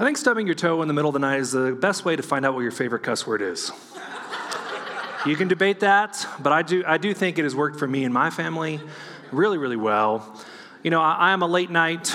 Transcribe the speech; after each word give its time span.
I 0.00 0.04
think 0.04 0.16
stubbing 0.16 0.46
your 0.46 0.54
toe 0.54 0.80
in 0.82 0.86
the 0.86 0.94
middle 0.94 1.08
of 1.08 1.14
the 1.14 1.18
night 1.18 1.40
is 1.40 1.50
the 1.50 1.72
best 1.72 2.04
way 2.04 2.14
to 2.14 2.22
find 2.22 2.46
out 2.46 2.54
what 2.54 2.60
your 2.60 2.70
favorite 2.70 3.02
cuss 3.02 3.26
word 3.26 3.42
is. 3.42 3.72
you 5.26 5.34
can 5.34 5.48
debate 5.48 5.80
that, 5.80 6.24
but 6.38 6.52
I 6.52 6.62
do, 6.62 6.84
I 6.86 6.98
do 6.98 7.12
think 7.12 7.36
it 7.36 7.42
has 7.42 7.52
worked 7.56 7.80
for 7.80 7.88
me 7.88 8.04
and 8.04 8.14
my 8.14 8.30
family 8.30 8.78
really, 9.32 9.58
really 9.58 9.76
well. 9.76 10.40
You 10.84 10.92
know, 10.92 11.00
I, 11.00 11.14
I 11.14 11.30
am 11.32 11.42
a 11.42 11.48
late 11.48 11.68
night 11.68 12.14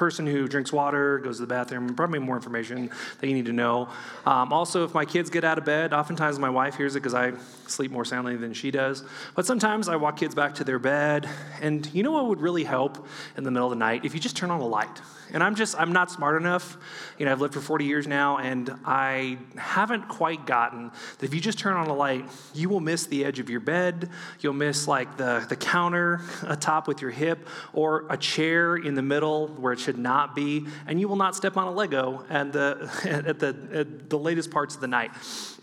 person 0.00 0.26
who 0.26 0.48
drinks 0.48 0.72
water, 0.72 1.18
goes 1.18 1.36
to 1.36 1.42
the 1.42 1.46
bathroom, 1.46 1.94
probably 1.94 2.18
more 2.18 2.34
information 2.34 2.90
that 3.20 3.28
you 3.28 3.34
need 3.34 3.44
to 3.44 3.52
know. 3.52 3.86
Um, 4.24 4.50
also, 4.50 4.82
if 4.82 4.94
my 4.94 5.04
kids 5.04 5.28
get 5.28 5.44
out 5.44 5.58
of 5.58 5.66
bed, 5.66 5.92
oftentimes 5.92 6.38
my 6.38 6.48
wife 6.48 6.74
hears 6.74 6.96
it 6.96 7.00
because 7.00 7.12
I 7.12 7.34
sleep 7.66 7.90
more 7.90 8.06
soundly 8.06 8.34
than 8.36 8.54
she 8.54 8.70
does. 8.70 9.04
But 9.36 9.44
sometimes 9.44 9.90
I 9.90 9.96
walk 9.96 10.16
kids 10.16 10.34
back 10.34 10.54
to 10.54 10.64
their 10.64 10.78
bed, 10.78 11.28
and 11.60 11.86
you 11.92 12.02
know 12.02 12.12
what 12.12 12.28
would 12.28 12.40
really 12.40 12.64
help 12.64 13.06
in 13.36 13.44
the 13.44 13.50
middle 13.50 13.70
of 13.70 13.78
the 13.78 13.84
night? 13.84 14.06
If 14.06 14.14
you 14.14 14.20
just 14.20 14.38
turn 14.38 14.50
on 14.50 14.62
a 14.62 14.66
light. 14.66 15.02
And 15.32 15.42
I'm 15.42 15.54
just, 15.54 15.78
I'm 15.78 15.92
not 15.92 16.10
smart 16.10 16.40
enough. 16.40 16.76
You 17.18 17.26
know, 17.26 17.32
I've 17.32 17.40
lived 17.40 17.54
for 17.54 17.60
40 17.60 17.84
years 17.84 18.06
now, 18.06 18.38
and 18.38 18.74
I 18.84 19.38
haven't 19.56 20.08
quite 20.08 20.46
gotten 20.46 20.90
that 21.18 21.26
if 21.26 21.34
you 21.34 21.40
just 21.40 21.58
turn 21.58 21.76
on 21.76 21.86
a 21.86 21.94
light, 21.94 22.24
you 22.54 22.68
will 22.68 22.80
miss 22.80 23.06
the 23.06 23.24
edge 23.24 23.38
of 23.38 23.48
your 23.48 23.60
bed. 23.60 24.10
You'll 24.40 24.54
miss 24.54 24.88
like 24.88 25.16
the, 25.16 25.44
the 25.48 25.56
counter 25.56 26.20
atop 26.42 26.88
with 26.88 27.00
your 27.00 27.10
hip, 27.10 27.48
or 27.72 28.06
a 28.10 28.16
chair 28.16 28.76
in 28.76 28.94
the 28.94 29.02
middle 29.02 29.48
where 29.48 29.72
it 29.72 29.78
not 29.98 30.34
be, 30.34 30.66
and 30.86 31.00
you 31.00 31.08
will 31.08 31.16
not 31.16 31.34
step 31.34 31.56
on 31.56 31.66
a 31.66 31.70
Lego 31.70 32.24
at 32.28 32.52
the, 32.52 32.90
at 33.26 33.38
the, 33.38 33.56
at 33.72 34.10
the 34.10 34.18
latest 34.18 34.50
parts 34.50 34.74
of 34.74 34.80
the 34.80 34.88
night. 34.88 35.10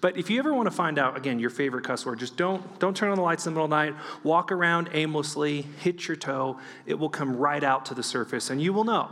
But 0.02 0.18
if 0.18 0.30
you 0.30 0.40
ever 0.40 0.54
want 0.54 0.68
to 0.68 0.76
find 0.76 1.00
out, 1.00 1.18
again, 1.18 1.40
your 1.40 1.50
favorite 1.50 1.84
cuss 1.84 2.06
word, 2.06 2.20
just 2.20 2.38
don't, 2.38 2.80
don't 2.80 2.96
turn 2.96 3.10
on 3.10 3.18
the 3.18 3.24
lights 3.24 3.46
in 3.46 3.54
the 3.54 3.60
middle 3.60 3.66
of 3.66 3.72
the 3.72 3.92
night. 3.92 3.96
Walk 4.24 4.52
around 4.52 4.90
aimlessly, 4.94 5.62
hit 5.82 6.08
your 6.08 6.18
toe. 6.18 6.60
It 6.86 6.96
will 6.96 7.10
come 7.10 7.38
right 7.38 7.64
out 7.64 7.86
to 7.88 7.94
the 7.94 8.04
surface, 8.04 8.50
and 8.50 8.62
you 8.62 8.74
will 8.74 8.84
know 8.84 9.12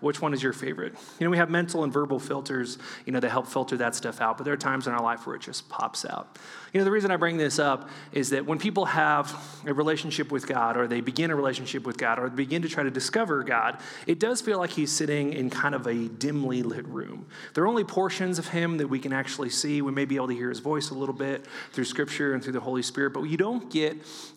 which 0.00 0.20
one 0.20 0.34
is 0.34 0.42
your 0.42 0.52
favorite? 0.52 0.94
You 1.18 1.24
know, 1.24 1.30
we 1.30 1.38
have 1.38 1.50
mental 1.50 1.82
and 1.82 1.92
verbal 1.92 2.18
filters, 2.18 2.78
you 3.06 3.12
know, 3.12 3.20
that 3.20 3.30
help 3.30 3.46
filter 3.46 3.76
that 3.78 3.94
stuff 3.94 4.20
out, 4.20 4.36
but 4.36 4.44
there 4.44 4.52
are 4.52 4.58
times 4.58 4.86
in 4.86 4.92
our 4.92 5.02
life 5.02 5.26
where 5.26 5.36
it 5.36 5.42
just 5.42 5.68
pops 5.68 6.04
out. 6.04 6.38
You 6.72 6.80
know, 6.80 6.84
the 6.84 6.90
reason 6.90 7.10
I 7.10 7.16
bring 7.16 7.36
this 7.36 7.58
up 7.58 7.88
is 8.12 8.30
that 8.30 8.44
when 8.44 8.58
people 8.58 8.86
have 8.86 9.34
a 9.66 9.72
relationship 9.72 10.30
with 10.30 10.46
God, 10.46 10.76
or 10.76 10.86
they 10.86 11.00
begin 11.00 11.30
a 11.30 11.36
relationship 11.36 11.86
with 11.86 11.96
God, 11.96 12.18
or 12.18 12.28
begin 12.28 12.62
to 12.62 12.68
try 12.68 12.82
to 12.82 12.90
discover 12.90 13.42
God, 13.42 13.78
it 14.06 14.18
does 14.18 14.40
feel 14.40 14.58
like 14.58 14.70
He's 14.70 14.92
sitting 14.92 15.32
in 15.32 15.50
kind 15.50 15.74
of 15.74 15.86
a 15.86 16.08
dimly 16.08 16.62
lit 16.62 16.86
room. 16.86 17.26
There 17.54 17.64
are 17.64 17.68
only 17.68 17.84
portions 17.84 18.38
of 18.38 18.48
Him 18.48 18.78
that 18.78 18.88
we 18.88 18.98
can 18.98 19.12
actually 19.12 19.50
see. 19.50 19.80
We 19.82 19.92
may 19.92 20.04
be 20.04 20.16
able 20.16 20.28
to 20.28 20.34
hear 20.34 20.48
His 20.48 20.60
voice 20.60 20.90
a 20.90 20.94
little 20.94 21.14
bit 21.14 21.46
through 21.72 21.84
Scripture 21.84 22.34
and 22.34 22.42
through 22.42 22.54
the 22.54 22.60
Holy 22.60 22.82
Spirit, 22.82 23.10
but 23.10 23.22
you 23.22 23.36
don't 23.36 23.70
get 23.70 23.96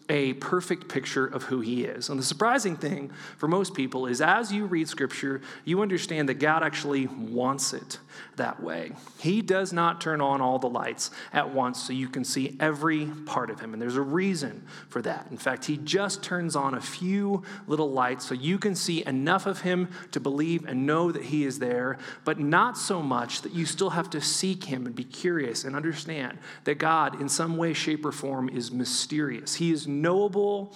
a 0.10 0.34
perfect 0.34 0.88
picture 0.88 1.26
of 1.26 1.44
who 1.44 1.62
He 1.62 1.84
is. 1.84 2.10
And 2.10 2.20
the 2.20 2.24
surprising 2.24 2.76
thing 2.76 3.12
for 3.38 3.48
most 3.48 3.74
people 3.74 4.08
is 4.08 4.22
as 4.22 4.52
you 4.52 4.66
read 4.66 4.88
Scripture, 4.88 5.42
you 5.66 5.82
understand 5.82 6.30
that 6.30 6.36
God 6.36 6.64
actually 6.64 7.08
wants 7.08 7.74
it 7.74 8.00
that 8.38 8.62
way. 8.62 8.92
He 9.20 9.42
does 9.42 9.72
not 9.72 10.02
turn 10.02 10.20
on 10.20 10.42
all 10.42 10.58
the 10.60 10.70
lights 10.70 11.12
at 11.32 11.54
once 11.54 11.82
so 11.82 11.94
you 11.94 12.10
can 12.10 12.19
see 12.24 12.56
every 12.60 13.06
part 13.26 13.50
of 13.50 13.60
him. 13.60 13.74
And 13.74 13.82
there's 13.82 13.96
a 13.96 14.02
reason 14.02 14.66
for 14.88 15.02
that. 15.02 15.28
In 15.32 15.38
fact, 15.38 15.66
he 15.66 15.78
just 15.78 16.24
turns 16.24 16.56
on 16.56 16.74
a 16.74 16.82
few 16.82 17.44
little 17.68 17.92
lights 17.92 18.26
so 18.26 18.34
you 18.34 18.58
can 18.58 18.76
see 18.76 19.06
enough 19.06 19.46
of 19.46 19.62
him 19.62 19.90
to 20.12 20.20
believe 20.20 20.66
and 20.66 20.86
know 20.86 21.12
that 21.12 21.24
he 21.24 21.46
is 21.46 21.60
there, 21.60 21.98
but 22.26 22.40
not 22.40 22.78
so 22.78 23.02
much 23.02 23.42
that 23.42 23.54
you 23.54 23.66
still 23.66 23.92
have 23.92 24.10
to 24.12 24.22
seek 24.22 24.64
him 24.64 24.86
and 24.86 24.96
be 24.96 25.04
curious 25.04 25.64
and 25.64 25.76
understand 25.76 26.38
that 26.64 26.76
God, 26.76 27.22
in 27.22 27.30
some 27.30 27.58
way, 27.58 27.74
shape, 27.74 28.06
or 28.06 28.12
form, 28.12 28.50
is 28.50 28.72
mysterious. 28.72 29.56
He 29.56 29.72
is 29.72 29.88
knowable 29.88 30.76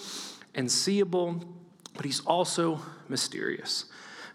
and 0.55 0.71
seeable, 0.71 1.43
but 1.95 2.05
he's 2.05 2.21
also 2.21 2.79
mysterious. 3.09 3.85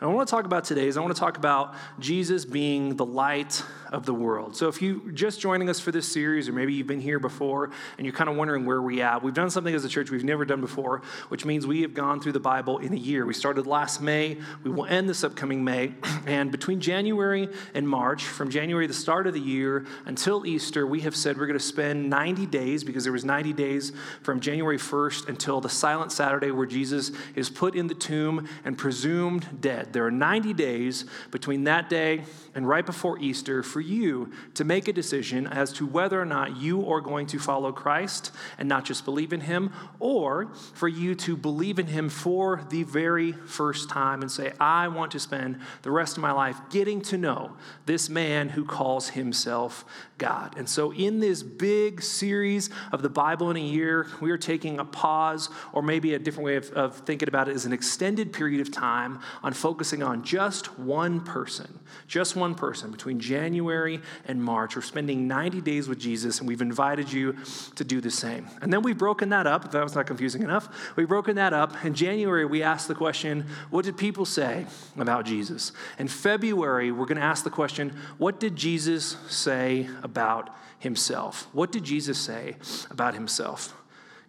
And 0.00 0.08
I 0.08 0.14
want 0.14 0.28
to 0.28 0.30
talk 0.30 0.44
about 0.44 0.64
today 0.64 0.86
is 0.86 0.96
I 0.96 1.00
want 1.00 1.14
to 1.14 1.20
talk 1.20 1.38
about 1.38 1.74
Jesus 1.98 2.44
being 2.44 2.94
the 2.94 3.04
light 3.04 3.64
of 3.92 4.06
the 4.06 4.14
world. 4.14 4.56
So 4.56 4.68
if 4.68 4.82
you 4.82 5.02
are 5.06 5.12
just 5.12 5.40
joining 5.40 5.68
us 5.68 5.80
for 5.80 5.92
this 5.92 6.10
series, 6.10 6.48
or 6.48 6.52
maybe 6.52 6.74
you've 6.74 6.86
been 6.86 7.00
here 7.00 7.18
before 7.18 7.70
and 7.96 8.06
you're 8.06 8.14
kind 8.14 8.28
of 8.30 8.36
wondering 8.36 8.64
where 8.66 8.82
we 8.82 9.02
at, 9.02 9.22
we've 9.22 9.34
done 9.34 9.50
something 9.50 9.74
as 9.74 9.84
a 9.84 9.88
church 9.88 10.10
we've 10.10 10.24
never 10.24 10.44
done 10.44 10.60
before, 10.60 11.02
which 11.28 11.44
means 11.44 11.66
we 11.66 11.82
have 11.82 11.94
gone 11.94 12.20
through 12.20 12.32
the 12.32 12.40
Bible 12.40 12.78
in 12.78 12.92
a 12.92 12.96
year. 12.96 13.24
We 13.24 13.34
started 13.34 13.66
last 13.66 14.00
May. 14.00 14.38
We 14.64 14.70
will 14.70 14.86
end 14.86 15.08
this 15.08 15.24
upcoming 15.24 15.64
May. 15.64 15.94
And 16.26 16.52
between 16.52 16.80
January 16.80 17.48
and 17.72 17.88
March, 17.88 18.24
from 18.24 18.50
January, 18.50 18.86
the 18.86 18.92
start 18.92 19.26
of 19.26 19.32
the 19.32 19.40
year, 19.40 19.86
until 20.04 20.44
Easter, 20.44 20.86
we 20.86 21.00
have 21.00 21.16
said 21.16 21.38
we're 21.38 21.46
going 21.46 21.58
to 21.58 21.64
spend 21.64 22.10
90 22.10 22.44
days 22.46 22.84
because 22.84 23.04
there 23.04 23.14
was 23.14 23.24
90 23.24 23.54
days 23.54 23.92
from 24.22 24.38
January 24.38 24.76
1st 24.76 25.28
until 25.28 25.60
the 25.60 25.70
silent 25.70 26.12
Saturday 26.12 26.50
where 26.50 26.66
Jesus 26.66 27.12
is 27.34 27.48
put 27.48 27.74
in 27.74 27.86
the 27.86 27.94
tomb 27.94 28.46
and 28.64 28.76
presumed 28.76 29.60
dead. 29.60 29.92
There 29.92 30.04
are 30.04 30.10
90 30.10 30.52
days 30.52 31.06
between 31.30 31.64
that 31.64 31.88
day 31.88 32.24
and 32.58 32.66
right 32.66 32.84
before 32.84 33.20
Easter 33.20 33.62
for 33.62 33.80
you 33.80 34.32
to 34.54 34.64
make 34.64 34.88
a 34.88 34.92
decision 34.92 35.46
as 35.46 35.72
to 35.72 35.86
whether 35.86 36.20
or 36.20 36.24
not 36.24 36.56
you 36.56 36.90
are 36.90 37.00
going 37.00 37.24
to 37.28 37.38
follow 37.38 37.70
Christ 37.70 38.32
and 38.58 38.68
not 38.68 38.84
just 38.84 39.04
believe 39.04 39.32
in 39.32 39.42
him, 39.42 39.72
or 40.00 40.52
for 40.74 40.88
you 40.88 41.14
to 41.14 41.36
believe 41.36 41.78
in 41.78 41.86
him 41.86 42.08
for 42.08 42.64
the 42.70 42.82
very 42.82 43.30
first 43.30 43.88
time 43.88 44.22
and 44.22 44.30
say, 44.30 44.52
I 44.58 44.88
want 44.88 45.12
to 45.12 45.20
spend 45.20 45.60
the 45.82 45.92
rest 45.92 46.16
of 46.16 46.22
my 46.22 46.32
life 46.32 46.58
getting 46.68 47.00
to 47.02 47.16
know 47.16 47.52
this 47.86 48.08
man 48.08 48.48
who 48.48 48.64
calls 48.64 49.10
himself 49.10 49.84
God. 50.18 50.56
And 50.58 50.68
so, 50.68 50.92
in 50.92 51.20
this 51.20 51.44
big 51.44 52.02
series 52.02 52.70
of 52.90 53.02
the 53.02 53.08
Bible 53.08 53.50
in 53.50 53.56
a 53.56 53.60
year, 53.60 54.08
we 54.20 54.32
are 54.32 54.36
taking 54.36 54.80
a 54.80 54.84
pause, 54.84 55.48
or 55.72 55.80
maybe 55.80 56.14
a 56.14 56.18
different 56.18 56.44
way 56.44 56.56
of, 56.56 56.70
of 56.72 56.96
thinking 57.06 57.28
about 57.28 57.48
it 57.48 57.54
is 57.54 57.64
an 57.66 57.72
extended 57.72 58.32
period 58.32 58.60
of 58.60 58.72
time 58.72 59.20
on 59.44 59.52
focusing 59.52 60.02
on 60.02 60.24
just 60.24 60.76
one 60.76 61.20
person, 61.20 61.78
just 62.08 62.34
one 62.34 62.47
person 62.54 62.90
between 62.90 63.20
January 63.20 64.00
and 64.26 64.42
March. 64.42 64.76
We're 64.76 64.82
spending 64.82 65.28
90 65.28 65.60
days 65.60 65.88
with 65.88 65.98
Jesus, 65.98 66.38
and 66.38 66.48
we've 66.48 66.62
invited 66.62 67.12
you 67.12 67.36
to 67.76 67.84
do 67.84 68.00
the 68.00 68.10
same. 68.10 68.48
And 68.60 68.72
then 68.72 68.82
we've 68.82 68.98
broken 68.98 69.30
that 69.30 69.46
up, 69.46 69.64
if 69.64 69.70
that 69.72 69.82
was 69.82 69.94
not 69.94 70.06
confusing 70.06 70.42
enough. 70.42 70.68
We've 70.96 71.08
broken 71.08 71.36
that 71.36 71.52
up. 71.52 71.84
In 71.84 71.94
January, 71.94 72.44
we 72.44 72.62
asked 72.62 72.88
the 72.88 72.94
question, 72.94 73.46
What 73.70 73.84
did 73.84 73.96
people 73.96 74.24
say 74.24 74.66
about 74.96 75.24
Jesus? 75.24 75.72
In 75.98 76.08
February, 76.08 76.92
we're 76.92 77.06
going 77.06 77.16
to 77.16 77.22
ask 77.22 77.44
the 77.44 77.50
question, 77.50 77.96
What 78.18 78.40
did 78.40 78.56
Jesus 78.56 79.16
say 79.28 79.88
about 80.02 80.50
himself? 80.78 81.48
What 81.52 81.72
did 81.72 81.84
Jesus 81.84 82.18
say 82.18 82.56
about 82.90 83.14
himself? 83.14 83.74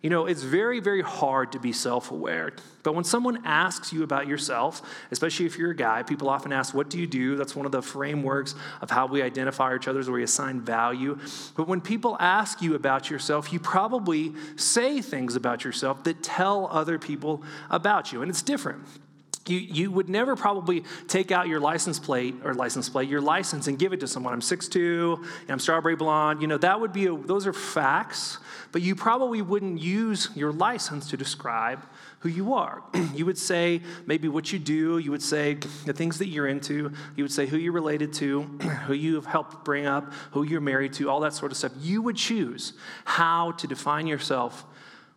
You 0.01 0.09
know, 0.09 0.27
it's 0.27 0.43
very, 0.43 0.79
very 0.79 1.01
hard 1.01 1.51
to 1.51 1.59
be 1.59 1.73
self 1.73 2.11
aware. 2.11 2.53
But 2.83 2.95
when 2.95 3.03
someone 3.03 3.45
asks 3.45 3.91
you 3.91 4.03
about 4.03 4.27
yourself, 4.27 4.81
especially 5.11 5.45
if 5.45 5.57
you're 5.57 5.71
a 5.71 5.75
guy, 5.75 6.03
people 6.03 6.29
often 6.29 6.53
ask, 6.53 6.73
What 6.73 6.89
do 6.89 6.97
you 6.97 7.05
do? 7.05 7.35
That's 7.35 7.55
one 7.55 7.65
of 7.65 7.73
the 7.73 7.81
frameworks 7.81 8.55
of 8.81 8.89
how 8.89 9.07
we 9.07 9.21
identify 9.21 9.75
each 9.75 9.89
other, 9.89 9.99
is 9.99 10.07
where 10.07 10.17
we 10.17 10.23
assign 10.23 10.61
value. 10.61 11.19
But 11.57 11.67
when 11.67 11.81
people 11.81 12.15
ask 12.19 12.61
you 12.61 12.75
about 12.75 13.09
yourself, 13.09 13.51
you 13.51 13.59
probably 13.59 14.33
say 14.55 15.01
things 15.01 15.35
about 15.35 15.65
yourself 15.65 16.03
that 16.05 16.23
tell 16.23 16.67
other 16.71 16.97
people 16.97 17.43
about 17.69 18.13
you. 18.13 18.21
And 18.21 18.29
it's 18.29 18.41
different. 18.41 18.85
You, 19.49 19.59
you 19.59 19.91
would 19.91 20.09
never 20.09 20.35
probably 20.35 20.83
take 21.07 21.31
out 21.31 21.47
your 21.47 21.59
license 21.59 21.99
plate 21.99 22.35
or 22.43 22.53
license 22.53 22.89
plate, 22.89 23.09
your 23.09 23.21
license, 23.21 23.67
and 23.67 23.77
give 23.79 23.93
it 23.93 23.99
to 24.01 24.07
someone. 24.07 24.33
I'm 24.33 24.41
6'2, 24.41 25.17
and 25.17 25.49
I'm 25.49 25.59
strawberry 25.59 25.95
blonde. 25.95 26.41
You 26.41 26.47
know, 26.47 26.57
that 26.57 26.79
would 26.79 26.93
be, 26.93 27.07
a, 27.07 27.15
those 27.15 27.47
are 27.47 27.53
facts, 27.53 28.37
but 28.71 28.81
you 28.81 28.95
probably 28.95 29.41
wouldn't 29.41 29.81
use 29.81 30.29
your 30.35 30.51
license 30.51 31.09
to 31.09 31.17
describe 31.17 31.83
who 32.19 32.29
you 32.29 32.53
are. 32.53 32.83
you 33.15 33.25
would 33.25 33.37
say 33.37 33.81
maybe 34.05 34.27
what 34.27 34.51
you 34.51 34.59
do, 34.59 34.97
you 34.97 35.11
would 35.11 35.23
say 35.23 35.55
the 35.85 35.93
things 35.93 36.19
that 36.19 36.27
you're 36.27 36.47
into, 36.47 36.91
you 37.15 37.23
would 37.23 37.31
say 37.31 37.45
who 37.45 37.57
you're 37.57 37.73
related 37.73 38.13
to, 38.13 38.41
who 38.87 38.93
you 38.93 39.15
have 39.15 39.25
helped 39.25 39.63
bring 39.65 39.85
up, 39.85 40.11
who 40.31 40.43
you're 40.43 40.61
married 40.61 40.93
to, 40.93 41.09
all 41.09 41.21
that 41.21 41.33
sort 41.33 41.51
of 41.51 41.57
stuff. 41.57 41.71
You 41.79 42.01
would 42.01 42.15
choose 42.15 42.73
how 43.05 43.51
to 43.53 43.67
define 43.67 44.07
yourself 44.07 44.65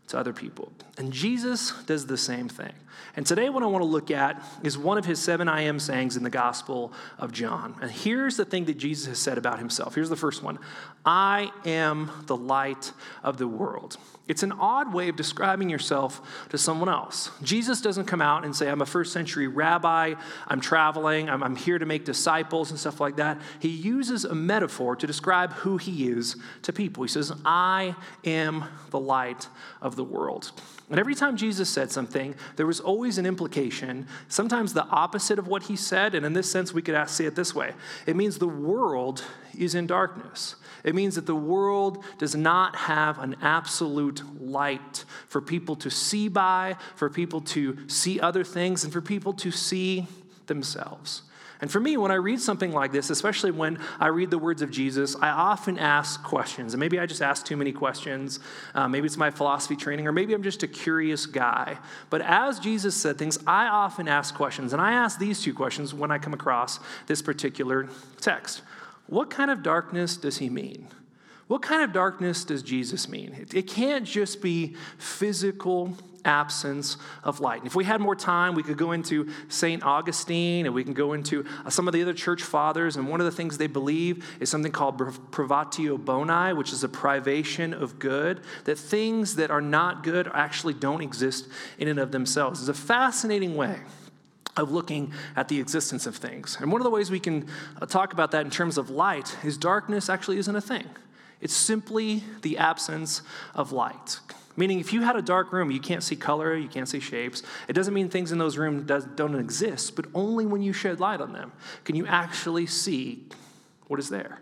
to 0.09 0.19
other 0.19 0.33
people. 0.33 0.73
And 0.99 1.13
Jesus 1.13 1.73
does 1.87 2.07
the 2.07 2.19
same 2.19 2.49
thing. 2.49 2.73
And 3.17 3.27
today, 3.27 3.49
what 3.49 3.63
I 3.63 3.67
want 3.67 3.83
to 3.83 3.87
look 3.87 4.11
at 4.11 4.43
is 4.63 4.79
one 4.79 4.99
of 4.99 5.05
his 5.05 5.19
seven 5.19 5.49
I 5.49 5.63
am 5.63 5.79
sayings 5.79 6.17
in 6.17 6.23
the 6.23 6.31
Gospel 6.31 6.93
of 7.19 7.33
John. 7.33 7.77
And 7.81 7.91
here's 7.91 8.37
the 8.37 8.45
thing 8.45 8.65
that 8.67 8.79
Jesus 8.79 9.07
has 9.07 9.19
said 9.19 9.39
about 9.39 9.59
himself. 9.59 9.95
Here's 9.95 10.09
the 10.09 10.17
first 10.17 10.43
one 10.43 10.59
I 11.05 11.51
am 11.65 12.11
the 12.27 12.37
light 12.37 12.93
of 13.23 13.39
the 13.39 13.49
world. 13.49 13.97
It's 14.29 14.45
an 14.45 14.53
odd 14.53 14.95
way 14.95 15.09
of 15.09 15.17
describing 15.17 15.69
yourself 15.69 16.47
to 16.51 16.57
someone 16.57 16.89
else. 16.89 17.31
Jesus 17.43 17.81
doesn't 17.81 18.05
come 18.05 18.23
out 18.23 18.45
and 18.45 18.55
say, 18.55 18.69
I'm 18.71 18.81
a 18.81 18.87
first 18.87 19.13
century 19.13 19.49
rabbi, 19.49 20.15
I'm 20.47 20.61
traveling, 20.61 21.29
I'm, 21.29 21.43
I'm, 21.43 21.57
here 21.57 21.79
to 21.79 21.87
make 21.87 22.05
disciples 22.05 22.71
and 22.71 22.79
stuff 22.79 23.01
like 23.01 23.17
that. 23.17 23.41
He 23.59 23.69
uses 23.69 24.25
a 24.25 24.35
metaphor 24.35 24.95
to 24.95 25.07
describe 25.09 25.53
who 25.55 25.77
he 25.77 26.09
is 26.09 26.37
to 26.63 26.73
people. 26.73 27.03
He 27.03 27.09
says, 27.09 27.33
I 27.45 27.97
am 28.25 28.65
the 28.91 29.01
light 29.01 29.49
of 29.81 29.97
the 29.97 30.02
world. 30.05 30.53
And 30.91 30.99
every 30.99 31.15
time 31.15 31.37
Jesus 31.37 31.71
said 31.71 31.91
something, 31.91 32.35
there 32.57 32.67
was 32.67 32.81
always 32.81 33.19
an 33.19 33.27
implication, 33.27 34.07
sometimes 34.29 34.75
the 34.75 34.87
opposite 34.87 35.39
of 35.39 35.49
what 35.49 35.65
he 35.65 35.77
said. 35.77 36.15
And 36.15 36.27
in 36.27 36.33
this 36.33 36.51
sense, 36.51 36.73
we 36.73 36.83
could 36.83 37.09
say 37.09 37.25
it 37.25 37.35
this 37.35 37.55
way 37.55 37.73
it 38.07 38.17
means 38.17 38.39
the 38.39 38.47
world 38.47 39.25
is 39.59 39.75
in 39.75 39.87
darkness. 39.87 40.57
It 40.85 40.95
means 40.95 41.15
that 41.15 41.27
the 41.27 41.37
world 41.37 42.05
does 42.19 42.35
not 42.35 42.75
have 42.75 43.19
an 43.19 43.37
absolute 43.41 44.23
light 44.41 45.05
for 45.29 45.41
people 45.41 45.77
to 45.77 45.91
see 45.91 46.29
by, 46.29 46.77
for 46.97 47.09
people 47.09 47.41
to 47.41 47.89
see 47.89 48.21
other 48.21 48.45
things, 48.45 48.85
and 48.85 48.93
for 48.93 49.01
people 49.01 49.33
to 49.35 49.51
see 49.51 50.07
themselves. 50.47 51.23
And 51.63 51.71
for 51.71 51.79
me, 51.79 51.97
when 51.97 52.11
I 52.11 52.17
read 52.17 52.41
something 52.41 52.73
like 52.73 52.91
this, 52.91 53.09
especially 53.09 53.53
when 53.53 53.79
I 54.01 54.09
read 54.09 54.33
the 54.33 54.39
words 54.39 54.63
of 54.63 54.71
Jesus, 54.73 55.15
I 55.15 55.29
often 55.29 55.79
ask 55.79 56.21
questions. 56.25 56.75
And 56.75 56.81
maybe 56.81 56.99
I 56.99 57.07
just 57.07 57.23
ask 57.23 57.47
too 57.47 57.57
many 57.57 57.71
questions. 57.71 58.41
Uh, 58.75 58.89
maybe 58.89 59.07
it's 59.07 59.17
my 59.17 59.31
philosophy 59.31 59.77
training, 59.77 60.09
or 60.09 60.13
maybe 60.13 60.35
I'm 60.35 60.43
just 60.43 60.65
a 60.65 60.69
curious 60.69 61.25
guy. 61.25 61.79
But 62.11 62.21
as 62.23 62.59
Jesus 62.59 62.97
said 62.97 63.17
things, 63.17 63.39
I 63.47 63.69
often 63.69 64.09
ask 64.09 64.35
questions. 64.35 64.73
And 64.73 64.83
I 64.83 64.93
ask 64.93 65.21
these 65.21 65.41
two 65.41 65.55
questions 65.55 65.95
when 65.95 66.11
I 66.11 66.19
come 66.19 66.35
across 66.35 66.81
this 67.07 67.23
particular 67.23 67.89
text 68.21 68.63
What 69.07 69.31
kind 69.31 69.51
of 69.51 69.63
darkness 69.63 70.17
does 70.17 70.39
he 70.39 70.51
mean? 70.51 70.89
What 71.49 71.63
kind 71.63 71.83
of 71.83 71.93
darkness 71.93 72.45
does 72.45 72.63
Jesus 72.63 73.09
mean? 73.09 73.35
It, 73.35 73.55
it 73.55 73.67
can't 73.67 74.05
just 74.05 74.41
be 74.41 74.77
physical 74.99 75.97
absence 76.25 76.97
of 77.25 77.41
light. 77.41 77.59
And 77.59 77.67
if 77.67 77.75
we 77.75 77.85
had 77.85 78.01
more 78.01 78.15
time, 78.15 78.55
we 78.55 78.63
could 78.63 78.77
go 78.77 78.93
into 78.93 79.29
St. 79.49 79.83
Augustine 79.83 80.67
and 80.67 80.75
we 80.75 80.85
can 80.85 80.95
go 80.95 81.13
into 81.13 81.45
uh, 81.65 81.71
some 81.71 81.89
of 81.89 81.95
the 81.95 82.03
other 82.03 82.15
church 82.15 82.43
fathers. 82.43 82.97
And 82.97 83.09
one 83.09 83.21
of 83.21 83.25
the 83.25 83.33
things 83.33 83.59
they 83.59 83.67
believe 83.67 84.25
is 84.41 84.49
something 84.51 84.73
called 84.73 84.99
privatio 84.99 86.03
boni, 86.03 86.53
which 86.53 86.73
is 86.73 86.85
a 86.85 86.89
privation 86.89 87.75
of 87.75 87.99
good, 87.99 88.41
that 88.65 88.79
things 88.79 89.37
that 89.37 89.51
are 89.51 89.61
not 89.61 90.03
good 90.03 90.31
actually 90.33 90.75
don't 90.75 91.03
exist 91.03 91.49
in 91.79 91.89
and 91.89 91.99
of 91.99 92.13
themselves. 92.13 92.61
It's 92.61 92.69
a 92.69 92.75
fascinating 92.83 93.57
way 93.57 93.79
of 94.57 94.71
looking 94.71 95.13
at 95.35 95.49
the 95.49 95.59
existence 95.59 96.07
of 96.07 96.15
things. 96.15 96.59
And 96.61 96.71
one 96.71 96.81
of 96.81 96.85
the 96.85 96.91
ways 96.91 97.11
we 97.11 97.21
can 97.21 97.49
uh, 97.81 97.87
talk 97.87 98.13
about 98.13 98.33
that 98.33 98.45
in 98.45 98.51
terms 98.51 98.77
of 98.77 98.91
light 98.91 99.35
is 99.43 99.57
darkness 99.57 100.11
actually 100.11 100.37
isn't 100.37 100.55
a 100.55 100.61
thing. 100.61 100.85
It's 101.43 101.55
simply 101.55 102.23
the 102.41 102.57
absence 102.57 103.21
of 103.55 103.73
light. 103.73 104.21
Meaning, 104.57 104.81
if 104.81 104.93
you 104.93 105.03
had 105.03 105.17
a 105.17 105.23
dark 105.23 105.53
room, 105.53 105.71
you 105.71 105.81
can't 105.81 106.03
see 106.03 106.15
color, 106.15 106.55
you 106.55 106.69
can't 106.69 106.89
see 106.89 107.01
shapes. 107.01 107.43
It 107.69 107.73
doesn't 107.73 107.93
mean 107.93 108.09
things 108.09 108.33
in 108.33 108.39
those 108.39 108.57
rooms 108.57 108.91
don't 109.17 109.35
exist, 109.35 109.97
but 109.97 110.07
only 110.15 110.47
when 110.47 110.63
you 110.63 110.73
shed 110.73 111.01
light 111.01 111.21
on 111.21 111.33
them 111.33 111.53
can 111.85 111.97
you 111.97 112.07
actually 112.07 112.67
see 112.67 113.25
what 113.89 113.99
is 113.99 114.09
there. 114.09 114.39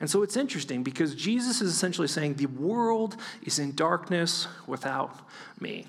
And 0.00 0.08
so 0.08 0.22
it's 0.22 0.36
interesting 0.36 0.82
because 0.82 1.14
Jesus 1.14 1.60
is 1.60 1.72
essentially 1.72 2.08
saying 2.08 2.34
the 2.34 2.46
world 2.46 3.16
is 3.42 3.58
in 3.58 3.74
darkness 3.74 4.48
without 4.66 5.16
me. 5.60 5.86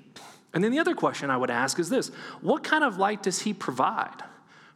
And 0.52 0.62
then 0.62 0.70
the 0.70 0.78
other 0.78 0.94
question 0.94 1.30
I 1.30 1.36
would 1.36 1.50
ask 1.50 1.78
is 1.78 1.90
this 1.90 2.08
what 2.40 2.64
kind 2.64 2.82
of 2.82 2.96
light 2.96 3.22
does 3.22 3.42
he 3.42 3.52
provide? 3.52 4.22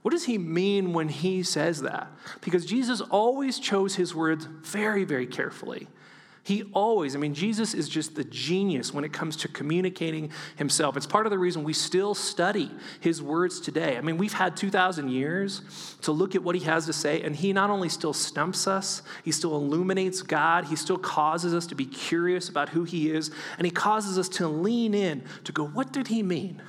What 0.02 0.12
does 0.12 0.24
he 0.24 0.38
mean 0.38 0.92
when 0.92 1.08
he 1.08 1.42
says 1.42 1.82
that? 1.82 2.10
Because 2.40 2.64
Jesus 2.64 3.00
always 3.00 3.58
chose 3.58 3.96
his 3.96 4.14
words 4.14 4.46
very, 4.46 5.04
very 5.04 5.26
carefully. 5.26 5.88
He 6.44 6.62
always, 6.72 7.14
I 7.14 7.18
mean, 7.18 7.34
Jesus 7.34 7.74
is 7.74 7.90
just 7.90 8.14
the 8.14 8.24
genius 8.24 8.94
when 8.94 9.04
it 9.04 9.12
comes 9.12 9.36
to 9.36 9.48
communicating 9.48 10.30
himself. 10.56 10.96
It's 10.96 11.04
part 11.04 11.26
of 11.26 11.30
the 11.30 11.38
reason 11.38 11.62
we 11.62 11.74
still 11.74 12.14
study 12.14 12.70
his 13.00 13.20
words 13.20 13.60
today. 13.60 13.98
I 13.98 14.00
mean, 14.00 14.16
we've 14.16 14.32
had 14.32 14.56
2,000 14.56 15.10
years 15.10 15.60
to 16.02 16.12
look 16.12 16.34
at 16.34 16.42
what 16.42 16.54
he 16.54 16.62
has 16.62 16.86
to 16.86 16.94
say, 16.94 17.20
and 17.20 17.36
he 17.36 17.52
not 17.52 17.68
only 17.68 17.90
still 17.90 18.14
stumps 18.14 18.66
us, 18.66 19.02
he 19.24 19.30
still 19.30 19.56
illuminates 19.56 20.22
God, 20.22 20.64
he 20.64 20.76
still 20.76 20.96
causes 20.96 21.52
us 21.52 21.66
to 21.66 21.74
be 21.74 21.84
curious 21.84 22.48
about 22.48 22.70
who 22.70 22.84
he 22.84 23.10
is, 23.10 23.30
and 23.58 23.66
he 23.66 23.70
causes 23.70 24.18
us 24.18 24.30
to 24.30 24.48
lean 24.48 24.94
in 24.94 25.24
to 25.44 25.52
go, 25.52 25.66
what 25.66 25.92
did 25.92 26.06
he 26.06 26.22
mean 26.22 26.62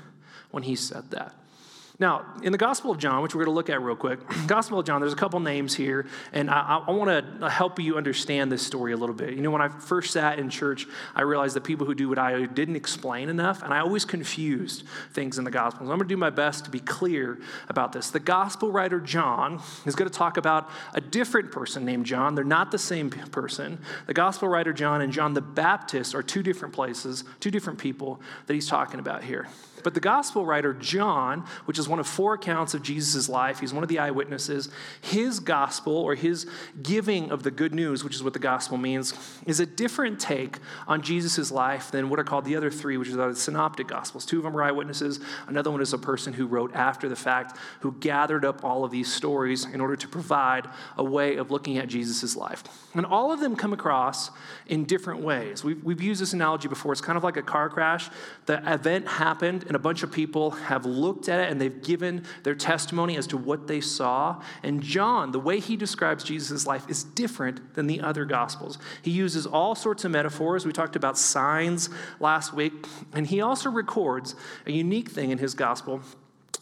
when 0.51 0.63
he 0.63 0.75
said 0.75 1.09
that? 1.11 1.33
Now, 1.99 2.25
in 2.43 2.53
the 2.53 2.57
Gospel 2.57 2.91
of 2.91 2.97
John, 2.97 3.21
which 3.21 3.35
we're 3.35 3.43
going 3.43 3.53
to 3.53 3.55
look 3.55 3.69
at 3.69 3.81
real 3.81 3.95
quick, 3.95 4.21
Gospel 4.47 4.79
of 4.79 4.85
John, 4.85 5.01
there's 5.01 5.11
a 5.11 5.17
couple 5.17 5.37
names 5.41 5.75
here, 5.75 6.07
and 6.31 6.49
I, 6.49 6.81
I 6.87 6.91
want 6.91 7.41
to 7.41 7.49
help 7.49 7.77
you 7.77 7.97
understand 7.97 8.49
this 8.49 8.65
story 8.65 8.93
a 8.93 8.97
little 8.97 9.13
bit. 9.13 9.33
You 9.33 9.41
know, 9.41 9.51
when 9.51 9.61
I 9.61 9.67
first 9.67 10.13
sat 10.13 10.39
in 10.39 10.49
church, 10.49 10.87
I 11.13 11.23
realized 11.23 11.57
that 11.57 11.65
people 11.65 11.85
who 11.85 11.93
do 11.93 12.07
what 12.07 12.17
I 12.17 12.45
didn't 12.45 12.77
explain 12.77 13.27
enough, 13.27 13.63
and 13.63 13.73
I 13.73 13.79
always 13.79 14.05
confused 14.05 14.85
things 15.11 15.37
in 15.37 15.43
the 15.43 15.51
Gospels. 15.51 15.89
I'm 15.89 15.97
going 15.97 16.07
to 16.07 16.13
do 16.13 16.15
my 16.15 16.29
best 16.29 16.63
to 16.65 16.71
be 16.71 16.79
clear 16.79 17.37
about 17.67 17.91
this. 17.91 18.11
The 18.11 18.21
Gospel 18.21 18.71
writer 18.71 19.01
John 19.01 19.61
is 19.85 19.93
going 19.93 20.09
to 20.09 20.17
talk 20.17 20.37
about 20.37 20.69
a 20.93 21.01
different 21.01 21.51
person 21.51 21.83
named 21.83 22.05
John. 22.05 22.33
They're 22.33 22.45
not 22.45 22.71
the 22.71 22.79
same 22.79 23.09
person. 23.09 23.77
The 24.07 24.13
Gospel 24.13 24.47
writer 24.47 24.71
John 24.71 25.01
and 25.01 25.11
John 25.11 25.33
the 25.33 25.41
Baptist 25.41 26.15
are 26.15 26.23
two 26.23 26.43
different 26.43 26.73
places, 26.73 27.25
two 27.41 27.51
different 27.51 27.77
people 27.77 28.21
that 28.47 28.53
he's 28.53 28.67
talking 28.67 29.01
about 29.01 29.21
here. 29.21 29.47
But 29.83 29.93
the 29.93 29.99
gospel 29.99 30.45
writer, 30.45 30.73
John, 30.73 31.45
which 31.65 31.79
is 31.79 31.87
one 31.89 32.00
of 32.00 32.07
four 32.07 32.36
accounts 32.36 32.74
of 32.74 32.81
Jesus' 32.81 33.27
life, 33.27 33.59
he's 33.59 33.74
one 33.74 33.83
of 33.83 33.89
the 33.89 34.00
eyewitnesses, 34.00 34.69
his 35.01 35.39
gospel 35.39 35.94
or 35.94 36.15
his 36.15 36.47
giving 36.81 37.31
of 37.31 37.44
the 37.44 37.51
good 37.51 37.74
news, 37.74 38.03
which 38.03 38.15
is 38.15 38.24
what 38.24 38.33
the 38.33 38.39
gospel 38.39 38.77
means, 38.77 39.13
is 39.45 39.59
a 39.59 39.65
different 39.65 40.19
take 40.19 40.57
on 40.88 41.01
Jesus' 41.01 41.51
life 41.51 41.91
than 41.91 42.09
what 42.09 42.19
are 42.19 42.24
called 42.24 42.45
the 42.45 42.56
other 42.56 42.69
three, 42.69 42.97
which 42.97 43.09
are 43.09 43.15
the 43.15 43.36
synoptic 43.36 43.88
gospels. 43.88 44.25
Two 44.25 44.38
of 44.38 44.44
them 44.44 44.56
are 44.56 44.63
eyewitnesses, 44.63 45.19
another 45.47 45.71
one 45.71 45.81
is 45.81 45.94
a 45.94 45.97
person 45.97 46.33
who 46.33 46.47
wrote 46.47 46.74
after 46.75 47.09
the 47.09 47.15
fact, 47.15 47.57
who 47.81 47.92
gathered 48.00 48.45
up 48.45 48.63
all 48.63 48.83
of 48.83 48.92
these 48.92 49.12
stories 49.12 49.65
in 49.65 49.81
order 49.81 49.95
to 49.95 50.07
provide 50.07 50.68
a 50.97 51.03
way 51.03 51.35
of 51.35 51.51
looking 51.51 51.77
at 51.77 51.88
Jesus' 51.88 52.35
life. 52.35 52.63
And 52.94 53.06
all 53.06 53.31
of 53.31 53.39
them 53.39 53.56
come 53.56 53.74
across 53.74 54.31
in 54.68 54.85
different 54.85 55.21
ways. 55.21 55.63
We've, 55.63 55.83
we've 55.83 56.01
used 56.01 56.21
this 56.21 56.33
analogy 56.33 56.68
before. 56.68 56.92
It's 56.92 57.01
kind 57.01 57.18
of 57.18 57.24
like 57.24 57.38
a 57.38 57.42
car 57.42 57.69
crash. 57.69 58.09
The 58.45 58.62
event 58.71 59.07
happened, 59.07 59.63
and 59.63 59.75
a 59.75 59.80
bunch 59.80 60.03
of 60.03 60.12
people 60.12 60.51
have 60.51 60.85
looked 60.85 61.30
at 61.30 61.39
it 61.39 61.51
and 61.51 61.59
they've 61.59 61.78
given 61.83 62.25
their 62.43 62.55
testimony 62.55 63.17
as 63.17 63.27
to 63.27 63.37
what 63.37 63.67
they 63.67 63.81
saw. 63.81 64.41
And 64.63 64.81
John, 64.81 65.31
the 65.31 65.39
way 65.39 65.59
he 65.59 65.75
describes 65.75 66.23
Jesus' 66.23 66.65
life 66.65 66.89
is 66.89 67.03
different 67.03 67.75
than 67.75 67.87
the 67.87 68.01
other 68.01 68.25
gospels. 68.25 68.77
He 69.01 69.11
uses 69.11 69.45
all 69.45 69.75
sorts 69.75 70.05
of 70.05 70.11
metaphors. 70.11 70.65
We 70.65 70.73
talked 70.73 70.95
about 70.95 71.17
signs 71.17 71.89
last 72.19 72.53
week, 72.53 72.73
and 73.13 73.27
he 73.27 73.41
also 73.41 73.69
records 73.69 74.35
a 74.65 74.71
unique 74.71 75.09
thing 75.09 75.31
in 75.31 75.37
his 75.37 75.53
gospel. 75.53 76.01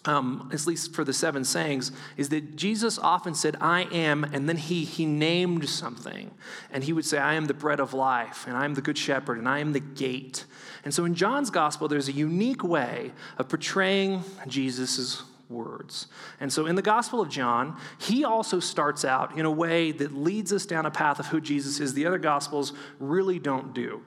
Um, 0.07 0.49
at 0.53 0.65
least 0.65 0.93
for 0.93 1.03
the 1.03 1.11
seven 1.11 1.43
sayings, 1.43 1.91
is 2.15 2.29
that 2.29 2.55
Jesus 2.55 2.97
often 2.97 3.35
said, 3.35 3.57
I 3.59 3.81
am, 3.91 4.23
and 4.23 4.47
then 4.47 4.55
he, 4.55 4.85
he 4.85 5.05
named 5.05 5.67
something. 5.67 6.31
And 6.71 6.85
he 6.85 6.93
would 6.93 7.03
say, 7.03 7.17
I 7.17 7.33
am 7.33 7.45
the 7.45 7.53
bread 7.53 7.81
of 7.81 7.93
life, 7.93 8.47
and 8.47 8.55
I 8.55 8.63
am 8.63 8.73
the 8.73 8.81
good 8.81 8.97
shepherd, 8.97 9.37
and 9.37 9.49
I 9.49 9.59
am 9.59 9.73
the 9.73 9.81
gate. 9.81 10.45
And 10.85 10.93
so 10.93 11.03
in 11.03 11.13
John's 11.13 11.49
gospel, 11.49 11.89
there's 11.89 12.07
a 12.07 12.13
unique 12.13 12.63
way 12.63 13.11
of 13.37 13.49
portraying 13.49 14.23
Jesus' 14.47 15.23
words. 15.49 16.07
And 16.39 16.51
so 16.51 16.65
in 16.65 16.75
the 16.75 16.81
Gospel 16.81 17.21
of 17.21 17.29
John, 17.29 17.77
he 17.99 18.23
also 18.23 18.59
starts 18.59 19.05
out 19.05 19.37
in 19.37 19.45
a 19.45 19.51
way 19.51 19.91
that 19.91 20.13
leads 20.13 20.53
us 20.53 20.65
down 20.65 20.85
a 20.85 20.91
path 20.91 21.19
of 21.19 21.27
who 21.27 21.41
Jesus 21.41 21.79
is, 21.79 21.93
the 21.93 22.05
other 22.05 22.17
Gospels 22.17 22.73
really 22.99 23.39
don't 23.39 23.73
do. 23.73 24.01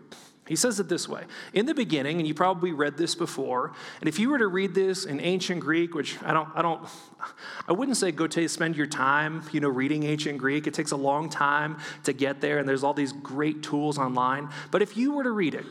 He 0.50 0.56
says 0.56 0.80
it 0.80 0.88
this 0.88 1.08
way 1.08 1.22
In 1.54 1.66
the 1.66 1.74
beginning, 1.74 2.18
and 2.18 2.26
you 2.26 2.34
probably 2.34 2.72
read 2.72 2.96
this 2.96 3.14
before, 3.14 3.72
and 4.00 4.08
if 4.08 4.18
you 4.18 4.30
were 4.30 4.38
to 4.38 4.48
read 4.48 4.74
this 4.74 5.04
in 5.04 5.20
ancient 5.20 5.60
Greek, 5.60 5.94
which 5.94 6.20
I 6.24 6.32
don't, 6.32 6.48
I 6.56 6.60
don't, 6.60 6.82
I 7.68 7.72
wouldn't 7.72 7.96
say 7.96 8.10
go 8.10 8.26
to 8.26 8.48
spend 8.48 8.76
your 8.76 8.88
time, 8.88 9.44
you 9.52 9.60
know, 9.60 9.68
reading 9.68 10.02
ancient 10.02 10.38
Greek. 10.38 10.66
It 10.66 10.74
takes 10.74 10.90
a 10.90 10.96
long 10.96 11.30
time 11.30 11.78
to 12.02 12.12
get 12.12 12.40
there, 12.40 12.58
and 12.58 12.68
there's 12.68 12.82
all 12.82 12.94
these 12.94 13.12
great 13.12 13.62
tools 13.62 13.96
online. 13.96 14.48
But 14.72 14.82
if 14.82 14.96
you 14.96 15.12
were 15.12 15.22
to 15.22 15.30
read 15.30 15.54
it, 15.54 15.66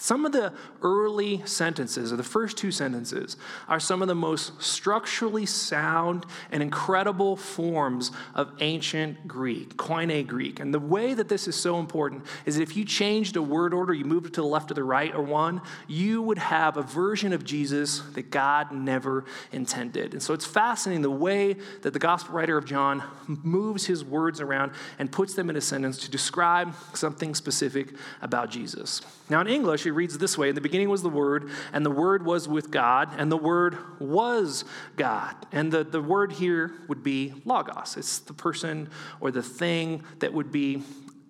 some 0.00 0.24
of 0.24 0.32
the 0.32 0.52
early 0.82 1.42
sentences, 1.44 2.12
or 2.12 2.16
the 2.16 2.22
first 2.22 2.56
two 2.56 2.70
sentences, 2.70 3.36
are 3.68 3.80
some 3.80 4.00
of 4.00 4.08
the 4.08 4.14
most 4.14 4.62
structurally 4.62 5.44
sound 5.44 6.24
and 6.52 6.62
incredible 6.62 7.36
forms 7.36 8.12
of 8.34 8.52
ancient 8.60 9.26
Greek, 9.26 9.76
Koine 9.76 10.26
Greek. 10.26 10.60
And 10.60 10.72
the 10.72 10.78
way 10.78 11.14
that 11.14 11.28
this 11.28 11.48
is 11.48 11.56
so 11.56 11.80
important 11.80 12.24
is 12.46 12.56
that 12.56 12.62
if 12.62 12.76
you 12.76 12.84
changed 12.84 13.36
a 13.36 13.42
word 13.42 13.74
order, 13.74 13.92
you 13.92 14.04
moved 14.04 14.26
it 14.26 14.34
to 14.34 14.40
the 14.40 14.46
left 14.46 14.70
or 14.70 14.74
the 14.74 14.84
right 14.84 15.14
or 15.14 15.22
one, 15.22 15.60
you 15.88 16.22
would 16.22 16.38
have 16.38 16.76
a 16.76 16.82
version 16.82 17.32
of 17.32 17.44
Jesus 17.44 18.00
that 18.14 18.30
God 18.30 18.72
never 18.72 19.24
intended. 19.52 20.12
And 20.12 20.22
so 20.22 20.32
it's 20.32 20.46
fascinating 20.46 21.02
the 21.02 21.10
way 21.10 21.56
that 21.82 21.92
the 21.92 21.98
gospel 21.98 22.34
writer 22.34 22.56
of 22.56 22.64
John 22.64 23.02
moves 23.26 23.86
his 23.86 24.04
words 24.04 24.40
around 24.40 24.72
and 24.98 25.10
puts 25.10 25.34
them 25.34 25.50
in 25.50 25.56
a 25.56 25.60
sentence 25.60 25.98
to 25.98 26.10
describe 26.10 26.74
something 26.94 27.34
specific 27.34 27.94
about 28.22 28.50
Jesus. 28.50 29.02
Now, 29.28 29.40
in 29.40 29.48
English, 29.48 29.84
it 29.88 29.92
reads 29.92 30.16
this 30.18 30.38
way 30.38 30.50
In 30.50 30.54
the 30.54 30.60
beginning 30.60 30.88
was 30.88 31.02
the 31.02 31.08
Word, 31.08 31.50
and 31.72 31.84
the 31.84 31.90
Word 31.90 32.24
was 32.24 32.46
with 32.46 32.70
God, 32.70 33.10
and 33.18 33.32
the 33.32 33.36
Word 33.36 33.76
was 33.98 34.64
God. 34.96 35.34
And 35.50 35.72
the, 35.72 35.84
the 35.84 36.00
word 36.00 36.32
here 36.32 36.72
would 36.88 37.02
be 37.02 37.34
Logos. 37.44 37.96
It's 37.96 38.18
the 38.20 38.34
person 38.34 38.90
or 39.20 39.30
the 39.30 39.42
thing 39.42 40.04
that 40.20 40.32
would 40.32 40.52
be 40.52 40.82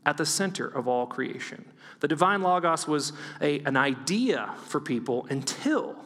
at 0.05 0.17
the 0.17 0.27
center 0.27 0.67
of 0.67 0.89
all 0.89 1.07
creation. 1.07 1.65
The 2.01 2.09
divine 2.09 2.43
Logos 2.43 2.87
was 2.87 3.13
a, 3.41 3.61
an 3.61 3.77
idea 3.77 4.55
for 4.67 4.81
people 4.81 5.27
until, 5.31 5.97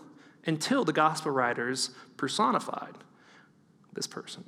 until 0.47 0.85
the 0.85 0.93
gospel 0.93 1.33
writers 1.33 1.91
personified 2.17 2.95
this 3.93 4.07
person. 4.07 4.45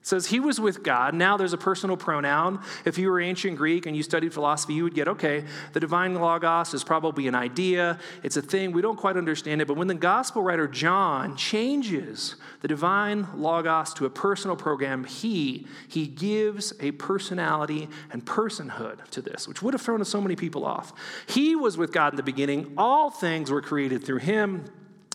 It 0.00 0.06
says 0.06 0.26
he 0.26 0.40
was 0.40 0.58
with 0.58 0.82
God. 0.82 1.12
Now 1.12 1.36
there's 1.36 1.52
a 1.52 1.58
personal 1.58 1.94
pronoun. 1.94 2.62
If 2.86 2.96
you 2.96 3.10
were 3.10 3.20
ancient 3.20 3.58
Greek 3.58 3.84
and 3.84 3.94
you 3.94 4.02
studied 4.02 4.32
philosophy, 4.32 4.72
you 4.72 4.82
would 4.84 4.94
get 4.94 5.08
okay, 5.08 5.44
the 5.74 5.80
divine 5.80 6.14
logos 6.14 6.72
is 6.72 6.82
probably 6.82 7.28
an 7.28 7.34
idea, 7.34 7.98
it's 8.22 8.38
a 8.38 8.42
thing, 8.42 8.72
we 8.72 8.80
don't 8.80 8.96
quite 8.96 9.18
understand 9.18 9.60
it. 9.60 9.68
But 9.68 9.76
when 9.76 9.88
the 9.88 9.94
gospel 9.94 10.42
writer 10.42 10.66
John 10.66 11.36
changes 11.36 12.36
the 12.62 12.68
divine 12.68 13.26
logos 13.36 13.92
to 13.94 14.06
a 14.06 14.10
personal 14.10 14.56
pronoun, 14.56 15.04
he, 15.04 15.66
he 15.86 16.06
gives 16.06 16.72
a 16.80 16.92
personality 16.92 17.86
and 18.10 18.24
personhood 18.24 19.06
to 19.10 19.20
this, 19.20 19.46
which 19.46 19.60
would 19.60 19.74
have 19.74 19.82
thrown 19.82 20.02
so 20.06 20.22
many 20.22 20.34
people 20.34 20.64
off. 20.64 20.94
He 21.26 21.54
was 21.54 21.76
with 21.76 21.92
God 21.92 22.14
in 22.14 22.16
the 22.16 22.22
beginning, 22.22 22.72
all 22.78 23.10
things 23.10 23.50
were 23.50 23.60
created 23.60 24.02
through 24.02 24.20
him 24.20 24.64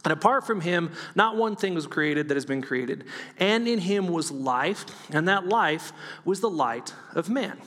And 0.05 0.13
apart 0.13 0.45
from 0.45 0.61
him, 0.61 0.91
not 1.15 1.35
one 1.35 1.55
thing 1.55 1.73
was 1.73 1.87
created 1.87 2.29
that 2.29 2.35
has 2.35 2.45
been 2.45 2.61
created. 2.61 3.03
And 3.37 3.67
in 3.67 3.79
him 3.79 4.07
was 4.07 4.31
life, 4.31 4.85
and 5.09 5.27
that 5.27 5.47
life 5.47 5.91
was 6.23 6.39
the 6.39 6.49
light 6.49 6.93
of 7.15 7.27
man. 7.27 7.59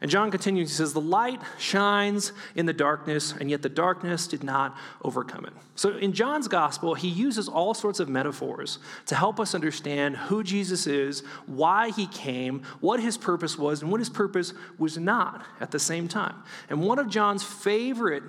And 0.00 0.10
John 0.10 0.30
continues, 0.30 0.68
he 0.68 0.74
says, 0.76 0.92
The 0.92 1.00
light 1.00 1.40
shines 1.58 2.32
in 2.54 2.66
the 2.66 2.72
darkness, 2.72 3.34
and 3.40 3.50
yet 3.50 3.62
the 3.62 3.68
darkness 3.68 4.28
did 4.28 4.44
not 4.44 4.76
overcome 5.02 5.44
it. 5.46 5.52
So 5.74 5.96
in 5.96 6.12
John's 6.12 6.46
gospel, 6.46 6.94
he 6.94 7.08
uses 7.08 7.48
all 7.48 7.74
sorts 7.74 7.98
of 7.98 8.08
metaphors 8.08 8.78
to 9.06 9.16
help 9.16 9.40
us 9.40 9.54
understand 9.54 10.16
who 10.16 10.44
Jesus 10.44 10.86
is, 10.86 11.24
why 11.46 11.90
he 11.90 12.06
came, 12.06 12.62
what 12.80 13.00
his 13.00 13.16
purpose 13.16 13.58
was, 13.58 13.82
and 13.82 13.90
what 13.90 14.00
his 14.00 14.10
purpose 14.10 14.52
was 14.78 14.98
not 14.98 15.44
at 15.58 15.70
the 15.72 15.80
same 15.80 16.06
time. 16.06 16.34
And 16.68 16.82
one 16.82 16.98
of 16.98 17.08
John's 17.08 17.42
favorite 17.42 18.22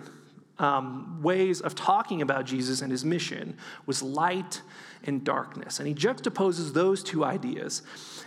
um, 0.59 1.21
ways 1.21 1.61
of 1.61 1.73
talking 1.73 2.21
about 2.21 2.45
Jesus 2.45 2.81
and 2.81 2.91
his 2.91 3.03
mission 3.03 3.57
was 3.85 4.03
light 4.03 4.61
and 5.05 5.23
darkness. 5.23 5.79
And 5.79 5.87
he 5.87 5.93
juxtaposes 5.93 6.73
those 6.73 7.01
two 7.01 7.23
ideas. 7.23 7.81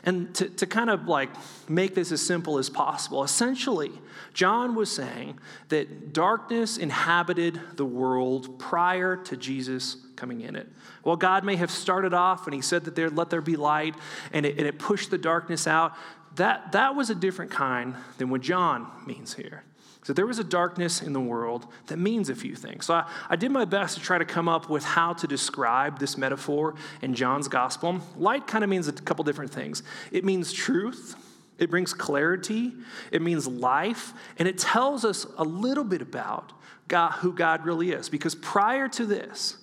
And 0.05 0.35
to, 0.35 0.49
to 0.49 0.67
kind 0.67 0.91
of 0.91 1.07
like 1.07 1.31
make 1.69 1.95
this 1.95 2.11
as 2.11 2.25
simple 2.25 2.59
as 2.59 2.71
possible, 2.71 3.23
essentially, 3.23 3.93
John 4.33 4.75
was 4.75 4.91
saying 4.91 5.39
that 5.69 6.13
darkness 6.13 6.79
inhabited 6.79 7.61
the 7.77 7.85
world 7.85 8.59
prior 8.59 9.17
to 9.17 9.37
Jesus 9.37 9.99
coming 10.17 10.41
in 10.41 10.57
it. 10.57 10.67
Well, 11.05 11.17
God 11.17 11.45
may 11.45 11.57
have 11.57 11.71
started 11.71 12.15
off 12.15 12.47
and 12.47 12.55
he 12.55 12.63
said 12.63 12.85
that 12.85 12.97
there, 12.97 13.11
let 13.11 13.29
there 13.29 13.43
be 13.43 13.57
light, 13.57 13.95
and 14.33 14.47
it, 14.47 14.57
and 14.57 14.67
it 14.67 14.79
pushed 14.79 15.11
the 15.11 15.19
darkness 15.19 15.67
out. 15.67 15.95
That, 16.37 16.73
that 16.73 16.95
was 16.95 17.11
a 17.11 17.15
different 17.15 17.51
kind 17.51 17.95
than 18.17 18.31
what 18.31 18.41
John 18.41 18.91
means 19.07 19.35
here. 19.35 19.65
So 20.05 20.13
there 20.13 20.27
was 20.27 20.41
a 20.41 20.45
darkness 20.45 21.01
in 21.01 21.13
the 21.13 21.21
world 21.21 21.67
that 21.87 21.97
means 21.97 22.29
a 22.29 22.35
few 22.35 22.57
things. 22.57 22.87
So 22.87 22.95
I, 22.95 23.09
I, 23.31 23.37
did 23.37 23.53
my 23.53 23.65
best 23.65 23.97
to 23.97 24.03
try 24.03 24.19
to 24.19 24.25
come 24.25 24.49
up 24.49 24.69
with 24.69 24.83
how 24.83 25.13
to 25.13 25.29
describe 25.29 26.01
this 26.01 26.19
metaphor 26.19 26.75
in 27.03 27.15
John's 27.15 27.47
gospel. 27.47 28.01
Light 28.17 28.49
kind 28.49 28.65
of 28.65 28.71
means 28.71 28.89
a 28.89 28.93
couple 28.93 29.23
different 29.23 29.53
things. 29.53 29.85
It 30.11 30.25
means 30.25 30.53
truth, 30.53 31.15
it 31.59 31.71
brings 31.71 31.95
clarity, 31.95 32.73
it 33.13 33.23
means 33.23 33.47
life, 33.47 34.13
and 34.39 34.49
it 34.49 34.59
tells 34.59 35.05
us 35.05 35.25
a 35.39 35.45
little 35.45 35.85
bit 35.85 36.03
about 36.03 36.53
God, 36.89 37.13
who 37.13 37.33
God 37.33 37.65
really 37.65 37.93
is. 37.93 38.09
Because 38.09 38.35
prior 38.35 38.89
to 38.89 39.07
this, 39.07 39.57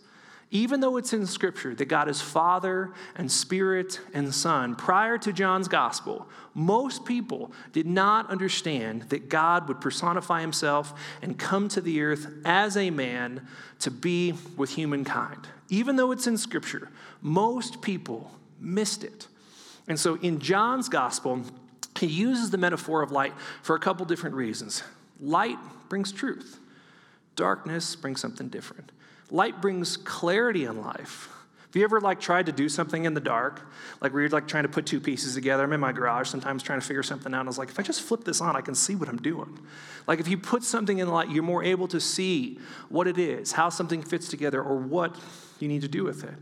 even 0.52 0.80
though 0.80 0.98
it's 0.98 1.14
in 1.14 1.28
Scripture 1.28 1.76
that 1.76 1.86
God 1.86 2.10
is 2.10 2.22
Father 2.22 2.92
and 3.16 3.32
Spirit 3.32 4.00
and 4.14 4.34
Son, 4.34 4.76
prior 4.76 5.18
to 5.20 5.32
John's 5.32 5.68
Gospel, 5.68 6.28
most 6.56 7.06
people 7.06 7.52
did 7.72 7.86
not 7.86 8.30
understand 8.32 9.04
that 9.04 9.30
God 9.30 9.68
would 9.68 9.80
personify 9.80 10.42
himself 10.42 10.94
and 11.22 11.38
come 11.38 11.68
to 11.70 11.82
the 11.82 12.02
earth 12.02 12.28
as 12.46 12.78
a 12.78 12.90
man 12.90 13.48
to 13.80 13.92
be 13.92 14.34
with 14.58 14.72
humankind. 14.72 15.48
Even 15.70 15.98
though 15.98 16.12
it's 16.12 16.26
in 16.26 16.38
Scripture, 16.38 16.90
most 17.22 17.84
people 17.84 18.32
missed 18.60 19.04
it. 19.04 19.28
And 19.88 20.00
so 20.00 20.16
in 20.16 20.40
John's 20.40 20.90
Gospel, 20.90 21.44
he 22.00 22.08
uses 22.08 22.50
the 22.50 22.58
metaphor 22.58 23.04
of 23.04 23.12
light 23.12 23.34
for 23.62 23.76
a 23.76 23.80
couple 23.80 24.04
different 24.08 24.36
reasons. 24.36 24.82
Light 25.20 25.58
brings 25.90 26.12
truth, 26.12 26.60
darkness 27.36 27.96
brings 27.96 28.20
something 28.20 28.48
different. 28.50 28.92
Light 29.32 29.62
brings 29.62 29.98
clarity 29.98 30.66
in 30.66 30.82
life. 30.82 31.30
Have 31.70 31.76
you 31.76 31.84
ever 31.84 32.02
like 32.02 32.20
tried 32.20 32.48
to 32.48 32.52
do 32.52 32.68
something 32.68 33.06
in 33.06 33.14
the 33.14 33.20
dark? 33.20 33.62
Like 34.02 34.12
where 34.12 34.24
you're 34.24 34.30
like 34.32 34.48
trying 34.48 34.64
to 34.64 34.70
put 34.70 34.88
two 34.88 35.00
pieces 35.00 35.36
together. 35.36 35.64
I'm 35.64 35.72
in 35.72 35.80
my 35.80 35.92
garage 35.92 36.28
sometimes 36.28 36.64
trying 36.64 36.80
to 36.80 36.86
figure 36.86 37.04
something 37.04 37.32
out. 37.32 37.46
I 37.46 37.48
was 37.48 37.60
like, 37.60 37.70
if 37.70 37.80
I 37.80 37.84
just 37.84 38.02
flip 38.02 38.24
this 38.24 38.42
on, 38.42 38.56
I 38.56 38.62
can 38.62 38.74
see 38.74 38.96
what 38.96 39.08
I'm 39.08 39.22
doing. 39.22 39.60
Like 40.08 40.20
if 40.20 40.28
you 40.28 40.36
put 40.36 40.64
something 40.64 40.98
in 40.98 41.06
the 41.06 41.14
light, 41.14 41.30
you're 41.30 41.44
more 41.44 41.64
able 41.64 41.88
to 41.90 42.00
see 42.00 42.58
what 42.90 43.08
it 43.08 43.20
is, 43.20 43.52
how 43.52 43.70
something 43.70 44.02
fits 44.02 44.30
together, 44.30 44.64
or 44.64 44.78
what 44.78 45.16
you 45.60 45.68
need 45.68 45.82
to 45.82 45.88
do 45.88 46.04
with 46.04 46.24
it. 46.24 46.34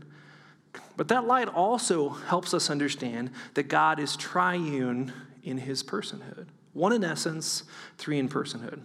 But 0.96 1.08
that 1.08 1.26
light 1.26 1.48
also 1.48 2.08
helps 2.08 2.54
us 2.54 2.70
understand 2.70 3.30
that 3.52 3.64
God 3.64 4.00
is 4.00 4.16
triune 4.16 5.12
in 5.44 5.58
his 5.58 5.82
personhood. 5.82 6.46
One 6.72 6.94
in 6.94 7.04
essence, 7.04 7.64
three 7.98 8.18
in 8.18 8.30
personhood. 8.30 8.80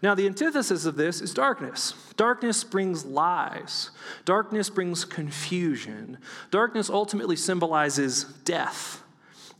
Now, 0.00 0.14
the 0.14 0.26
antithesis 0.26 0.84
of 0.84 0.96
this 0.96 1.20
is 1.20 1.34
darkness. 1.34 1.94
Darkness 2.16 2.62
brings 2.62 3.04
lies, 3.04 3.90
darkness 4.24 4.70
brings 4.70 5.04
confusion. 5.04 6.18
Darkness 6.50 6.88
ultimately 6.88 7.36
symbolizes 7.36 8.24
death 8.44 9.02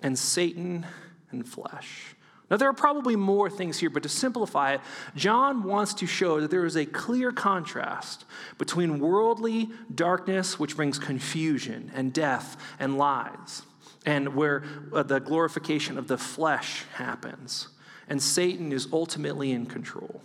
and 0.00 0.16
Satan 0.18 0.86
and 1.30 1.46
flesh. 1.46 2.14
Now, 2.50 2.56
there 2.56 2.68
are 2.68 2.74
probably 2.74 3.14
more 3.14 3.50
things 3.50 3.78
here, 3.78 3.90
but 3.90 4.04
to 4.04 4.08
simplify 4.08 4.74
it, 4.74 4.80
John 5.14 5.64
wants 5.64 5.92
to 5.94 6.06
show 6.06 6.40
that 6.40 6.50
there 6.50 6.64
is 6.64 6.76
a 6.76 6.86
clear 6.86 7.30
contrast 7.30 8.24
between 8.56 9.00
worldly 9.00 9.68
darkness, 9.94 10.58
which 10.58 10.74
brings 10.74 10.98
confusion 10.98 11.90
and 11.94 12.10
death 12.12 12.56
and 12.78 12.96
lies, 12.96 13.62
and 14.06 14.34
where 14.34 14.64
uh, 14.94 15.02
the 15.02 15.18
glorification 15.18 15.98
of 15.98 16.08
the 16.08 16.16
flesh 16.16 16.84
happens 16.94 17.68
and 18.08 18.22
Satan 18.22 18.72
is 18.72 18.88
ultimately 18.92 19.52
in 19.52 19.66
control. 19.66 20.20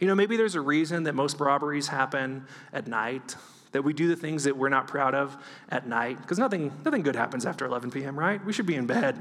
You 0.00 0.06
know, 0.06 0.14
maybe 0.14 0.36
there's 0.36 0.54
a 0.54 0.60
reason 0.60 1.04
that 1.04 1.14
most 1.14 1.40
robberies 1.40 1.88
happen 1.88 2.46
at 2.72 2.86
night, 2.86 3.36
that 3.72 3.82
we 3.82 3.92
do 3.92 4.08
the 4.08 4.16
things 4.16 4.44
that 4.44 4.56
we're 4.56 4.68
not 4.68 4.86
proud 4.86 5.14
of 5.14 5.36
at 5.68 5.86
night, 5.86 6.20
because 6.20 6.38
nothing, 6.38 6.72
nothing 6.84 7.02
good 7.02 7.16
happens 7.16 7.44
after 7.44 7.66
11 7.66 7.90
p.m., 7.90 8.18
right? 8.18 8.44
We 8.44 8.52
should 8.52 8.66
be 8.66 8.76
in 8.76 8.86
bed. 8.86 9.18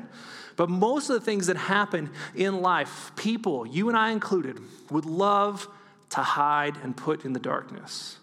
But 0.56 0.70
most 0.70 1.10
of 1.10 1.20
the 1.20 1.26
things 1.26 1.48
that 1.48 1.58
happen 1.58 2.12
in 2.36 2.62
life, 2.62 3.12
people, 3.16 3.66
you 3.66 3.90
and 3.90 3.98
I 3.98 4.12
included, 4.12 4.60
would 4.90 5.06
love 5.06 5.68
to 6.10 6.22
hide 6.22 6.78
and 6.84 6.96
put 6.96 7.26
in 7.26 7.34
the 7.34 7.40
darkness. 7.40 8.18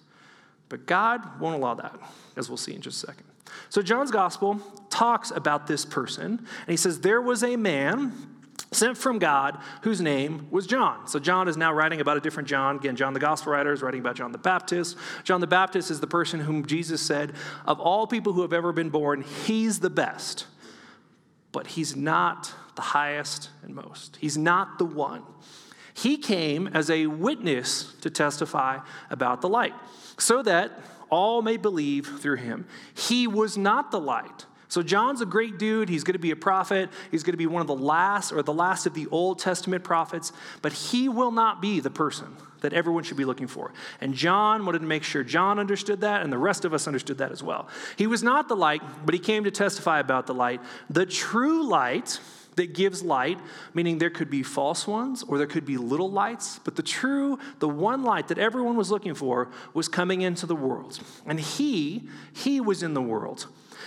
But 0.68 0.86
God 0.86 1.40
won't 1.40 1.56
allow 1.56 1.74
that, 1.74 1.98
as 2.36 2.48
we'll 2.48 2.56
see 2.56 2.74
in 2.74 2.80
just 2.80 3.02
a 3.02 3.06
second. 3.06 3.24
So, 3.68 3.82
John's 3.82 4.10
gospel 4.10 4.60
talks 4.90 5.30
about 5.30 5.66
this 5.66 5.84
person, 5.84 6.24
and 6.38 6.68
he 6.68 6.76
says, 6.76 7.00
There 7.00 7.20
was 7.20 7.44
a 7.44 7.56
man 7.56 8.33
sent 8.74 8.98
from 8.98 9.18
God, 9.18 9.58
whose 9.82 10.00
name 10.00 10.48
was 10.50 10.66
John. 10.66 11.06
So 11.06 11.18
John 11.18 11.48
is 11.48 11.56
now 11.56 11.72
writing 11.72 12.00
about 12.00 12.16
a 12.16 12.20
different 12.20 12.48
John. 12.48 12.76
Again, 12.76 12.96
John 12.96 13.14
the 13.14 13.20
Gospel 13.20 13.52
writer 13.52 13.72
is 13.72 13.82
writing 13.82 14.00
about 14.00 14.16
John 14.16 14.32
the 14.32 14.38
Baptist. 14.38 14.96
John 15.22 15.40
the 15.40 15.46
Baptist 15.46 15.90
is 15.90 16.00
the 16.00 16.06
person 16.06 16.40
whom 16.40 16.66
Jesus 16.66 17.00
said, 17.00 17.32
of 17.66 17.80
all 17.80 18.06
people 18.06 18.32
who 18.32 18.42
have 18.42 18.52
ever 18.52 18.72
been 18.72 18.90
born, 18.90 19.22
he's 19.22 19.80
the 19.80 19.90
best. 19.90 20.46
But 21.52 21.68
he's 21.68 21.94
not 21.94 22.52
the 22.74 22.82
highest 22.82 23.50
and 23.62 23.74
most. 23.74 24.16
He's 24.20 24.36
not 24.36 24.78
the 24.78 24.84
one. 24.84 25.22
He 25.94 26.16
came 26.16 26.66
as 26.66 26.90
a 26.90 27.06
witness 27.06 27.94
to 28.00 28.10
testify 28.10 28.80
about 29.10 29.40
the 29.40 29.48
light, 29.48 29.74
so 30.18 30.42
that 30.42 30.72
all 31.08 31.40
may 31.42 31.56
believe 31.56 32.18
through 32.20 32.38
him. 32.38 32.66
He 32.92 33.28
was 33.28 33.56
not 33.56 33.92
the 33.92 34.00
light 34.00 34.46
so, 34.74 34.82
John's 34.82 35.20
a 35.20 35.24
great 35.24 35.56
dude. 35.56 35.88
He's 35.88 36.02
going 36.02 36.14
to 36.14 36.18
be 36.18 36.32
a 36.32 36.36
prophet. 36.36 36.90
He's 37.12 37.22
going 37.22 37.34
to 37.34 37.38
be 37.38 37.46
one 37.46 37.60
of 37.60 37.68
the 37.68 37.76
last 37.76 38.32
or 38.32 38.42
the 38.42 38.52
last 38.52 38.86
of 38.86 38.94
the 38.94 39.06
Old 39.12 39.38
Testament 39.38 39.84
prophets, 39.84 40.32
but 40.62 40.72
he 40.72 41.08
will 41.08 41.30
not 41.30 41.62
be 41.62 41.78
the 41.78 41.90
person 41.90 42.36
that 42.60 42.72
everyone 42.72 43.04
should 43.04 43.16
be 43.16 43.24
looking 43.24 43.46
for. 43.46 43.72
And 44.00 44.14
John 44.14 44.66
wanted 44.66 44.80
to 44.80 44.86
make 44.86 45.04
sure 45.04 45.22
John 45.22 45.60
understood 45.60 46.00
that, 46.00 46.22
and 46.22 46.32
the 46.32 46.38
rest 46.38 46.64
of 46.64 46.74
us 46.74 46.88
understood 46.88 47.18
that 47.18 47.30
as 47.30 47.40
well. 47.40 47.68
He 47.94 48.08
was 48.08 48.24
not 48.24 48.48
the 48.48 48.56
light, 48.56 48.82
but 49.06 49.14
he 49.14 49.20
came 49.20 49.44
to 49.44 49.52
testify 49.52 50.00
about 50.00 50.26
the 50.26 50.34
light. 50.34 50.60
The 50.90 51.06
true 51.06 51.64
light 51.68 52.18
that 52.56 52.74
gives 52.74 53.00
light, 53.00 53.38
meaning 53.74 53.98
there 53.98 54.10
could 54.10 54.28
be 54.28 54.42
false 54.42 54.88
ones 54.88 55.22
or 55.22 55.38
there 55.38 55.46
could 55.46 55.64
be 55.64 55.76
little 55.76 56.10
lights, 56.10 56.58
but 56.64 56.74
the 56.74 56.82
true, 56.82 57.38
the 57.60 57.68
one 57.68 58.02
light 58.02 58.26
that 58.26 58.38
everyone 58.38 58.74
was 58.74 58.90
looking 58.90 59.14
for 59.14 59.52
was 59.72 59.86
coming 59.86 60.22
into 60.22 60.46
the 60.46 60.56
world. 60.56 60.98
And 61.26 61.38
he, 61.38 62.08
he 62.32 62.60
was 62.60 62.82
in 62.82 62.94
the 62.94 63.02
world 63.02 63.46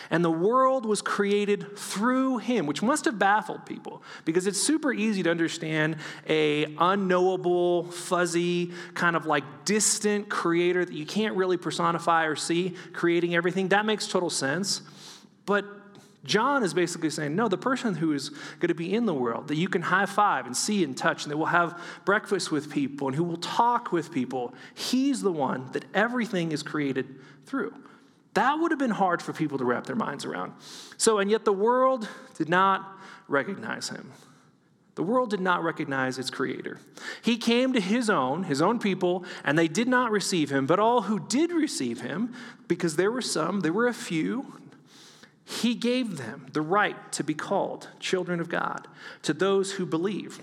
and 0.10 0.24
the 0.24 0.32
world 0.32 0.86
was 0.86 1.02
created 1.02 1.78
through 1.78 2.38
him 2.38 2.66
which 2.66 2.82
must 2.82 3.06
have 3.06 3.18
baffled 3.18 3.66
people 3.66 4.02
because 4.26 4.48
it's 4.48 4.62
super 4.62 4.92
easy 4.94 5.24
to 5.24 5.32
understand 5.32 5.96
a 6.28 6.66
unknowable 6.78 7.84
fuzzy 7.92 8.72
kind 8.94 9.16
of 9.16 9.26
like 9.26 9.44
distant 9.66 10.30
creator 10.30 10.84
that 10.84 10.94
you 10.94 11.06
can't 11.06 11.36
really 11.36 11.58
personify 11.58 12.26
or 12.26 12.36
see 12.36 12.76
creating 12.94 13.36
everything 13.36 13.68
that 13.70 13.86
makes 13.86 14.08
total 14.08 14.30
sense 14.30 14.82
but 15.46 15.66
John 16.28 16.62
is 16.62 16.74
basically 16.74 17.10
saying, 17.10 17.36
no, 17.36 17.48
the 17.48 17.58
person 17.58 17.96
who 17.96 18.12
is 18.12 18.30
going 18.60 18.68
to 18.68 18.76
be 18.76 18.94
in 18.94 19.06
the 19.06 19.14
world, 19.14 19.48
that 19.48 19.56
you 19.56 19.70
can 19.70 19.82
high 19.82 20.06
five 20.06 20.46
and 20.46 20.56
see 20.56 20.84
and 20.84 20.96
touch, 20.96 21.24
and 21.24 21.32
that 21.32 21.38
will 21.38 21.46
have 21.46 21.80
breakfast 22.04 22.52
with 22.52 22.70
people 22.70 23.08
and 23.08 23.16
who 23.16 23.24
will 23.24 23.38
talk 23.38 23.94
with 23.94 24.12
people, 24.12 24.54
he's 24.76 25.22
the 25.22 25.32
one 25.32 25.72
that 25.72 25.86
everything 25.94 26.52
is 26.52 26.64
created 26.64 27.16
through. 27.46 27.74
That 28.38 28.60
would 28.60 28.70
have 28.70 28.78
been 28.78 28.92
hard 28.92 29.20
for 29.24 29.34
people 29.34 29.58
to 29.58 29.66
wrap 29.66 29.88
their 29.88 29.96
minds 29.96 30.24
around. 30.24 30.54
So, 30.98 31.18
and 31.18 31.32
yet 31.32 31.44
the 31.44 31.52
world 31.52 32.08
did 32.36 32.50
not 32.50 32.88
recognize 33.28 33.90
him. 33.90 34.12
The 34.94 35.02
world 35.02 35.32
did 35.32 35.40
not 35.40 35.64
recognize 35.64 36.20
its 36.20 36.30
creator. 36.30 36.78
He 37.24 37.38
came 37.38 37.74
to 37.74 37.80
his 37.80 38.12
own, 38.12 38.44
his 38.44 38.62
own 38.62 38.78
people, 38.78 39.26
and 39.44 39.58
they 39.58 39.68
did 39.68 39.88
not 39.88 40.12
receive 40.12 40.52
him. 40.52 40.68
But 40.68 40.80
all 40.80 41.02
who 41.02 41.20
did 41.20 41.52
receive 41.52 42.02
him, 42.02 42.36
because 42.68 42.96
there 42.96 43.10
were 43.10 43.24
some, 43.24 43.62
there 43.62 43.74
were 43.74 43.88
a 43.88 43.94
few, 43.94 44.54
he 45.44 45.74
gave 45.74 46.18
them 46.18 46.46
the 46.54 46.62
right 46.62 47.12
to 47.14 47.24
be 47.24 47.34
called 47.34 47.88
children 48.00 48.40
of 48.40 48.50
God 48.50 48.88
to 49.24 49.34
those 49.34 49.72
who 49.72 49.86
believe 49.88 50.40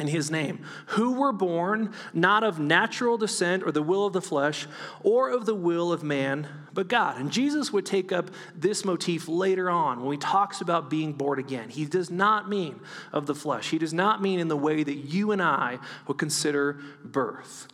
in 0.00 0.08
his 0.08 0.30
name, 0.30 0.64
who 0.86 1.12
were 1.12 1.32
born 1.32 1.92
not 2.12 2.44
of 2.44 2.58
natural 2.58 3.18
descent 3.18 3.62
or 3.62 3.72
the 3.72 3.82
will 3.82 4.06
of 4.06 4.12
the 4.12 4.22
flesh 4.22 4.66
or 5.02 5.30
of 5.30 5.46
the 5.46 5.54
will 5.54 5.92
of 5.92 6.02
man, 6.02 6.46
but 6.72 6.88
God. 6.88 7.18
And 7.18 7.30
Jesus 7.30 7.72
would 7.72 7.86
take 7.86 8.12
up 8.12 8.30
this 8.54 8.84
motif 8.84 9.28
later 9.28 9.68
on 9.70 10.02
when 10.02 10.12
he 10.12 10.18
talks 10.18 10.60
about 10.60 10.90
being 10.90 11.12
born 11.12 11.38
again. 11.38 11.68
He 11.68 11.84
does 11.84 12.10
not 12.10 12.48
mean 12.48 12.80
of 13.12 13.26
the 13.26 13.34
flesh, 13.34 13.70
he 13.70 13.78
does 13.78 13.94
not 13.94 14.22
mean 14.22 14.40
in 14.40 14.48
the 14.48 14.56
way 14.56 14.82
that 14.82 14.94
you 14.94 15.32
and 15.32 15.42
I 15.42 15.78
would 16.06 16.18
consider 16.18 16.80
birth. 17.04 17.68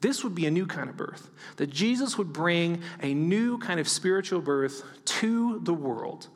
This 0.00 0.22
would 0.22 0.34
be 0.34 0.46
a 0.46 0.50
new 0.50 0.66
kind 0.66 0.88
of 0.88 0.96
birth, 0.96 1.28
that 1.56 1.70
Jesus 1.70 2.16
would 2.16 2.32
bring 2.32 2.82
a 3.02 3.14
new 3.14 3.58
kind 3.58 3.80
of 3.80 3.88
spiritual 3.88 4.40
birth 4.40 4.84
to 5.04 5.58
the 5.60 5.74
world 5.74 6.28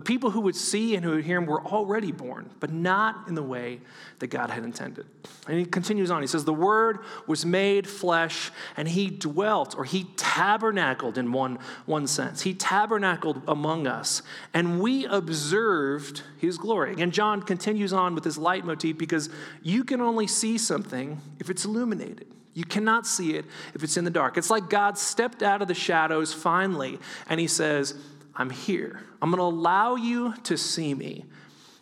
the 0.00 0.06
people 0.06 0.30
who 0.30 0.40
would 0.40 0.56
see 0.56 0.96
and 0.96 1.04
who 1.04 1.10
would 1.10 1.26
hear 1.26 1.36
him 1.36 1.44
were 1.44 1.60
already 1.60 2.10
born, 2.10 2.48
but 2.58 2.72
not 2.72 3.28
in 3.28 3.34
the 3.34 3.42
way 3.42 3.82
that 4.20 4.28
God 4.28 4.48
had 4.48 4.64
intended. 4.64 5.04
And 5.46 5.58
he 5.58 5.66
continues 5.66 6.10
on. 6.10 6.22
He 6.22 6.26
says, 6.26 6.46
The 6.46 6.54
Word 6.54 7.00
was 7.26 7.44
made 7.44 7.86
flesh, 7.86 8.50
and 8.78 8.88
he 8.88 9.10
dwelt, 9.10 9.76
or 9.76 9.84
he 9.84 10.04
tabernacled 10.16 11.18
in 11.18 11.32
one, 11.32 11.58
one 11.84 12.06
sense. 12.06 12.40
He 12.40 12.54
tabernacled 12.54 13.42
among 13.46 13.86
us, 13.86 14.22
and 14.54 14.80
we 14.80 15.04
observed 15.04 16.22
his 16.38 16.56
glory. 16.56 16.94
And 16.98 17.12
John 17.12 17.42
continues 17.42 17.92
on 17.92 18.14
with 18.14 18.24
this 18.24 18.38
leitmotif 18.38 18.96
because 18.96 19.28
you 19.62 19.84
can 19.84 20.00
only 20.00 20.26
see 20.26 20.56
something 20.56 21.20
if 21.38 21.50
it's 21.50 21.66
illuminated. 21.66 22.26
You 22.54 22.64
cannot 22.64 23.06
see 23.06 23.34
it 23.34 23.44
if 23.74 23.84
it's 23.84 23.98
in 23.98 24.04
the 24.04 24.10
dark. 24.10 24.38
It's 24.38 24.48
like 24.48 24.70
God 24.70 24.96
stepped 24.96 25.42
out 25.42 25.60
of 25.60 25.68
the 25.68 25.74
shadows 25.74 26.32
finally, 26.32 26.98
and 27.28 27.38
he 27.38 27.46
says, 27.46 27.94
I'm 28.34 28.50
here. 28.50 29.00
I'm 29.20 29.30
going 29.30 29.38
to 29.38 29.44
allow 29.44 29.96
you 29.96 30.34
to 30.44 30.56
see 30.56 30.94
me. 30.94 31.24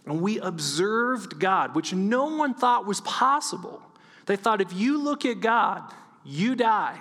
And 0.07 0.23
we 0.23 0.39
observed 0.39 1.39
God, 1.39 1.75
which 1.75 1.93
no 1.93 2.37
one 2.37 2.55
thought 2.55 2.87
was 2.87 3.01
possible. 3.03 3.83
They 4.27 4.37
thought 4.37 4.61
if 4.61 4.73
you 4.73 4.99
look 4.99 5.25
at 5.25 5.41
God, 5.41 5.83
you 6.25 6.55
die. 6.55 6.99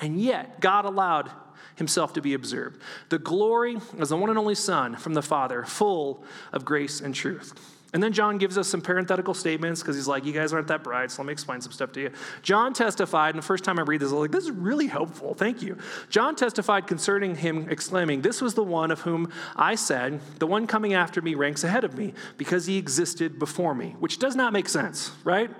And 0.00 0.20
yet, 0.20 0.60
God 0.60 0.86
allowed 0.86 1.30
himself 1.76 2.14
to 2.14 2.22
be 2.22 2.34
observed. 2.34 2.80
The 3.10 3.18
glory 3.18 3.78
as 3.98 4.08
the 4.10 4.16
one 4.16 4.30
and 4.30 4.38
only 4.38 4.54
Son 4.54 4.96
from 4.96 5.14
the 5.14 5.22
Father, 5.22 5.64
full 5.64 6.24
of 6.52 6.64
grace 6.64 7.00
and 7.00 7.14
truth. 7.14 7.52
And 7.92 8.00
then 8.00 8.12
John 8.12 8.38
gives 8.38 8.56
us 8.56 8.68
some 8.68 8.80
parenthetical 8.80 9.34
statements 9.34 9.80
because 9.80 9.96
he's 9.96 10.06
like, 10.06 10.24
You 10.24 10.32
guys 10.32 10.52
aren't 10.52 10.68
that 10.68 10.84
bright, 10.84 11.10
so 11.10 11.22
let 11.22 11.26
me 11.26 11.32
explain 11.32 11.60
some 11.60 11.72
stuff 11.72 11.90
to 11.92 12.00
you. 12.00 12.10
John 12.42 12.72
testified, 12.72 13.34
and 13.34 13.42
the 13.42 13.46
first 13.46 13.64
time 13.64 13.78
I 13.80 13.82
read 13.82 14.00
this, 14.00 14.10
I 14.10 14.14
was 14.14 14.20
like, 14.22 14.30
This 14.30 14.44
is 14.44 14.52
really 14.52 14.86
helpful. 14.86 15.34
Thank 15.34 15.60
you. 15.60 15.76
John 16.08 16.36
testified 16.36 16.86
concerning 16.86 17.34
him, 17.34 17.68
exclaiming, 17.68 18.22
This 18.22 18.40
was 18.40 18.54
the 18.54 18.62
one 18.62 18.92
of 18.92 19.00
whom 19.00 19.32
I 19.56 19.74
said, 19.74 20.20
The 20.38 20.46
one 20.46 20.68
coming 20.68 20.94
after 20.94 21.20
me 21.20 21.34
ranks 21.34 21.64
ahead 21.64 21.82
of 21.82 21.98
me 21.98 22.14
because 22.36 22.66
he 22.66 22.78
existed 22.78 23.38
before 23.38 23.74
me, 23.74 23.96
which 23.98 24.18
does 24.18 24.36
not 24.36 24.52
make 24.52 24.68
sense, 24.68 25.10
right? 25.24 25.50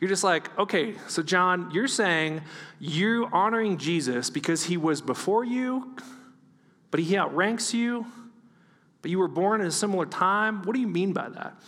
You're 0.00 0.10
just 0.10 0.24
like, 0.24 0.56
okay, 0.58 0.94
so 1.08 1.22
John, 1.22 1.70
you're 1.70 1.88
saying 1.88 2.42
you're 2.80 3.32
honoring 3.34 3.78
Jesus 3.78 4.28
because 4.28 4.64
he 4.64 4.76
was 4.76 5.00
before 5.00 5.44
you, 5.44 5.96
but 6.90 7.00
he 7.00 7.16
outranks 7.16 7.72
you 7.72 8.06
but 9.04 9.10
you 9.10 9.18
were 9.18 9.28
born 9.28 9.60
in 9.60 9.66
a 9.66 9.70
similar 9.70 10.06
time. 10.06 10.62
What 10.62 10.72
do 10.72 10.80
you 10.80 10.88
mean 10.88 11.12
by 11.12 11.28
that? 11.28 11.58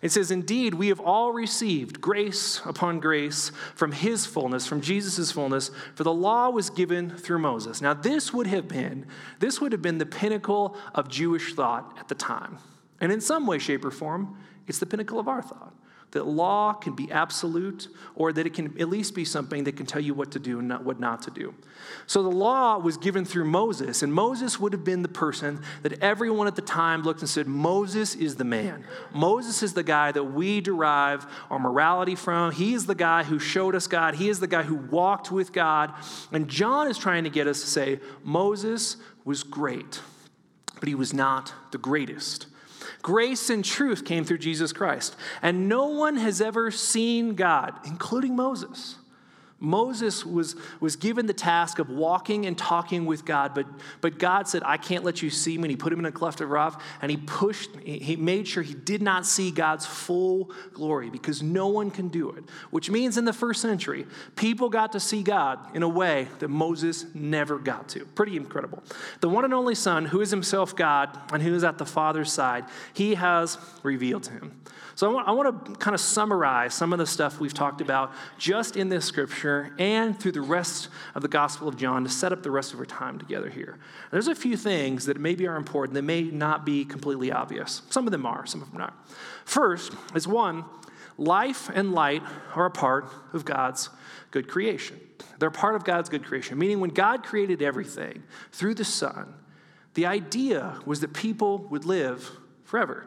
It 0.00 0.12
says, 0.12 0.30
Indeed, 0.30 0.74
we 0.74 0.86
have 0.90 1.00
all 1.00 1.32
received 1.32 2.00
grace 2.00 2.60
upon 2.64 3.00
grace 3.00 3.50
from 3.74 3.90
his 3.90 4.26
fullness, 4.26 4.64
from 4.64 4.80
Jesus' 4.80 5.32
fullness, 5.32 5.72
for 5.96 6.04
the 6.04 6.14
law 6.14 6.50
was 6.50 6.70
given 6.70 7.10
through 7.10 7.40
Moses. 7.40 7.80
Now, 7.80 7.94
this 7.94 8.32
would 8.32 8.46
have 8.46 8.68
been, 8.68 9.06
this 9.40 9.60
would 9.60 9.72
have 9.72 9.82
been 9.82 9.98
the 9.98 10.06
pinnacle 10.06 10.76
of 10.94 11.08
Jewish 11.08 11.54
thought 11.54 11.96
at 11.98 12.06
the 12.06 12.14
time. 12.14 12.58
And 13.00 13.10
in 13.10 13.20
some 13.20 13.44
way, 13.44 13.58
shape, 13.58 13.84
or 13.84 13.90
form, 13.90 14.38
it's 14.68 14.78
the 14.78 14.86
pinnacle 14.86 15.18
of 15.18 15.26
our 15.26 15.42
thought 15.42 15.74
that 16.14 16.26
law 16.26 16.72
can 16.72 16.94
be 16.94 17.10
absolute 17.10 17.88
or 18.14 18.32
that 18.32 18.46
it 18.46 18.54
can 18.54 18.80
at 18.80 18.88
least 18.88 19.14
be 19.16 19.24
something 19.24 19.64
that 19.64 19.76
can 19.76 19.84
tell 19.84 20.00
you 20.00 20.14
what 20.14 20.30
to 20.30 20.38
do 20.38 20.60
and 20.60 20.68
not, 20.68 20.84
what 20.84 21.00
not 21.00 21.22
to 21.22 21.30
do. 21.30 21.52
So 22.06 22.22
the 22.22 22.30
law 22.30 22.78
was 22.78 22.96
given 22.96 23.24
through 23.24 23.46
Moses, 23.46 24.02
and 24.02 24.14
Moses 24.14 24.60
would 24.60 24.72
have 24.72 24.84
been 24.84 25.02
the 25.02 25.08
person 25.08 25.60
that 25.82 26.00
everyone 26.00 26.46
at 26.46 26.54
the 26.54 26.62
time 26.62 27.02
looked 27.02 27.20
and 27.20 27.28
said, 27.28 27.48
Moses 27.48 28.14
is 28.14 28.36
the 28.36 28.44
man. 28.44 28.84
Moses 29.12 29.62
is 29.62 29.74
the 29.74 29.82
guy 29.82 30.12
that 30.12 30.22
we 30.22 30.60
derive 30.60 31.26
our 31.50 31.58
morality 31.58 32.14
from. 32.14 32.52
He 32.52 32.74
is 32.74 32.86
the 32.86 32.94
guy 32.94 33.24
who 33.24 33.40
showed 33.40 33.74
us 33.74 33.88
God, 33.88 34.14
he 34.14 34.28
is 34.28 34.38
the 34.38 34.46
guy 34.46 34.62
who 34.62 34.76
walked 34.76 35.32
with 35.32 35.52
God. 35.52 35.92
And 36.30 36.48
John 36.48 36.88
is 36.88 36.96
trying 36.96 37.24
to 37.24 37.30
get 37.30 37.48
us 37.48 37.60
to 37.60 37.66
say, 37.66 37.98
Moses 38.22 38.98
was 39.24 39.42
great, 39.42 40.00
but 40.78 40.88
he 40.88 40.94
was 40.94 41.12
not 41.12 41.52
the 41.72 41.78
greatest. 41.78 42.46
Grace 43.04 43.50
and 43.50 43.62
truth 43.62 44.06
came 44.06 44.24
through 44.24 44.38
Jesus 44.38 44.72
Christ. 44.72 45.14
And 45.42 45.68
no 45.68 45.88
one 45.88 46.16
has 46.16 46.40
ever 46.40 46.70
seen 46.70 47.34
God, 47.34 47.74
including 47.84 48.34
Moses. 48.34 48.96
Moses 49.64 50.24
was, 50.24 50.56
was 50.80 50.96
given 50.96 51.26
the 51.26 51.32
task 51.32 51.78
of 51.78 51.88
walking 51.88 52.46
and 52.46 52.56
talking 52.56 53.06
with 53.06 53.24
God, 53.24 53.54
but, 53.54 53.66
but 54.00 54.18
God 54.18 54.46
said, 54.46 54.62
I 54.64 54.76
can't 54.76 55.04
let 55.04 55.22
you 55.22 55.30
see 55.30 55.56
me. 55.56 55.64
And 55.64 55.70
he 55.70 55.76
put 55.76 55.92
him 55.92 55.98
in 55.98 56.06
a 56.06 56.12
cleft 56.12 56.40
of 56.40 56.50
rock, 56.50 56.82
and 57.00 57.10
he 57.10 57.16
pushed, 57.16 57.70
he 57.82 58.16
made 58.16 58.46
sure 58.46 58.62
he 58.62 58.74
did 58.74 59.02
not 59.02 59.26
see 59.26 59.50
God's 59.50 59.86
full 59.86 60.50
glory 60.72 61.10
because 61.10 61.42
no 61.42 61.68
one 61.68 61.90
can 61.90 62.08
do 62.08 62.30
it. 62.30 62.44
Which 62.70 62.90
means 62.90 63.16
in 63.16 63.24
the 63.24 63.32
first 63.32 63.62
century, 63.62 64.06
people 64.36 64.68
got 64.68 64.92
to 64.92 65.00
see 65.00 65.22
God 65.22 65.74
in 65.74 65.82
a 65.82 65.88
way 65.88 66.28
that 66.38 66.48
Moses 66.48 67.06
never 67.14 67.58
got 67.58 67.88
to. 67.90 68.04
Pretty 68.14 68.36
incredible. 68.36 68.82
The 69.20 69.28
one 69.28 69.44
and 69.44 69.54
only 69.54 69.74
Son, 69.74 70.06
who 70.06 70.20
is 70.20 70.30
himself 70.30 70.76
God 70.76 71.18
and 71.32 71.42
who 71.42 71.54
is 71.54 71.64
at 71.64 71.78
the 71.78 71.86
Father's 71.86 72.32
side, 72.32 72.64
he 72.92 73.14
has 73.14 73.58
revealed 73.82 74.24
to 74.24 74.32
him. 74.32 74.60
So 74.96 75.10
I 75.10 75.12
want, 75.12 75.28
I 75.28 75.32
want 75.32 75.66
to 75.66 75.72
kind 75.76 75.94
of 75.94 76.00
summarize 76.00 76.74
some 76.74 76.92
of 76.92 76.98
the 76.98 77.06
stuff 77.06 77.40
we've 77.40 77.54
talked 77.54 77.80
about 77.80 78.12
just 78.38 78.76
in 78.76 78.88
this 78.88 79.04
scripture 79.04 79.53
and 79.78 80.18
through 80.18 80.32
the 80.32 80.40
rest 80.40 80.88
of 81.14 81.22
the 81.22 81.28
Gospel 81.28 81.68
of 81.68 81.76
John 81.76 82.04
to 82.04 82.10
set 82.10 82.32
up 82.32 82.42
the 82.42 82.50
rest 82.50 82.72
of 82.72 82.78
our 82.78 82.86
time 82.86 83.18
together 83.18 83.48
here. 83.48 83.78
There's 84.10 84.28
a 84.28 84.34
few 84.34 84.56
things 84.56 85.06
that 85.06 85.18
maybe 85.18 85.46
are 85.46 85.56
important 85.56 85.94
that 85.94 86.02
may 86.02 86.22
not 86.22 86.64
be 86.64 86.84
completely 86.84 87.30
obvious. 87.32 87.82
Some 87.90 88.06
of 88.06 88.12
them 88.12 88.26
are, 88.26 88.46
some 88.46 88.62
of 88.62 88.70
them 88.70 88.78
not. 88.78 88.94
First 89.44 89.92
is 90.14 90.26
one, 90.26 90.64
life 91.18 91.70
and 91.72 91.92
light 91.92 92.22
are 92.54 92.66
a 92.66 92.70
part 92.70 93.08
of 93.32 93.44
God's 93.44 93.90
good 94.30 94.48
creation. 94.48 94.98
They're 95.38 95.50
part 95.50 95.74
of 95.74 95.84
God's 95.84 96.08
good 96.08 96.24
creation, 96.24 96.58
meaning 96.58 96.80
when 96.80 96.90
God 96.90 97.22
created 97.22 97.62
everything 97.62 98.22
through 98.52 98.74
the 98.74 98.84
Son, 98.84 99.34
the 99.94 100.06
idea 100.06 100.80
was 100.86 101.00
that 101.00 101.12
people 101.12 101.58
would 101.70 101.84
live 101.84 102.30
forever. 102.64 103.06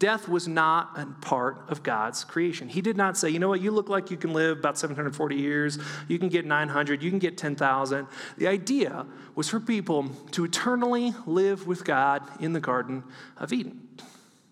Death 0.00 0.28
was 0.28 0.48
not 0.48 0.98
a 0.98 1.04
part 1.20 1.62
of 1.68 1.82
God's 1.82 2.24
creation. 2.24 2.70
He 2.70 2.80
did 2.80 2.96
not 2.96 3.18
say, 3.18 3.28
you 3.28 3.38
know 3.38 3.50
what, 3.50 3.60
you 3.60 3.70
look 3.70 3.90
like 3.90 4.10
you 4.10 4.16
can 4.16 4.32
live 4.32 4.58
about 4.58 4.78
740 4.78 5.36
years, 5.36 5.78
you 6.08 6.18
can 6.18 6.30
get 6.30 6.46
900, 6.46 7.02
you 7.02 7.10
can 7.10 7.18
get 7.18 7.36
10,000. 7.36 8.06
The 8.38 8.48
idea 8.48 9.06
was 9.34 9.50
for 9.50 9.60
people 9.60 10.08
to 10.32 10.44
eternally 10.46 11.12
live 11.26 11.66
with 11.66 11.84
God 11.84 12.22
in 12.40 12.54
the 12.54 12.60
Garden 12.60 13.04
of 13.36 13.52
Eden. 13.52 13.88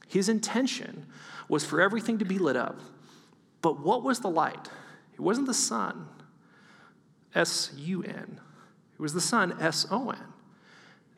His 0.06 0.28
intention 0.28 1.06
was 1.48 1.64
for 1.64 1.80
everything 1.80 2.18
to 2.18 2.26
be 2.26 2.38
lit 2.38 2.56
up. 2.56 2.78
But 3.62 3.80
what 3.80 4.02
was 4.02 4.20
the 4.20 4.28
light? 4.28 4.68
It 5.14 5.20
wasn't 5.20 5.46
the 5.46 5.54
sun, 5.54 6.08
S 7.34 7.72
U 7.74 8.02
N. 8.02 8.38
It 8.92 9.00
was 9.00 9.14
the 9.14 9.20
sun, 9.22 9.56
S 9.58 9.86
O 9.90 10.10
N. 10.10 10.18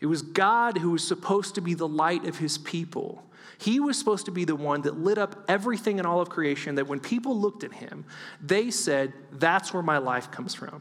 It 0.00 0.06
was 0.06 0.22
God 0.22 0.78
who 0.78 0.90
was 0.90 1.06
supposed 1.06 1.54
to 1.56 1.60
be 1.60 1.74
the 1.74 1.88
light 1.88 2.24
of 2.24 2.38
his 2.38 2.58
people 2.58 3.22
he 3.60 3.78
was 3.78 3.98
supposed 3.98 4.24
to 4.24 4.30
be 4.30 4.46
the 4.46 4.56
one 4.56 4.80
that 4.82 4.98
lit 4.98 5.18
up 5.18 5.44
everything 5.46 5.98
in 5.98 6.06
all 6.06 6.22
of 6.22 6.30
creation, 6.30 6.76
that 6.76 6.86
when 6.86 6.98
people 6.98 7.38
looked 7.38 7.62
at 7.62 7.74
him, 7.74 8.06
they 8.40 8.70
said, 8.70 9.12
That's 9.32 9.74
where 9.74 9.82
my 9.82 9.98
life 9.98 10.30
comes 10.30 10.54
from. 10.54 10.80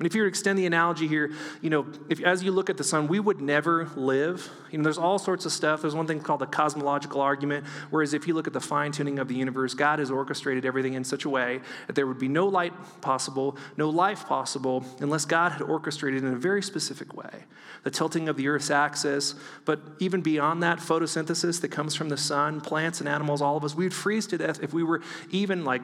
And 0.00 0.06
if 0.06 0.14
you 0.14 0.24
extend 0.24 0.58
the 0.58 0.64
analogy 0.64 1.06
here, 1.06 1.30
you 1.60 1.68
know, 1.68 1.86
if, 2.08 2.22
as 2.22 2.42
you 2.42 2.52
look 2.52 2.70
at 2.70 2.78
the 2.78 2.84
sun, 2.84 3.06
we 3.06 3.20
would 3.20 3.42
never 3.42 3.84
live. 3.96 4.48
You 4.70 4.78
know, 4.78 4.84
there's 4.84 4.96
all 4.96 5.18
sorts 5.18 5.44
of 5.44 5.52
stuff. 5.52 5.82
There's 5.82 5.94
one 5.94 6.06
thing 6.06 6.20
called 6.20 6.40
the 6.40 6.46
cosmological 6.46 7.20
argument, 7.20 7.66
whereas 7.90 8.14
if 8.14 8.26
you 8.26 8.32
look 8.32 8.46
at 8.46 8.54
the 8.54 8.62
fine 8.62 8.92
tuning 8.92 9.18
of 9.18 9.28
the 9.28 9.34
universe, 9.34 9.74
God 9.74 9.98
has 9.98 10.10
orchestrated 10.10 10.64
everything 10.64 10.94
in 10.94 11.04
such 11.04 11.26
a 11.26 11.28
way 11.28 11.60
that 11.86 11.96
there 11.96 12.06
would 12.06 12.18
be 12.18 12.28
no 12.28 12.46
light 12.46 12.72
possible, 13.02 13.58
no 13.76 13.90
life 13.90 14.24
possible, 14.24 14.86
unless 15.00 15.26
God 15.26 15.52
had 15.52 15.60
orchestrated 15.60 16.24
in 16.24 16.32
a 16.32 16.36
very 16.36 16.62
specific 16.62 17.14
way. 17.14 17.44
The 17.82 17.90
tilting 17.90 18.30
of 18.30 18.38
the 18.38 18.48
Earth's 18.48 18.70
axis, 18.70 19.34
but 19.66 19.80
even 19.98 20.22
beyond 20.22 20.62
that, 20.62 20.78
photosynthesis 20.78 21.60
that 21.60 21.68
comes 21.68 21.94
from 21.94 22.08
the 22.08 22.16
sun, 22.16 22.62
plants 22.62 23.00
and 23.00 23.08
animals, 23.08 23.42
all 23.42 23.58
of 23.58 23.64
us, 23.64 23.74
we'd 23.74 23.92
freeze 23.92 24.26
to 24.28 24.38
death 24.38 24.62
if 24.62 24.72
we 24.72 24.82
were 24.82 25.02
even 25.30 25.62
like 25.62 25.82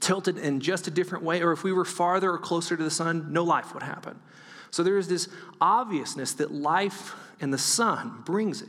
tilted 0.00 0.38
in 0.38 0.60
just 0.60 0.86
a 0.86 0.90
different 0.90 1.24
way, 1.24 1.42
or 1.42 1.52
if 1.52 1.64
we 1.64 1.72
were 1.72 1.84
farther 1.84 2.32
or 2.32 2.38
closer 2.38 2.76
to 2.76 2.82
the 2.82 2.90
sun, 2.90 3.32
no 3.32 3.44
life 3.44 3.74
would 3.74 3.82
happen. 3.82 4.18
So 4.70 4.82
there 4.82 4.98
is 4.98 5.08
this 5.08 5.28
obviousness 5.60 6.34
that 6.34 6.52
life 6.52 7.14
and 7.40 7.52
the 7.52 7.58
sun 7.58 8.22
brings 8.24 8.62
it. 8.62 8.68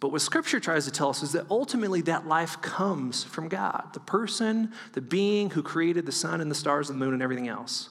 But 0.00 0.12
what 0.12 0.22
scripture 0.22 0.60
tries 0.60 0.86
to 0.86 0.90
tell 0.90 1.10
us 1.10 1.22
is 1.22 1.32
that 1.32 1.44
ultimately 1.50 2.00
that 2.02 2.26
life 2.26 2.60
comes 2.62 3.22
from 3.22 3.48
God. 3.48 3.90
The 3.92 4.00
person, 4.00 4.72
the 4.94 5.02
being 5.02 5.50
who 5.50 5.62
created 5.62 6.06
the 6.06 6.12
sun 6.12 6.40
and 6.40 6.50
the 6.50 6.54
stars 6.54 6.88
and 6.88 6.98
the 6.98 7.04
moon 7.04 7.12
and 7.12 7.22
everything 7.22 7.48
else 7.48 7.90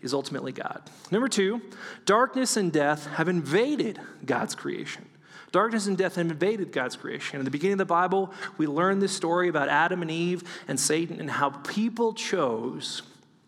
is 0.00 0.14
ultimately 0.14 0.52
God. 0.52 0.82
Number 1.10 1.28
two, 1.28 1.60
darkness 2.06 2.56
and 2.56 2.72
death 2.72 3.06
have 3.06 3.28
invaded 3.28 4.00
God's 4.24 4.54
creation. 4.54 5.06
Darkness 5.54 5.86
and 5.86 5.96
death 5.96 6.16
have 6.16 6.28
invaded 6.28 6.72
God's 6.72 6.96
creation. 6.96 7.38
In 7.38 7.44
the 7.44 7.50
beginning 7.52 7.74
of 7.74 7.78
the 7.78 7.84
Bible, 7.84 8.32
we 8.58 8.66
learn 8.66 8.98
this 8.98 9.12
story 9.12 9.48
about 9.48 9.68
Adam 9.68 10.02
and 10.02 10.10
Eve 10.10 10.42
and 10.66 10.80
Satan 10.80 11.20
and 11.20 11.30
how 11.30 11.50
people 11.50 12.12
chose 12.12 13.02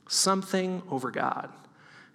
something 0.09 0.83
over 0.88 1.11
God. 1.11 1.53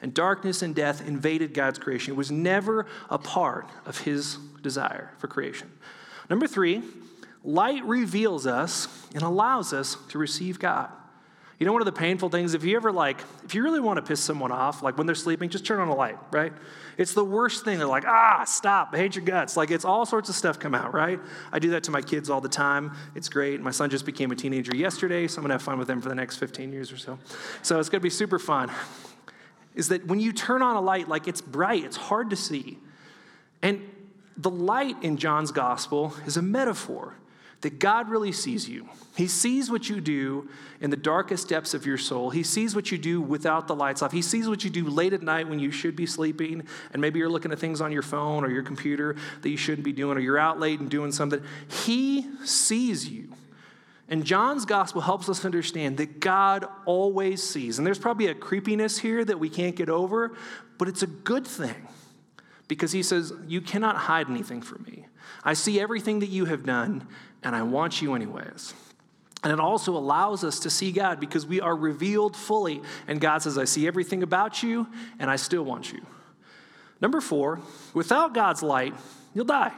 And 0.01 0.13
darkness 0.13 0.61
and 0.61 0.73
death 0.73 1.05
invaded 1.05 1.53
God's 1.53 1.77
creation. 1.77 2.13
It 2.13 2.15
was 2.15 2.31
never 2.31 2.85
a 3.09 3.17
part 3.17 3.69
of 3.85 3.97
his 3.97 4.37
desire 4.61 5.11
for 5.17 5.27
creation. 5.27 5.69
Number 6.29 6.47
three, 6.47 6.83
light 7.43 7.83
reveals 7.83 8.47
us 8.47 9.09
and 9.13 9.23
allows 9.23 9.73
us 9.73 9.97
to 10.07 10.17
receive 10.17 10.57
God. 10.57 10.89
You 11.61 11.67
know, 11.67 11.73
one 11.73 11.81
of 11.83 11.85
the 11.85 11.91
painful 11.91 12.29
things, 12.29 12.55
if 12.55 12.63
you 12.63 12.75
ever 12.75 12.91
like, 12.91 13.23
if 13.45 13.53
you 13.53 13.61
really 13.61 13.79
want 13.79 13.97
to 13.97 14.01
piss 14.01 14.19
someone 14.19 14.51
off, 14.51 14.81
like 14.81 14.97
when 14.97 15.05
they're 15.05 15.13
sleeping, 15.13 15.47
just 15.47 15.63
turn 15.63 15.79
on 15.79 15.89
a 15.89 15.93
light, 15.93 16.17
right? 16.31 16.51
It's 16.97 17.13
the 17.13 17.23
worst 17.23 17.63
thing. 17.63 17.77
They're 17.77 17.85
like, 17.85 18.07
ah, 18.07 18.45
stop, 18.45 18.89
I 18.93 18.97
hate 18.97 19.15
your 19.15 19.23
guts. 19.23 19.55
Like 19.55 19.69
it's 19.69 19.85
all 19.85 20.03
sorts 20.07 20.27
of 20.27 20.33
stuff 20.33 20.57
come 20.57 20.73
out, 20.73 20.91
right? 20.91 21.19
I 21.51 21.59
do 21.59 21.69
that 21.69 21.83
to 21.83 21.91
my 21.91 22.01
kids 22.01 22.31
all 22.31 22.41
the 22.41 22.49
time. 22.49 22.93
It's 23.13 23.29
great. 23.29 23.61
My 23.61 23.69
son 23.69 23.91
just 23.91 24.07
became 24.07 24.31
a 24.31 24.35
teenager 24.35 24.75
yesterday, 24.75 25.27
so 25.27 25.37
I'm 25.37 25.43
gonna 25.43 25.53
have 25.53 25.61
fun 25.61 25.77
with 25.77 25.87
him 25.87 26.01
for 26.01 26.09
the 26.09 26.15
next 26.15 26.37
15 26.37 26.73
years 26.73 26.91
or 26.91 26.97
so. 26.97 27.19
So 27.61 27.79
it's 27.79 27.89
gonna 27.89 28.01
be 28.01 28.09
super 28.09 28.39
fun. 28.39 28.71
Is 29.75 29.89
that 29.89 30.07
when 30.07 30.19
you 30.19 30.31
turn 30.31 30.63
on 30.63 30.77
a 30.77 30.81
light, 30.81 31.09
like 31.09 31.27
it's 31.27 31.41
bright, 31.41 31.85
it's 31.85 31.95
hard 31.95 32.31
to 32.31 32.35
see. 32.35 32.79
And 33.61 33.87
the 34.35 34.49
light 34.49 34.95
in 35.03 35.17
John's 35.17 35.51
gospel 35.51 36.15
is 36.25 36.37
a 36.37 36.41
metaphor 36.41 37.17
that 37.61 37.79
God 37.79 38.09
really 38.09 38.31
sees 38.31 38.67
you. 38.67 38.89
He 39.15 39.27
sees 39.27 39.69
what 39.69 39.89
you 39.89 40.01
do 40.01 40.49
in 40.79 40.89
the 40.89 40.97
darkest 40.97 41.49
depths 41.49 41.73
of 41.73 41.85
your 41.85 41.97
soul. 41.97 42.31
He 42.31 42.43
sees 42.43 42.75
what 42.75 42.91
you 42.91 42.97
do 42.97 43.21
without 43.21 43.67
the 43.67 43.75
lights 43.75 44.01
off. 44.01 44.11
He 44.11 44.21
sees 44.21 44.49
what 44.49 44.63
you 44.63 44.69
do 44.69 44.85
late 44.85 45.13
at 45.13 45.21
night 45.21 45.47
when 45.47 45.59
you 45.59 45.69
should 45.71 45.95
be 45.95 46.05
sleeping, 46.05 46.63
and 46.91 47.01
maybe 47.01 47.19
you're 47.19 47.29
looking 47.29 47.51
at 47.51 47.59
things 47.59 47.81
on 47.81 47.91
your 47.91 48.01
phone 48.01 48.43
or 48.43 48.49
your 48.49 48.63
computer 48.63 49.15
that 49.41 49.49
you 49.49 49.57
shouldn't 49.57 49.85
be 49.85 49.93
doing, 49.93 50.17
or 50.17 50.21
you're 50.21 50.39
out 50.39 50.59
late 50.59 50.79
and 50.79 50.89
doing 50.89 51.11
something. 51.11 51.41
He 51.85 52.27
sees 52.43 53.07
you. 53.07 53.29
And 54.09 54.25
John's 54.25 54.65
gospel 54.65 55.01
helps 55.01 55.29
us 55.29 55.45
understand 55.45 55.97
that 55.97 56.19
God 56.19 56.65
always 56.85 57.41
sees. 57.41 57.77
And 57.77 57.87
there's 57.87 57.99
probably 57.99 58.27
a 58.27 58.35
creepiness 58.35 58.97
here 58.97 59.23
that 59.23 59.39
we 59.39 59.49
can't 59.49 59.75
get 59.75 59.89
over, 59.89 60.35
but 60.77 60.89
it's 60.89 61.01
a 61.01 61.07
good 61.07 61.47
thing 61.47 61.87
because 62.67 62.91
he 62.91 63.03
says, 63.03 63.31
You 63.47 63.61
cannot 63.61 63.95
hide 63.95 64.29
anything 64.29 64.61
from 64.61 64.83
me. 64.83 65.05
I 65.43 65.53
see 65.53 65.79
everything 65.79 66.19
that 66.19 66.29
you 66.29 66.45
have 66.45 66.65
done, 66.65 67.07
and 67.43 67.55
I 67.55 67.63
want 67.63 68.01
you 68.01 68.13
anyways. 68.13 68.73
And 69.43 69.51
it 69.51 69.59
also 69.59 69.97
allows 69.97 70.43
us 70.43 70.59
to 70.59 70.69
see 70.69 70.91
God 70.91 71.19
because 71.19 71.45
we 71.45 71.61
are 71.61 71.75
revealed 71.75 72.35
fully. 72.35 72.81
And 73.07 73.19
God 73.19 73.39
says, 73.41 73.57
I 73.57 73.65
see 73.65 73.87
everything 73.87 74.21
about 74.21 74.61
you, 74.61 74.87
and 75.17 75.31
I 75.31 75.35
still 75.35 75.63
want 75.63 75.91
you. 75.91 76.05
Number 77.01 77.19
four, 77.19 77.59
without 77.93 78.35
God's 78.35 78.61
light, 78.61 78.93
you'll 79.33 79.45
die. 79.45 79.73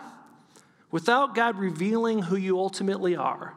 Without 0.92 1.34
God 1.34 1.58
revealing 1.58 2.22
who 2.24 2.36
you 2.36 2.60
ultimately 2.60 3.16
are, 3.16 3.54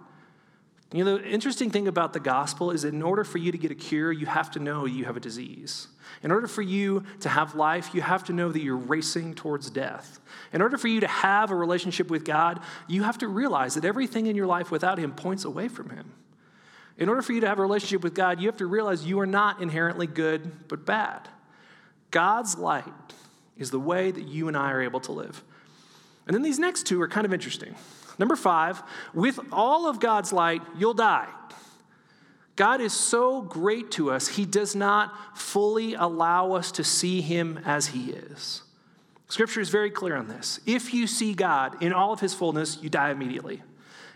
you 0.93 1.05
know, 1.05 1.19
the 1.19 1.29
interesting 1.29 1.71
thing 1.71 1.89
about 1.89 2.13
the 2.13 2.21
gospel 2.21 2.71
is 2.71 2.83
that 2.83 2.95
in 2.95 3.03
order 3.03 3.25
for 3.25 3.39
you 3.39 3.51
to 3.51 3.59
get 3.59 3.73
a 3.73 3.75
cure, 3.75 4.13
you 4.13 4.27
have 4.27 4.53
to 4.53 4.61
know 4.61 4.85
you 4.85 5.05
have 5.05 5.17
a 5.17 5.21
disease. 5.21 5.89
In 6.23 6.31
order 6.31 6.47
for 6.47 6.63
you 6.63 7.05
to 7.21 7.29
have 7.29 7.57
life, 7.57 7.93
you 7.93 8.03
have 8.03 8.25
to 8.25 8.33
know 8.33 8.53
that 8.53 8.63
you're 8.63 8.77
racing 8.77 9.35
towards 9.35 9.69
death. 9.69 10.21
In 10.53 10.63
order 10.63 10.79
for 10.79 10.87
you 10.87 11.01
to 11.01 11.09
have 11.09 11.51
a 11.51 11.57
relationship 11.57 12.09
with 12.09 12.25
God, 12.25 12.61
you 12.87 13.03
have 13.03 13.19
to 13.19 13.29
realize 13.29 13.75
that 13.75 13.85
everything 13.85 14.27
in 14.27 14.37
your 14.37 14.47
life 14.47 14.71
without 14.71 14.99
Him 14.99 15.13
points 15.13 15.45
away 15.45 15.67
from 15.67 15.91
Him. 15.91 16.13
In 16.99 17.09
order 17.09 17.21
for 17.21 17.33
you 17.33 17.41
to 17.41 17.49
have 17.49 17.59
a 17.59 17.63
relationship 17.63 18.03
with 18.03 18.15
God, 18.15 18.41
you 18.41 18.47
have 18.47 18.57
to 18.59 18.67
realize 18.67 19.05
you 19.05 19.19
are 19.21 19.27
not 19.27 19.61
inherently 19.61 20.07
good, 20.07 20.69
but 20.69 20.87
bad. 20.87 21.29
God's 22.13 22.57
light 22.57 22.85
is 23.59 23.71
the 23.71 23.81
way 23.81 24.13
that 24.13 24.29
you 24.29 24.49
and 24.49 24.57
I 24.57 24.71
are 24.71 24.81
able 24.81 25.01
to 25.01 25.13
live. 25.13 25.43
And 26.27 26.35
then 26.35 26.43
these 26.43 26.59
next 26.59 26.87
two 26.87 27.03
are 27.03 27.09
kind 27.09 27.27
of 27.27 27.35
interesting. 27.35 27.75
Number 28.19 28.37
five, 28.37 28.83
with 29.15 29.39
all 29.53 29.89
of 29.89 30.01
God's 30.01 30.33
light, 30.33 30.63
you'll 30.79 30.95
die. 30.95 31.29
God 32.57 32.81
is 32.81 32.95
so 32.95 33.43
great 33.43 33.91
to 33.93 34.11
us, 34.11 34.29
He 34.29 34.47
does 34.47 34.75
not 34.75 35.39
fully 35.39 35.95
allow 35.95 36.53
us 36.53 36.73
to 36.73 36.85
see 36.85 37.21
Him 37.21 37.61
as 37.65 37.89
He 37.89 38.11
is. 38.11 38.63
Scripture 39.29 39.61
is 39.61 39.69
very 39.69 39.91
clear 39.91 40.17
on 40.17 40.29
this. 40.29 40.61
If 40.67 40.95
you 40.95 41.07
see 41.07 41.35
God 41.35 41.83
in 41.83 41.93
all 41.93 42.13
of 42.13 42.21
His 42.21 42.33
fullness, 42.33 42.79
you 42.81 42.89
die 42.89 43.11
immediately. 43.11 43.63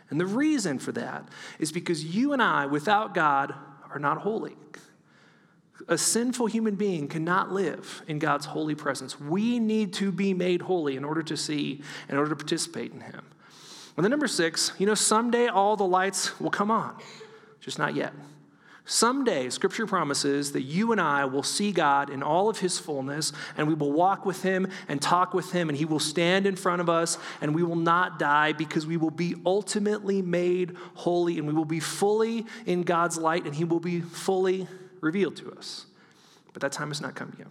And 0.09 0.19
the 0.19 0.27
reason 0.27 0.79
for 0.79 0.93
that 0.93 1.29
is 1.59 1.71
because 1.71 2.05
you 2.05 2.33
and 2.33 2.43
I, 2.43 2.67
without 2.67 3.15
God, 3.15 3.55
are 3.91 3.99
not 3.99 4.19
holy. 4.19 4.57
A 5.89 5.99
sinful 5.99 6.47
human 6.47 6.77
being 6.77 7.09
cannot 7.09 7.53
live 7.53 8.03
in 8.07 8.19
God's 8.19 8.47
holy 8.47 8.75
presence. 8.75 9.21
We 9.21 9.59
need 9.59 9.93
to 9.95 10.13
be 10.13 10.35
made 10.35 10.63
holy 10.63 10.97
in 10.97 11.05
order 11.05 11.23
to 11.25 11.37
see, 11.37 11.83
in 12.09 12.17
order 12.17 12.31
to 12.31 12.37
participate 12.37 12.93
in 12.93 13.01
Him. 13.01 13.25
And 14.01 14.05
then 14.07 14.13
number 14.13 14.29
six, 14.29 14.73
you 14.79 14.87
know, 14.87 14.95
someday 14.95 15.49
all 15.49 15.77
the 15.77 15.85
lights 15.85 16.41
will 16.41 16.49
come 16.49 16.71
on, 16.71 16.97
just 17.61 17.79
not 17.79 17.95
yet. 17.95 18.15
Someday, 18.87 19.51
Scripture 19.51 19.87
promises 19.87 20.53
that 20.53 20.63
you 20.63 20.93
and 20.93 20.99
I 20.99 21.27
will 21.27 21.43
see 21.43 21.71
God 21.71 22.09
in 22.09 22.23
all 22.23 22.49
of 22.49 22.61
His 22.61 22.79
fullness, 22.79 23.35
and 23.59 23.69
we 23.69 23.75
will 23.75 23.93
walk 23.93 24.25
with 24.25 24.43
Him 24.43 24.69
and 24.89 25.03
talk 25.03 25.35
with 25.35 25.53
Him, 25.53 25.69
and 25.69 25.77
He 25.77 25.85
will 25.85 25.99
stand 25.99 26.47
in 26.47 26.57
front 26.57 26.81
of 26.81 26.89
us, 26.89 27.19
and 27.43 27.55
we 27.55 27.63
will 27.63 27.77
not 27.77 28.19
die 28.19 28.55
because 28.55 28.87
we 28.87 28.97
will 28.97 29.11
be 29.11 29.35
ultimately 29.45 30.23
made 30.23 30.79
holy, 30.95 31.37
and 31.37 31.47
we 31.47 31.53
will 31.53 31.67
be 31.67 31.79
fully 31.79 32.47
in 32.65 32.85
God's 32.85 33.19
light, 33.19 33.45
and 33.45 33.55
He 33.55 33.65
will 33.65 33.81
be 33.81 34.01
fully 34.01 34.67
revealed 35.03 35.37
to 35.37 35.53
us. 35.53 35.85
But 36.55 36.63
that 36.63 36.73
time 36.73 36.89
has 36.89 37.03
not 37.03 37.15
come 37.15 37.35
yet. 37.39 37.49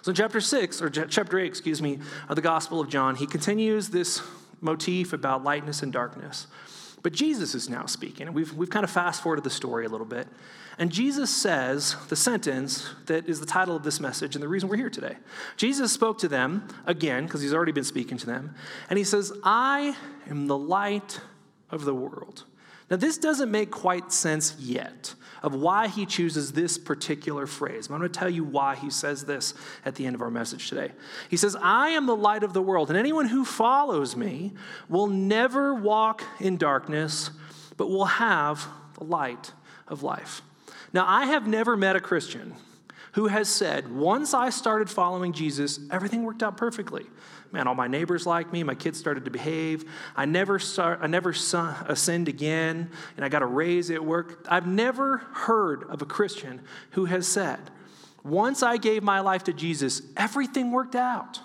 So 0.00 0.08
in 0.08 0.14
chapter 0.14 0.40
6, 0.40 0.80
or 0.80 0.88
chapter 0.88 1.38
8, 1.38 1.44
excuse 1.44 1.82
me, 1.82 1.98
of 2.30 2.36
the 2.36 2.40
Gospel 2.42 2.80
of 2.80 2.88
John, 2.88 3.14
he 3.16 3.26
continues 3.26 3.90
this 3.90 4.22
motif 4.62 5.12
about 5.12 5.44
lightness 5.44 5.82
and 5.82 5.92
darkness. 5.92 6.46
But 7.02 7.12
Jesus 7.12 7.54
is 7.54 7.68
now 7.68 7.86
speaking, 7.86 8.28
and 8.28 8.34
we've, 8.34 8.54
we've 8.54 8.70
kind 8.70 8.84
of 8.84 8.90
fast 8.90 9.22
forwarded 9.22 9.44
the 9.44 9.50
story 9.50 9.84
a 9.84 9.88
little 9.88 10.06
bit. 10.06 10.28
And 10.78 10.90
Jesus 10.90 11.34
says 11.34 11.96
the 12.08 12.16
sentence 12.16 12.88
that 13.06 13.28
is 13.28 13.40
the 13.40 13.46
title 13.46 13.74
of 13.74 13.82
this 13.82 13.98
message 13.98 14.36
and 14.36 14.42
the 14.42 14.48
reason 14.48 14.68
we're 14.68 14.76
here 14.76 14.88
today. 14.88 15.16
Jesus 15.56 15.92
spoke 15.92 16.18
to 16.18 16.28
them 16.28 16.68
again, 16.86 17.26
because 17.26 17.42
he's 17.42 17.52
already 17.52 17.72
been 17.72 17.84
speaking 17.84 18.18
to 18.18 18.26
them, 18.26 18.54
and 18.88 18.98
he 18.98 19.04
says, 19.04 19.32
I 19.42 19.96
am 20.30 20.46
the 20.46 20.56
light 20.56 21.20
of 21.70 21.84
the 21.84 21.94
world. 21.94 22.44
Now, 22.92 22.98
this 22.98 23.16
doesn't 23.16 23.50
make 23.50 23.70
quite 23.70 24.12
sense 24.12 24.54
yet 24.58 25.14
of 25.42 25.54
why 25.54 25.88
he 25.88 26.04
chooses 26.04 26.52
this 26.52 26.76
particular 26.76 27.46
phrase. 27.46 27.88
I'm 27.88 27.96
going 27.96 28.02
to 28.02 28.18
tell 28.18 28.28
you 28.28 28.44
why 28.44 28.74
he 28.74 28.90
says 28.90 29.24
this 29.24 29.54
at 29.86 29.94
the 29.94 30.04
end 30.04 30.14
of 30.14 30.20
our 30.20 30.30
message 30.30 30.68
today. 30.68 30.92
He 31.30 31.38
says, 31.38 31.56
I 31.58 31.88
am 31.88 32.04
the 32.04 32.14
light 32.14 32.42
of 32.42 32.52
the 32.52 32.60
world, 32.60 32.90
and 32.90 32.98
anyone 32.98 33.28
who 33.28 33.46
follows 33.46 34.14
me 34.14 34.52
will 34.90 35.06
never 35.06 35.72
walk 35.72 36.22
in 36.38 36.58
darkness, 36.58 37.30
but 37.78 37.88
will 37.88 38.04
have 38.04 38.68
the 38.98 39.04
light 39.04 39.52
of 39.88 40.02
life. 40.02 40.42
Now, 40.92 41.06
I 41.08 41.24
have 41.24 41.46
never 41.46 41.78
met 41.78 41.96
a 41.96 42.00
Christian 42.00 42.56
who 43.12 43.28
has 43.28 43.48
said, 43.48 43.90
once 43.90 44.34
I 44.34 44.50
started 44.50 44.90
following 44.90 45.32
Jesus, 45.32 45.80
everything 45.90 46.24
worked 46.24 46.42
out 46.42 46.58
perfectly. 46.58 47.06
Man, 47.52 47.68
all 47.68 47.74
my 47.74 47.86
neighbors 47.86 48.26
like 48.26 48.50
me. 48.52 48.62
My 48.62 48.74
kids 48.74 48.98
started 48.98 49.26
to 49.26 49.30
behave. 49.30 49.84
I 50.16 50.24
never, 50.24 50.58
I 50.78 51.06
never 51.06 51.32
sinned 51.34 52.28
again, 52.28 52.90
and 53.16 53.24
I 53.24 53.28
got 53.28 53.42
a 53.42 53.46
raise 53.46 53.90
at 53.90 54.02
work. 54.04 54.46
I've 54.48 54.66
never 54.66 55.18
heard 55.18 55.84
of 55.84 56.00
a 56.00 56.06
Christian 56.06 56.62
who 56.92 57.04
has 57.04 57.28
said, 57.28 57.60
once 58.24 58.62
I 58.62 58.78
gave 58.78 59.02
my 59.02 59.20
life 59.20 59.44
to 59.44 59.52
Jesus, 59.52 60.00
everything 60.16 60.70
worked 60.70 60.96
out. 60.96 61.40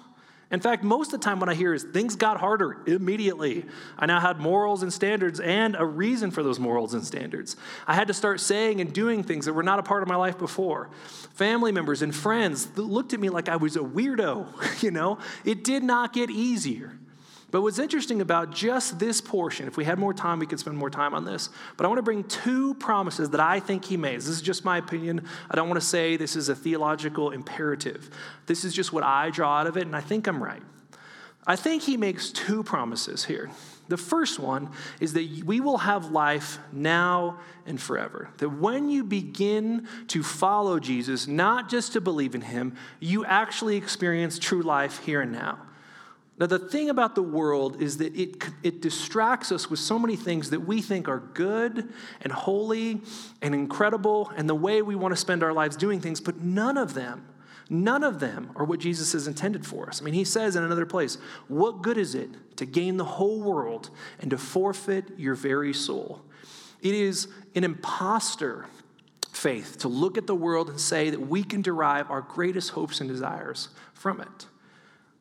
In 0.49 0.61
fact, 0.61 0.81
most 0.81 1.13
of 1.13 1.19
the 1.19 1.25
time, 1.25 1.41
what 1.41 1.49
I 1.49 1.53
hear 1.53 1.73
is 1.73 1.83
things 1.83 2.15
got 2.15 2.39
harder 2.39 2.77
immediately. 2.87 3.65
I 3.97 4.05
now 4.05 4.21
had 4.21 4.39
morals 4.39 4.81
and 4.81 4.93
standards 4.93 5.41
and 5.41 5.75
a 5.77 5.85
reason 5.85 6.31
for 6.31 6.41
those 6.41 6.57
morals 6.57 6.93
and 6.93 7.05
standards. 7.05 7.57
I 7.85 7.95
had 7.95 8.07
to 8.07 8.13
start 8.13 8.39
saying 8.39 8.79
and 8.79 8.93
doing 8.93 9.23
things 9.23 9.45
that 9.45 9.53
were 9.53 9.63
not 9.63 9.77
a 9.77 9.83
part 9.83 10.03
of 10.03 10.07
my 10.07 10.15
life 10.15 10.37
before. 10.37 10.89
Family 11.33 11.73
members 11.73 12.01
and 12.01 12.15
friends 12.15 12.77
looked 12.77 13.13
at 13.13 13.19
me 13.19 13.29
like 13.29 13.49
I 13.49 13.57
was 13.57 13.75
a 13.75 13.79
weirdo, 13.79 14.81
you 14.83 14.91
know? 14.91 15.17
It 15.43 15.65
did 15.65 15.83
not 15.83 16.13
get 16.13 16.29
easier. 16.29 16.97
But 17.49 17.61
what's 17.61 17.79
interesting 17.79 18.19
about 18.19 18.51
just 18.51 18.99
this 18.99 19.21
portion, 19.21 19.67
if 19.67 19.77
we 19.77 19.85
had 19.85 19.97
more 19.97 20.13
time, 20.13 20.39
we 20.39 20.45
could 20.45 20.59
spend 20.59 20.77
more 20.77 20.89
time 20.89 21.13
on 21.13 21.23
this. 21.23 21.49
But 21.77 21.85
I 21.85 21.87
want 21.87 21.99
to 21.99 22.03
bring 22.03 22.25
two 22.25 22.73
promises 22.75 23.29
that 23.29 23.39
I 23.39 23.61
think 23.61 23.85
he 23.85 23.95
made. 23.95 24.17
This 24.17 24.27
is 24.27 24.41
just 24.41 24.65
my 24.65 24.77
opinion. 24.77 25.25
I 25.49 25.55
don't 25.55 25.69
want 25.69 25.79
to 25.79 25.85
say 25.85 26.17
this 26.17 26.35
is 26.35 26.49
a 26.49 26.55
theological 26.55 27.31
imperative. 27.31 28.09
This 28.47 28.65
is 28.65 28.73
just 28.73 28.91
what 28.91 29.03
I 29.03 29.29
draw 29.29 29.59
out 29.59 29.67
of 29.67 29.77
it, 29.77 29.83
and 29.83 29.95
I 29.95 30.01
think 30.01 30.27
I'm 30.27 30.43
right. 30.43 30.61
I 31.45 31.55
think 31.55 31.83
he 31.83 31.95
makes 31.95 32.31
two 32.31 32.63
promises 32.63 33.23
here. 33.23 33.49
The 33.87 33.95
first 33.95 34.37
one 34.37 34.69
is 34.99 35.13
that 35.13 35.43
we 35.45 35.61
will 35.61 35.77
have 35.77 36.11
life 36.11 36.59
now 36.73 37.39
and 37.65 37.81
forever. 37.81 38.29
That 38.39 38.49
when 38.49 38.89
you 38.89 39.05
begin 39.05 39.87
to 40.09 40.23
follow 40.23 40.77
Jesus, 40.79 41.25
not 41.25 41.69
just 41.69 41.93
to 41.93 42.01
believe 42.01 42.35
in 42.35 42.41
him, 42.41 42.75
you 42.99 43.23
actually 43.23 43.77
experience 43.77 44.37
true 44.37 44.61
life 44.61 44.99
here 45.05 45.21
and 45.21 45.31
now. 45.31 45.59
Now, 46.39 46.45
the 46.45 46.59
thing 46.59 46.89
about 46.89 47.15
the 47.15 47.23
world 47.23 47.81
is 47.81 47.97
that 47.97 48.15
it, 48.15 48.43
it 48.61 48.81
distracts 48.81 49.51
us 49.51 49.69
with 49.71 49.79
so 49.79 49.97
many 49.97 50.15
things 50.15 50.51
that 50.51 50.59
we 50.59 50.81
think 50.81 51.07
are 51.07 51.19
good 51.19 51.91
and 52.21 52.31
holy 52.31 53.01
and 53.41 53.55
incredible 53.55 54.31
and 54.35 54.47
the 54.47 54.55
way 54.55 54.83
we 54.83 54.95
want 54.95 55.13
to 55.13 55.15
spend 55.15 55.41
our 55.41 55.53
lives 55.53 55.75
doing 55.75 55.99
things, 55.99 56.21
but 56.21 56.37
none 56.37 56.77
of 56.77 56.93
them, 56.93 57.25
None 57.69 58.03
of 58.03 58.19
them 58.19 58.51
are 58.55 58.63
what 58.63 58.79
Jesus 58.79 59.11
has 59.11 59.27
intended 59.27 59.65
for 59.65 59.87
us. 59.87 60.01
I 60.01 60.05
mean, 60.05 60.13
he 60.13 60.23
says 60.23 60.55
in 60.55 60.63
another 60.63 60.85
place, 60.85 61.17
What 61.47 61.81
good 61.81 61.97
is 61.97 62.15
it 62.15 62.29
to 62.57 62.65
gain 62.65 62.97
the 62.97 63.03
whole 63.03 63.41
world 63.41 63.89
and 64.19 64.31
to 64.31 64.37
forfeit 64.37 65.11
your 65.17 65.35
very 65.35 65.73
soul? 65.73 66.21
It 66.81 66.93
is 66.95 67.27
an 67.55 67.63
impostor 67.63 68.67
faith 69.31 69.79
to 69.79 69.87
look 69.87 70.17
at 70.17 70.27
the 70.27 70.35
world 70.35 70.69
and 70.69 70.79
say 70.79 71.09
that 71.09 71.19
we 71.19 71.43
can 71.43 71.61
derive 71.61 72.09
our 72.09 72.21
greatest 72.21 72.71
hopes 72.71 73.01
and 73.01 73.09
desires 73.09 73.69
from 73.93 74.21
it. 74.21 74.45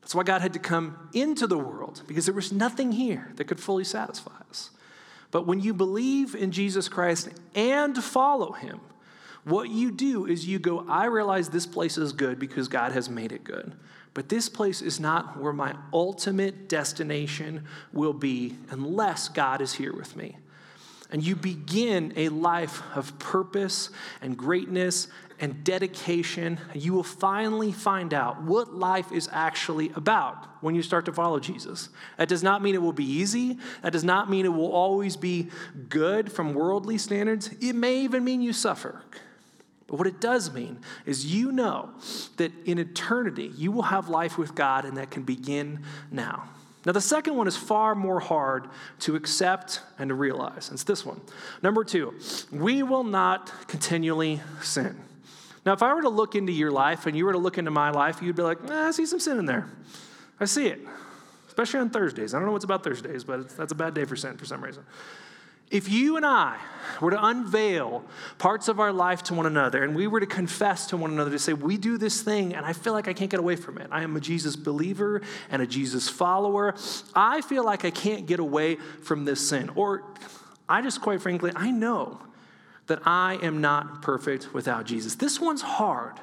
That's 0.07 0.14
why 0.14 0.23
God 0.23 0.40
had 0.40 0.53
to 0.53 0.61
come 0.61 1.09
into 1.14 1.49
the 1.49 1.59
world, 1.59 2.03
because 2.07 2.27
there 2.27 2.35
was 2.35 2.53
nothing 2.53 2.92
here 2.92 3.33
that 3.35 3.49
could 3.49 3.59
fully 3.59 3.83
satisfy 3.83 4.31
us. 4.49 4.71
But 5.33 5.49
when 5.49 5.59
you 5.59 5.75
believe 5.75 6.37
in 6.37 6.53
Jesus 6.53 6.88
Christ 6.88 7.29
and 7.57 7.99
follow 7.99 8.53
him, 8.53 8.79
what 9.42 9.69
you 9.69 9.90
do 9.90 10.25
is 10.25 10.47
you 10.47 10.61
go, 10.61 10.87
I 10.88 11.07
realize 11.07 11.49
this 11.49 11.66
place 11.66 11.99
is 11.99 12.12
good 12.12 12.38
because 12.38 12.69
God 12.69 12.92
has 12.92 13.11
made 13.11 13.33
it 13.33 13.42
good. 13.42 13.73
But 14.14 14.29
this 14.29 14.49
place 14.49 14.81
is 14.81 15.01
not 15.01 15.40
where 15.40 15.53
my 15.53 15.75
ultimate 15.92 16.69
destination 16.69 17.64
will 17.92 18.12
be 18.12 18.55
unless 18.71 19.29
God 19.29 19.61
is 19.61 19.73
here 19.73 19.92
with 19.92 20.14
me 20.14 20.37
and 21.11 21.25
you 21.25 21.37
begin 21.37 22.12
a 22.16 22.29
life 22.29 22.83
of 22.95 23.19
purpose 23.19 23.90
and 24.21 24.37
greatness 24.37 25.09
and 25.38 25.62
dedication, 25.64 26.59
you 26.75 26.92
will 26.92 27.03
finally 27.03 27.71
find 27.71 28.14
out 28.14 28.42
what 28.42 28.75
life 28.75 29.12
is 29.12 29.29
actually 29.33 29.90
about 29.95 30.47
when 30.62 30.75
you 30.75 30.83
start 30.83 31.05
to 31.05 31.12
follow 31.12 31.38
Jesus. 31.38 31.90
That 32.16 32.29
does 32.29 32.42
not 32.42 32.62
mean 32.62 32.75
it 32.75 32.83
will 32.83 32.92
be 32.92 33.05
easy. 33.05 33.59
That 33.83 33.92
does 33.92 34.05
not 34.05 34.31
mean 34.31 34.47
it 34.47 34.53
will 34.53 34.73
always 34.73 35.16
be 35.16 35.51
good 35.88 36.33
from 36.33 36.55
worldly 36.55 36.99
standards. 36.99 37.51
It 37.61 37.75
may 37.75 38.01
even 38.01 38.25
mean 38.25 38.40
you 38.40 38.53
suffer. 38.53 39.03
But 39.87 39.99
what 39.99 40.07
it 40.07 40.21
does 40.21 40.53
mean 40.53 40.81
is 41.05 41.27
you 41.27 41.53
know 41.53 41.90
that 42.38 42.53
in 42.64 42.79
eternity 42.79 43.53
you 43.57 43.71
will 43.71 43.83
have 43.83 44.09
life 44.09 44.37
with 44.37 44.55
God 44.55 44.85
and 44.85 44.97
that 44.97 45.11
can 45.11 45.23
begin 45.23 45.85
now. 46.11 46.49
Now, 46.87 46.92
the 46.92 47.01
second 47.01 47.35
one 47.35 47.49
is 47.49 47.57
far 47.57 47.96
more 47.96 48.20
hard 48.20 48.68
to 49.01 49.16
accept 49.16 49.81
and 49.99 50.09
to 50.09 50.14
realize. 50.14 50.70
It's 50.72 50.85
this 50.85 51.05
one. 51.05 51.20
Number 51.61 51.83
two, 51.83 52.14
we 52.53 52.85
will 52.85 53.03
not 53.03 53.53
continually 53.66 54.40
sin. 54.62 54.96
Now, 55.66 55.72
if 55.72 55.83
I 55.83 55.92
were 55.92 56.03
to 56.03 56.09
look 56.09 56.37
into 56.37 56.53
your 56.53 56.70
life 56.70 57.07
and 57.07 57.16
you 57.16 57.27
were 57.27 57.33
to 57.33 57.38
look 57.38 57.59
into 57.59 57.72
my 57.72 57.90
life, 57.90 58.22
you'd 58.22 58.37
be 58.37 58.42
like, 58.42 58.70
I 58.70 58.92
see 58.92 59.05
some 59.05 59.18
sin 59.18 59.37
in 59.37 59.46
there. 59.46 59.68
I 60.38 60.44
see 60.44 60.68
it, 60.68 60.79
especially 61.49 61.81
on 61.81 61.90
Thursdays. 61.90 62.35
I 62.35 62.38
don't 62.38 62.46
know 62.46 62.53
what's 62.53 62.64
about 62.64 62.85
Thursdays, 62.85 63.25
but 63.25 63.49
that's 63.57 63.72
a 63.72 63.75
bad 63.75 63.92
day 63.92 64.05
for 64.05 64.14
sin 64.14 64.37
for 64.37 64.44
some 64.44 64.62
reason. 64.62 64.85
If 65.70 65.90
you 65.90 66.16
and 66.16 66.24
I 66.24 66.59
were 67.00 67.11
to 67.11 67.24
unveil 67.24 68.05
parts 68.38 68.68
of 68.68 68.79
our 68.79 68.92
life 68.92 69.24
to 69.24 69.35
one 69.35 69.46
another 69.46 69.83
and 69.83 69.96
we 69.96 70.07
were 70.07 70.20
to 70.20 70.26
confess 70.26 70.87
to 70.88 70.96
one 70.96 71.11
another 71.11 71.33
to 71.33 71.38
say, 71.38 71.52
We 71.52 71.76
do 71.76 71.98
this 71.98 72.22
thing 72.22 72.55
and 72.55 72.64
I 72.64 72.72
feel 72.72 72.92
like 72.92 73.09
I 73.09 73.12
can't 73.12 73.31
get 73.31 73.40
away 73.40 73.57
from 73.57 73.79
it. 73.79 73.88
I 73.90 74.02
am 74.02 74.16
a 74.16 74.20
Jesus 74.20 74.55
believer 74.55 75.22
and 75.50 75.61
a 75.61 75.66
Jesus 75.66 76.09
follower. 76.09 76.74
I 77.14 77.40
feel 77.40 77.64
like 77.64 77.85
I 77.85 77.90
can't 77.90 78.26
get 78.26 78.38
away 78.38 78.76
from 79.02 79.24
this 79.24 79.48
sin. 79.48 79.70
Or 79.74 80.05
I 80.68 80.83
just, 80.83 81.00
quite 81.00 81.20
frankly, 81.20 81.50
I 81.55 81.70
know 81.70 82.20
that 82.87 83.00
I 83.05 83.38
am 83.42 83.61
not 83.61 84.02
perfect 84.02 84.55
without 84.55 84.85
Jesus. 84.85 85.16
This 85.16 85.40
one's 85.40 85.62
hard 85.62 86.20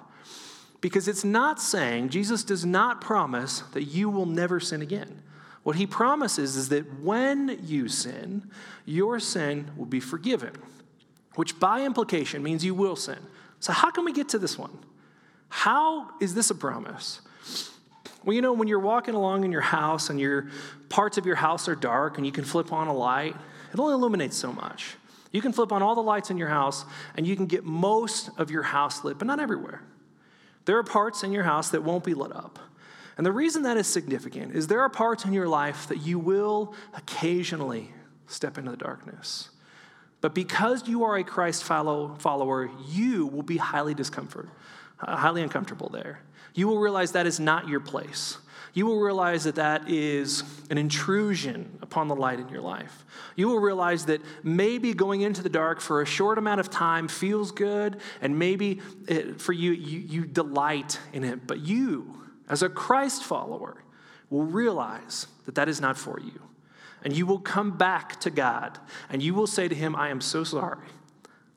because 0.79 1.07
it's 1.07 1.23
not 1.23 1.61
saying, 1.61 2.09
Jesus 2.09 2.43
does 2.43 2.65
not 2.65 3.01
promise 3.01 3.59
that 3.73 3.83
you 3.83 4.09
will 4.09 4.25
never 4.25 4.59
sin 4.59 4.81
again. 4.81 5.21
What 5.63 5.77
he 5.77 5.87
promises 5.87 6.55
is 6.57 6.69
that 6.69 6.99
when 6.99 7.59
you 7.63 7.87
sin, 7.87 8.49
your 8.85 9.19
sin 9.19 9.71
will 9.77 9.85
be 9.85 9.99
forgiven, 9.99 10.51
which 11.35 11.59
by 11.59 11.83
implication 11.83 12.43
means 12.43 12.65
you 12.65 12.75
will 12.75 12.95
sin. 12.95 13.19
So, 13.59 13.71
how 13.71 13.89
can 13.89 14.03
we 14.03 14.11
get 14.11 14.29
to 14.29 14.37
this 14.37 14.57
one? 14.57 14.77
How 15.47 16.09
is 16.19 16.33
this 16.33 16.49
a 16.49 16.55
promise? 16.55 17.21
Well, 18.25 18.33
you 18.33 18.41
know, 18.41 18.53
when 18.53 18.67
you're 18.67 18.79
walking 18.79 19.15
along 19.15 19.43
in 19.43 19.51
your 19.51 19.61
house 19.61 20.09
and 20.09 20.19
your 20.19 20.49
parts 20.89 21.17
of 21.17 21.25
your 21.25 21.35
house 21.35 21.67
are 21.67 21.75
dark 21.75 22.17
and 22.17 22.25
you 22.25 22.31
can 22.31 22.43
flip 22.43 22.71
on 22.71 22.87
a 22.87 22.93
light, 22.93 23.35
it 23.73 23.79
only 23.79 23.93
illuminates 23.93 24.37
so 24.37 24.51
much. 24.51 24.95
You 25.31 25.41
can 25.41 25.51
flip 25.51 25.71
on 25.71 25.81
all 25.81 25.95
the 25.95 26.01
lights 26.01 26.29
in 26.29 26.37
your 26.37 26.47
house 26.47 26.85
and 27.15 27.25
you 27.25 27.35
can 27.35 27.47
get 27.47 27.63
most 27.63 28.29
of 28.37 28.51
your 28.51 28.63
house 28.63 29.03
lit, 29.03 29.17
but 29.17 29.27
not 29.27 29.39
everywhere. 29.39 29.81
There 30.65 30.77
are 30.77 30.83
parts 30.83 31.23
in 31.23 31.31
your 31.31 31.43
house 31.43 31.69
that 31.71 31.83
won't 31.83 32.03
be 32.03 32.13
lit 32.13 32.33
up. 32.33 32.59
And 33.17 33.25
the 33.25 33.31
reason 33.31 33.63
that 33.63 33.77
is 33.77 33.87
significant 33.87 34.55
is 34.55 34.67
there 34.67 34.81
are 34.81 34.89
parts 34.89 35.25
in 35.25 35.33
your 35.33 35.47
life 35.47 35.87
that 35.87 35.99
you 35.99 36.17
will 36.17 36.73
occasionally 36.95 37.91
step 38.27 38.57
into 38.57 38.71
the 38.71 38.77
darkness. 38.77 39.49
But 40.21 40.33
because 40.33 40.87
you 40.87 41.03
are 41.03 41.17
a 41.17 41.23
Christ 41.23 41.63
follow, 41.63 42.15
follower, 42.15 42.71
you 42.87 43.27
will 43.27 43.43
be 43.43 43.57
highly 43.57 43.93
discomfort, 43.93 44.49
uh, 44.99 45.17
highly 45.17 45.41
uncomfortable 45.41 45.89
there. 45.89 46.21
You 46.53 46.67
will 46.67 46.79
realize 46.79 47.11
that 47.11 47.27
is 47.27 47.39
not 47.39 47.67
your 47.67 47.79
place. 47.79 48.37
You 48.73 48.87
will 48.87 48.99
realize 49.01 49.43
that 49.43 49.55
that 49.55 49.89
is 49.89 50.43
an 50.71 50.79
intrusion 50.79 51.77
upon 51.81 52.07
the 52.07 52.15
light 52.15 52.39
in 52.39 52.49
your 52.49 52.61
life. 52.61 53.05
You 53.35 53.47
will 53.47 53.59
realize 53.59 54.05
that 54.05 54.21
maybe 54.41 54.93
going 54.93 55.21
into 55.21 55.43
the 55.43 55.49
dark 55.49 55.79
for 55.79 56.01
a 56.01 56.05
short 56.05 56.37
amount 56.37 56.59
of 56.59 56.71
time 56.71 57.07
feels 57.07 57.51
good, 57.51 57.97
and 58.21 58.39
maybe 58.39 58.81
it, 59.07 59.39
for 59.39 59.53
you, 59.53 59.73
you, 59.73 59.99
you 59.99 60.25
delight 60.25 60.99
in 61.11 61.23
it. 61.23 61.45
But 61.45 61.59
you, 61.59 62.22
as 62.53 62.61
a 62.61 62.69
Christ 62.69 63.23
follower, 63.23 63.83
will 64.29 64.43
realize 64.43 65.25
that 65.47 65.55
that 65.55 65.67
is 65.67 65.81
not 65.81 65.97
for 65.97 66.19
you. 66.19 66.39
And 67.03 67.17
you 67.17 67.25
will 67.25 67.39
come 67.39 67.75
back 67.75 68.19
to 68.21 68.29
God 68.29 68.77
and 69.09 69.23
you 69.23 69.33
will 69.33 69.47
say 69.47 69.67
to 69.67 69.73
Him, 69.73 69.95
I 69.95 70.09
am 70.09 70.21
so 70.21 70.43
sorry. 70.43 70.87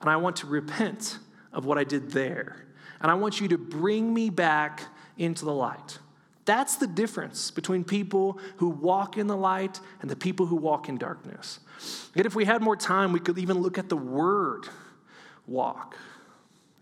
And 0.00 0.08
I 0.08 0.16
want 0.16 0.36
to 0.36 0.46
repent 0.46 1.18
of 1.52 1.66
what 1.66 1.76
I 1.76 1.84
did 1.84 2.12
there. 2.12 2.64
And 3.02 3.10
I 3.10 3.14
want 3.14 3.42
you 3.42 3.48
to 3.48 3.58
bring 3.58 4.14
me 4.14 4.30
back 4.30 4.84
into 5.18 5.44
the 5.44 5.52
light. 5.52 5.98
That's 6.46 6.76
the 6.76 6.86
difference 6.86 7.50
between 7.50 7.84
people 7.84 8.38
who 8.56 8.70
walk 8.70 9.18
in 9.18 9.26
the 9.26 9.36
light 9.36 9.78
and 10.00 10.10
the 10.10 10.16
people 10.16 10.46
who 10.46 10.56
walk 10.56 10.88
in 10.88 10.96
darkness. 10.96 11.60
Yet, 12.14 12.24
if 12.24 12.34
we 12.34 12.46
had 12.46 12.62
more 12.62 12.76
time, 12.76 13.12
we 13.12 13.20
could 13.20 13.36
even 13.36 13.58
look 13.58 13.76
at 13.76 13.90
the 13.90 13.98
word 13.98 14.66
walk. 15.46 15.94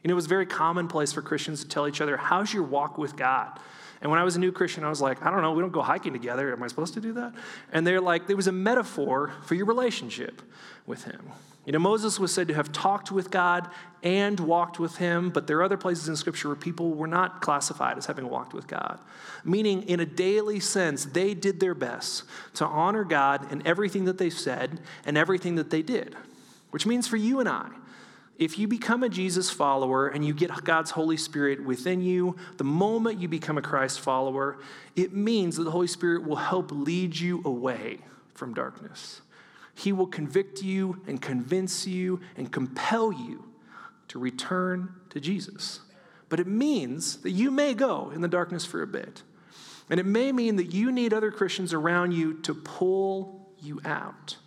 You 0.05 0.09
know, 0.09 0.13
it 0.13 0.15
was 0.15 0.27
very 0.27 0.47
commonplace 0.47 1.13
for 1.13 1.21
Christians 1.21 1.63
to 1.65 1.69
tell 1.69 1.89
each 1.89 2.01
other, 2.01 2.17
How's 2.17 2.55
your 2.55 2.63
walk 2.63 2.97
with 2.97 3.17
God? 3.17 3.59
And 4.01 4.11
when 4.11 4.21
I 4.21 4.25
was 4.25 4.37
a 4.37 4.41
new 4.41 4.53
Christian, 4.53 4.85
I 4.85 4.89
was 4.89 5.01
like, 5.01 5.25
I 5.25 5.31
don't 5.31 5.43
know, 5.43 5.53
we 5.53 5.63
don't 5.63 5.73
go 5.73 5.83
hiking 5.83 6.13
together. 6.13 6.53
Am 6.53 6.63
I 6.63 6.67
supposed 6.67 6.95
to 6.95 7.01
do 7.01 7.13
that? 7.15 7.33
And 7.73 7.87
they're 7.87 8.01
like, 8.01 8.27
there 8.27 8.37
was 8.37 8.47
a 8.47 8.53
metaphor 8.53 9.33
for 9.45 9.55
your 9.55 9.67
relationship 9.67 10.43
with 10.87 11.05
Him. 11.05 11.31
You 11.65 11.73
know, 11.73 11.79
Moses 11.79 12.21
was 12.21 12.33
said 12.33 12.49
to 12.49 12.55
have 12.55 12.73
talked 12.73 13.11
with 13.11 13.31
God 13.31 13.71
and 14.03 14.39
walked 14.39 14.79
with 14.79 14.97
Him, 14.97 15.31
but 15.31 15.47
there 15.47 15.59
are 15.59 15.63
other 15.63 15.79
places 15.79 16.09
in 16.09 16.17
Scripture 16.17 16.49
where 16.49 16.57
people 16.57 16.93
were 16.93 17.07
not 17.07 17.41
classified 17.41 17.97
as 17.97 18.05
having 18.05 18.29
walked 18.29 18.53
with 18.53 18.67
God. 18.67 19.01
Meaning, 19.45 19.83
in 19.85 20.01
a 20.01 20.07
daily 20.07 20.61
sense, 20.61 21.07
they 21.07 21.33
did 21.33 21.61
their 21.61 21.75
best 21.75 22.25
to 22.55 22.67
honor 22.67 23.05
God 23.05 23.51
in 23.51 23.67
everything 23.67 24.05
that 24.05 24.19
they 24.19 24.29
said 24.29 24.81
and 25.07 25.17
everything 25.17 25.55
that 25.55 25.71
they 25.71 25.81
did. 25.81 26.15
Which 26.71 26.85
means 26.85 27.09
for 27.09 27.17
you 27.17 27.41
and 27.41 27.49
I, 27.49 27.71
if 28.39 28.59
you 28.59 28.67
become 28.67 29.03
a 29.03 29.09
Jesus 29.09 29.51
follower 29.51 30.09
and 30.09 30.25
you 30.25 30.35
get 30.35 30.65
God's 30.65 30.91
Holy 30.91 31.17
Spirit 31.17 31.65
within 31.65 32.01
you, 32.01 32.37
the 32.57 32.65
moment 32.65 33.21
you 33.21 33.29
become 33.29 33.59
a 33.59 33.63
Christ 33.63 34.01
follower, 34.01 34.59
it 34.97 35.13
means 35.13 35.57
that 35.57 35.65
the 35.65 35.71
Holy 35.71 35.87
Spirit 35.87 36.27
will 36.27 36.37
help 36.37 36.73
lead 36.73 37.17
you 37.17 37.43
away 37.45 37.99
from 38.35 38.53
darkness. 38.53 39.21
He 39.75 39.93
will 39.93 40.07
convict 40.07 40.63
you 40.63 41.01
and 41.07 41.21
convince 41.21 41.87
you 41.87 42.21
and 42.37 42.51
compel 42.51 43.13
you 43.13 43.45
to 44.09 44.19
return 44.19 44.95
to 45.11 45.21
Jesus. 45.21 45.81
But 46.29 46.41
it 46.41 46.47
means 46.47 47.19
that 47.19 47.31
you 47.31 47.51
may 47.51 47.75
go 47.75 48.11
in 48.15 48.21
the 48.21 48.29
darkness 48.29 48.65
for 48.65 48.83
a 48.83 48.87
bit. 48.87 49.23
And 49.91 50.01
it 50.01 50.07
may 50.07 50.33
mean 50.33 50.57
that 50.57 50.73
you 50.73 50.91
need 50.91 51.13
other 51.13 51.31
Christians 51.31 51.73
around 51.73 52.13
you 52.13 52.35
to 52.43 52.55
pull 52.55 53.49
you 53.61 53.81
out. 53.85 54.39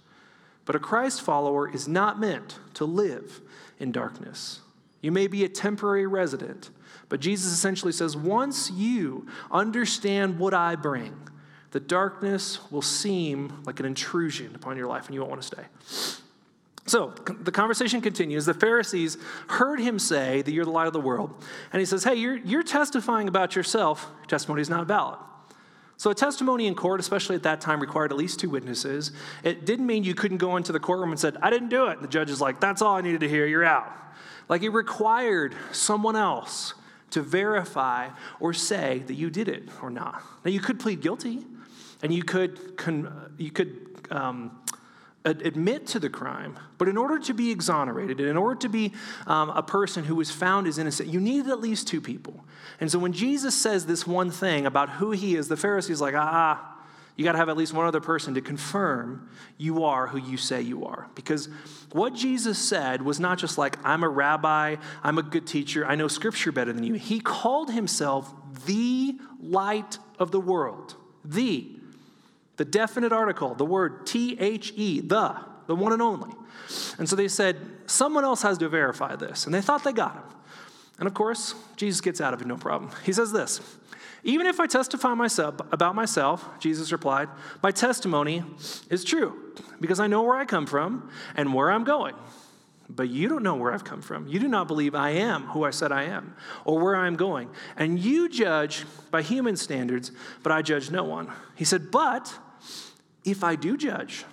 But 0.66 0.76
a 0.76 0.80
Christ 0.80 1.22
follower 1.22 1.70
is 1.70 1.88
not 1.88 2.20
meant 2.20 2.60
to 2.74 2.86
live 2.86 3.42
in 3.80 3.92
darkness. 3.92 4.62
You 5.02 5.12
may 5.12 5.28
be 5.28 5.44
a 5.44 5.50
temporary 5.50 6.08
resident, 6.08 6.70
but 7.10 7.20
Jesus 7.20 7.52
essentially 7.52 7.92
says 7.92 8.18
once 8.18 8.72
you 8.72 9.28
understand 9.52 10.40
what 10.40 10.54
I 10.54 10.76
bring, 10.76 11.16
the 11.72 11.80
darkness 11.80 12.60
will 12.72 12.82
seem 12.82 13.62
like 13.66 13.80
an 13.80 13.86
intrusion 13.86 14.56
upon 14.56 14.78
your 14.78 14.88
life 14.88 15.06
and 15.06 15.14
you 15.14 15.22
won't 15.22 15.32
want 15.32 15.42
to 15.42 15.48
stay. 15.48 15.64
So 16.88 17.10
the 17.10 17.52
conversation 17.52 18.00
continues. 18.00 18.46
The 18.46 18.54
Pharisees 18.54 19.18
heard 19.50 19.80
him 19.80 20.00
say 20.00 20.42
that 20.42 20.52
you're 20.52 20.64
the 20.64 20.72
light 20.72 20.88
of 20.88 20.94
the 20.94 21.02
world. 21.02 21.34
And 21.74 21.82
he 21.82 21.86
says, 21.86 22.06
Hey, 22.06 22.16
you're, 22.16 22.38
you're 22.38 22.64
testifying 22.64 23.28
about 23.28 23.58
yourself. 23.58 24.10
Your 24.20 24.28
testimony 24.28 24.62
is 24.62 24.70
not 24.70 24.88
valid. 24.88 25.20
So, 26.00 26.12
a 26.12 26.16
testimony 26.16 26.68
in 26.68 26.76
court, 26.76 27.00
especially 27.00 27.36
at 27.36 27.44
that 27.44 27.60
time, 27.60 27.80
required 27.80 28.12
at 28.12 28.18
least 28.18 28.40
two 28.40 28.52
witnesses. 28.52 29.12
It 29.44 29.66
didn't 29.66 29.88
mean 29.88 30.04
you 30.04 30.14
couldn't 30.14 30.38
go 30.38 30.56
into 30.56 30.72
the 30.72 30.80
courtroom 30.80 31.10
and 31.10 31.20
said, 31.20 31.38
I 31.42 31.50
didn't 31.50 31.70
do 31.70 31.88
it. 31.88 32.02
The 32.02 32.08
judge 32.08 32.30
is 32.30 32.40
like, 32.40 32.60
That's 32.60 32.82
all 32.82 32.96
I 32.96 33.02
needed 33.02 33.22
to 33.22 33.30
hear, 33.30 33.48
you're 33.48 33.66
out. 33.66 33.92
Like 34.48 34.62
it 34.62 34.70
required 34.70 35.56
someone 35.72 36.16
else 36.16 36.74
to 37.10 37.22
verify 37.22 38.10
or 38.40 38.54
say 38.54 39.00
that 39.08 39.14
you 39.14 39.30
did 39.30 39.48
it 39.48 39.70
or 39.82 39.90
not. 39.90 40.22
Now, 40.46 40.52
you 40.52 40.60
could 40.60 40.80
plead 40.80 41.02
guilty 41.02 41.44
and 42.04 42.14
you 42.14 42.24
could, 42.24 42.78
con- 42.78 43.34
you 43.38 43.52
could 43.52 43.88
um, 44.12 44.60
admit 45.30 45.88
to 45.88 46.00
the 46.00 46.10
crime, 46.10 46.58
but 46.78 46.88
in 46.88 46.98
order 46.98 47.20
to 47.20 47.34
be 47.34 47.52
exonerated, 47.52 48.20
and 48.20 48.30
in 48.30 48.38
order 48.38 48.60
to 48.62 48.70
be 48.70 48.94
um, 49.26 49.50
a 49.50 49.64
person 49.64 50.04
who 50.04 50.16
was 50.16 50.32
found 50.32 50.68
as 50.68 50.78
innocent, 50.78 51.10
you 51.10 51.20
needed 51.20 51.50
at 51.50 51.60
least 51.60 51.88
two 51.88 52.02
people. 52.02 52.46
And 52.80 52.92
so 52.92 53.00
when 53.00 53.14
Jesus 53.14 53.56
says 53.56 53.86
this 53.86 54.06
one 54.06 54.32
thing 54.32 54.66
about 54.66 54.90
who 54.90 55.12
he 55.12 55.36
is, 55.36 55.48
the 55.48 55.58
Pharisees 55.58 56.02
like, 56.02 56.16
ah, 56.16 56.76
you 57.18 57.24
got 57.24 57.32
to 57.32 57.40
have 57.40 57.50
at 57.50 57.58
least 57.58 57.74
one 57.74 57.88
other 57.88 58.00
person 58.00 58.36
to 58.36 58.42
confirm 58.42 59.28
you 59.58 59.86
are 59.86 60.06
who 60.06 60.20
you 60.20 60.38
say 60.38 60.62
you 60.62 60.86
are. 60.86 61.10
Because 61.16 61.50
what 61.92 62.14
Jesus 62.14 62.60
said 62.60 63.02
was 63.02 63.20
not 63.20 63.40
just 63.40 63.58
like, 63.58 63.84
I'm 63.84 64.04
a 64.04 64.10
rabbi, 64.10 64.76
I'm 65.04 65.18
a 65.18 65.24
good 65.24 65.48
teacher, 65.48 65.84
I 65.86 65.96
know 65.96 66.08
scripture 66.08 66.52
better 66.52 66.72
than 66.72 66.84
you. 66.84 66.94
He 66.94 67.20
called 67.20 67.72
himself 67.72 68.32
the 68.68 69.18
light 69.42 69.98
of 70.20 70.32
the 70.32 70.40
world. 70.40 70.96
The. 71.26 71.77
The 72.58 72.66
definite 72.66 73.14
article, 73.14 73.56
the 73.56 73.66
word 73.66 74.06
T 74.06 74.38
H 74.40 74.74
E, 74.76 75.00
the, 75.00 75.36
the 75.68 75.76
one 75.76 75.94
and 75.94 76.02
only. 76.02 76.34
And 76.98 77.08
so 77.08 77.16
they 77.16 77.28
said, 77.28 77.58
someone 77.86 78.24
else 78.24 78.42
has 78.42 78.58
to 78.58 78.70
verify 78.70 79.16
this. 79.16 79.46
And 79.46 79.54
they 79.54 79.62
thought 79.62 79.84
they 79.84 79.94
got 79.94 80.16
him. 80.16 80.24
And 81.00 81.08
of 81.08 81.14
course, 81.14 81.54
Jesus 81.76 82.02
gets 82.02 82.20
out 82.20 82.34
of 82.34 82.42
it, 82.42 82.48
no 82.48 82.58
problem. 82.58 82.92
He 83.04 83.14
says 83.14 83.32
this 83.32 83.62
Even 84.24 84.48
if 84.48 84.60
I 84.60 84.68
testify 84.68 85.14
myself 85.14 85.56
about 85.72 85.96
myself, 85.96 86.48
Jesus 86.60 86.92
replied, 86.92 87.30
my 87.62 87.72
testimony 87.72 88.44
is 88.90 89.04
true, 89.04 89.54
because 89.80 90.00
I 90.00 90.08
know 90.08 90.24
where 90.24 90.38
I 90.38 90.46
come 90.46 90.66
from 90.66 91.10
and 91.36 91.54
where 91.54 91.72
I'm 91.72 91.84
going. 91.84 92.16
But 92.90 93.10
you 93.10 93.28
don't 93.28 93.44
know 93.44 93.56
where 93.56 93.74
I've 93.74 93.84
come 93.84 94.02
from. 94.02 94.28
You 94.28 94.40
do 94.40 94.48
not 94.48 94.68
believe 94.70 94.96
I 94.96 95.10
am 95.10 95.44
who 95.48 95.66
I 95.66 95.72
said 95.72 95.92
I 95.92 96.04
am 96.04 96.36
or 96.64 96.80
where 96.80 96.96
I'm 96.96 97.18
going. 97.18 97.50
And 97.76 98.00
you 98.00 98.30
judge 98.30 98.86
by 99.12 99.22
human 99.22 99.58
standards, 99.58 100.14
but 100.42 100.54
I 100.54 100.62
judge 100.62 100.90
no 100.90 101.04
one. 101.04 101.30
He 101.56 101.66
said, 101.66 101.92
But 101.92 102.34
if 103.28 103.44
I 103.44 103.56
do 103.56 103.78
judge, 103.78 104.26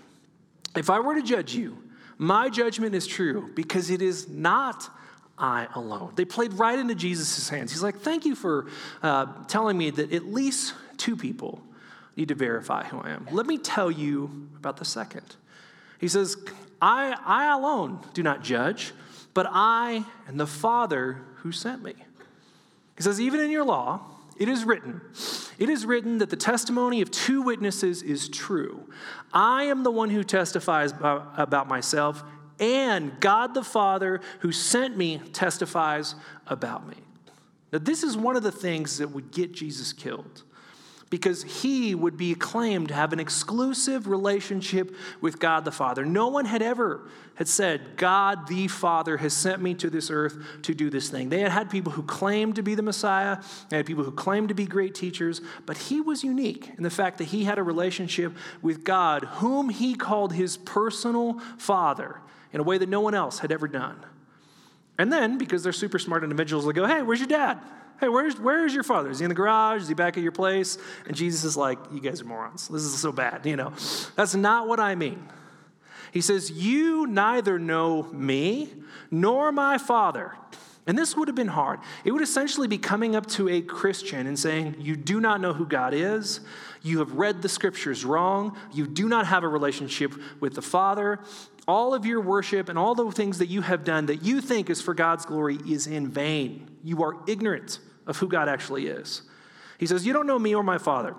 if 0.76 0.88
I 0.88 1.00
were 1.00 1.14
to 1.14 1.22
judge 1.22 1.54
you, 1.54 1.76
my 2.16 2.48
judgment 2.48 2.94
is 2.94 3.06
true 3.06 3.50
because 3.54 3.90
it 3.90 4.00
is 4.00 4.28
not 4.28 4.88
I 5.36 5.66
alone. 5.74 6.12
They 6.14 6.24
played 6.24 6.52
right 6.54 6.78
into 6.78 6.94
Jesus' 6.94 7.48
hands. 7.48 7.72
He's 7.72 7.82
like, 7.82 7.98
Thank 7.98 8.24
you 8.24 8.36
for 8.36 8.66
uh, 9.02 9.26
telling 9.48 9.76
me 9.76 9.90
that 9.90 10.12
at 10.12 10.26
least 10.26 10.74
two 10.96 11.16
people 11.16 11.60
need 12.16 12.28
to 12.28 12.36
verify 12.36 12.84
who 12.84 13.00
I 13.00 13.10
am. 13.10 13.26
Let 13.32 13.46
me 13.46 13.58
tell 13.58 13.90
you 13.90 14.48
about 14.56 14.76
the 14.76 14.84
second. 14.84 15.34
He 15.98 16.06
says, 16.06 16.36
I, 16.80 17.16
I 17.24 17.52
alone 17.52 17.98
do 18.14 18.22
not 18.22 18.44
judge, 18.44 18.92
but 19.32 19.46
I 19.50 20.04
and 20.28 20.38
the 20.38 20.46
Father 20.46 21.20
who 21.38 21.50
sent 21.50 21.82
me. 21.82 21.94
He 22.96 23.02
says, 23.02 23.20
Even 23.20 23.40
in 23.40 23.50
your 23.50 23.64
law, 23.64 24.02
it 24.38 24.48
is 24.48 24.64
written, 24.64 25.00
it 25.58 25.68
is 25.68 25.86
written 25.86 26.18
that 26.18 26.30
the 26.30 26.36
testimony 26.36 27.00
of 27.00 27.10
two 27.10 27.42
witnesses 27.42 28.02
is 28.02 28.28
true. 28.28 28.88
I 29.32 29.64
am 29.64 29.82
the 29.82 29.90
one 29.90 30.10
who 30.10 30.24
testifies 30.24 30.92
about 30.92 31.68
myself, 31.68 32.22
and 32.60 33.18
God 33.20 33.54
the 33.54 33.64
Father 33.64 34.20
who 34.40 34.52
sent 34.52 34.96
me 34.96 35.18
testifies 35.32 36.14
about 36.46 36.86
me. 36.86 36.96
Now, 37.72 37.78
this 37.80 38.02
is 38.02 38.16
one 38.16 38.36
of 38.36 38.42
the 38.42 38.52
things 38.52 38.98
that 38.98 39.08
would 39.08 39.32
get 39.32 39.52
Jesus 39.52 39.92
killed 39.92 40.42
because 41.10 41.42
he 41.42 41.94
would 41.94 42.16
be 42.16 42.34
claimed 42.34 42.88
to 42.88 42.94
have 42.94 43.12
an 43.12 43.20
exclusive 43.20 44.08
relationship 44.08 44.94
with 45.20 45.38
God 45.38 45.64
the 45.64 45.72
Father. 45.72 46.04
No 46.04 46.28
one 46.28 46.44
had 46.44 46.62
ever 46.62 47.08
had 47.36 47.48
said, 47.48 47.96
God 47.96 48.46
the 48.46 48.68
Father 48.68 49.16
has 49.16 49.32
sent 49.32 49.60
me 49.60 49.74
to 49.74 49.90
this 49.90 50.10
earth 50.10 50.36
to 50.62 50.74
do 50.74 50.90
this 50.90 51.10
thing. 51.10 51.28
They 51.28 51.40
had 51.40 51.52
had 51.52 51.70
people 51.70 51.92
who 51.92 52.02
claimed 52.02 52.56
to 52.56 52.62
be 52.62 52.74
the 52.74 52.82
Messiah, 52.82 53.38
they 53.70 53.76
had 53.76 53.86
people 53.86 54.04
who 54.04 54.12
claimed 54.12 54.48
to 54.48 54.54
be 54.54 54.66
great 54.66 54.94
teachers, 54.94 55.40
but 55.66 55.76
he 55.76 56.00
was 56.00 56.24
unique 56.24 56.70
in 56.76 56.82
the 56.82 56.90
fact 56.90 57.18
that 57.18 57.24
he 57.24 57.44
had 57.44 57.58
a 57.58 57.62
relationship 57.62 58.32
with 58.62 58.84
God, 58.84 59.24
whom 59.24 59.68
he 59.68 59.94
called 59.94 60.32
his 60.32 60.56
personal 60.56 61.40
Father 61.58 62.20
in 62.52 62.60
a 62.60 62.64
way 62.64 62.78
that 62.78 62.88
no 62.88 63.00
one 63.00 63.14
else 63.14 63.40
had 63.40 63.50
ever 63.50 63.66
done. 63.66 64.04
And 64.96 65.12
then, 65.12 65.38
because 65.38 65.64
they're 65.64 65.72
super 65.72 65.98
smart 65.98 66.22
individuals, 66.22 66.66
they 66.66 66.72
go, 66.72 66.86
Hey, 66.86 67.02
where's 67.02 67.18
your 67.18 67.28
dad? 67.28 67.58
Hey, 68.00 68.08
where's, 68.08 68.38
where's 68.38 68.74
your 68.74 68.82
father? 68.82 69.10
Is 69.10 69.20
he 69.20 69.24
in 69.24 69.28
the 69.28 69.34
garage? 69.34 69.82
Is 69.82 69.88
he 69.88 69.94
back 69.94 70.16
at 70.16 70.22
your 70.22 70.32
place? 70.32 70.78
And 71.06 71.16
Jesus 71.16 71.44
is 71.44 71.56
like, 71.56 71.78
You 71.92 72.00
guys 72.00 72.20
are 72.20 72.24
morons. 72.24 72.68
This 72.68 72.82
is 72.82 72.98
so 72.98 73.12
bad. 73.12 73.46
You 73.46 73.56
know, 73.56 73.72
that's 74.16 74.34
not 74.34 74.68
what 74.68 74.80
I 74.80 74.94
mean. 74.94 75.28
He 76.12 76.20
says, 76.20 76.50
You 76.50 77.06
neither 77.06 77.58
know 77.58 78.04
me 78.04 78.70
nor 79.10 79.52
my 79.52 79.78
father. 79.78 80.34
And 80.86 80.98
this 80.98 81.16
would 81.16 81.28
have 81.28 81.34
been 81.34 81.48
hard. 81.48 81.80
It 82.04 82.12
would 82.12 82.22
essentially 82.22 82.68
be 82.68 82.76
coming 82.76 83.16
up 83.16 83.26
to 83.28 83.48
a 83.48 83.62
Christian 83.62 84.26
and 84.26 84.38
saying, 84.38 84.76
You 84.78 84.96
do 84.96 85.20
not 85.20 85.40
know 85.40 85.52
who 85.52 85.66
God 85.66 85.94
is. 85.94 86.40
You 86.84 86.98
have 86.98 87.12
read 87.12 87.40
the 87.40 87.48
scriptures 87.48 88.04
wrong. 88.04 88.56
You 88.72 88.86
do 88.86 89.08
not 89.08 89.26
have 89.26 89.42
a 89.42 89.48
relationship 89.48 90.12
with 90.38 90.54
the 90.54 90.62
Father. 90.62 91.18
All 91.66 91.94
of 91.94 92.04
your 92.04 92.20
worship 92.20 92.68
and 92.68 92.78
all 92.78 92.94
the 92.94 93.10
things 93.10 93.38
that 93.38 93.46
you 93.46 93.62
have 93.62 93.84
done 93.84 94.06
that 94.06 94.22
you 94.22 94.42
think 94.42 94.68
is 94.68 94.82
for 94.82 94.92
God's 94.92 95.24
glory 95.24 95.58
is 95.66 95.86
in 95.86 96.08
vain. 96.08 96.68
You 96.84 97.02
are 97.02 97.16
ignorant 97.26 97.78
of 98.06 98.18
who 98.18 98.28
God 98.28 98.50
actually 98.50 98.86
is. 98.86 99.22
He 99.78 99.86
says, 99.86 100.06
You 100.06 100.12
don't 100.12 100.26
know 100.26 100.38
me 100.38 100.54
or 100.54 100.62
my 100.62 100.76
Father. 100.76 101.16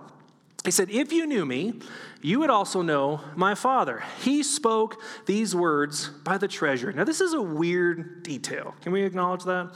He 0.64 0.70
said, 0.70 0.92
If 0.92 1.12
you 1.12 1.26
knew 1.26 1.48
me, 1.48 1.80
you 2.22 2.40
would 2.40 2.52
also 2.52 2.84
know 2.84 3.22
my 3.36 3.56
Father. 3.56 4.04
He 4.22 4.44
spoke 4.44 5.02
these 5.26 5.56
words 5.56 6.10
by 6.10 6.38
the 6.38 6.48
treasury. 6.48 6.94
Now, 6.94 7.06
this 7.06 7.22
is 7.22 7.34
a 7.34 7.42
weird 7.42 8.22
detail. 8.22 8.76
Can 8.82 8.92
we 8.92 9.02
acknowledge 9.02 9.44
that? 9.46 9.76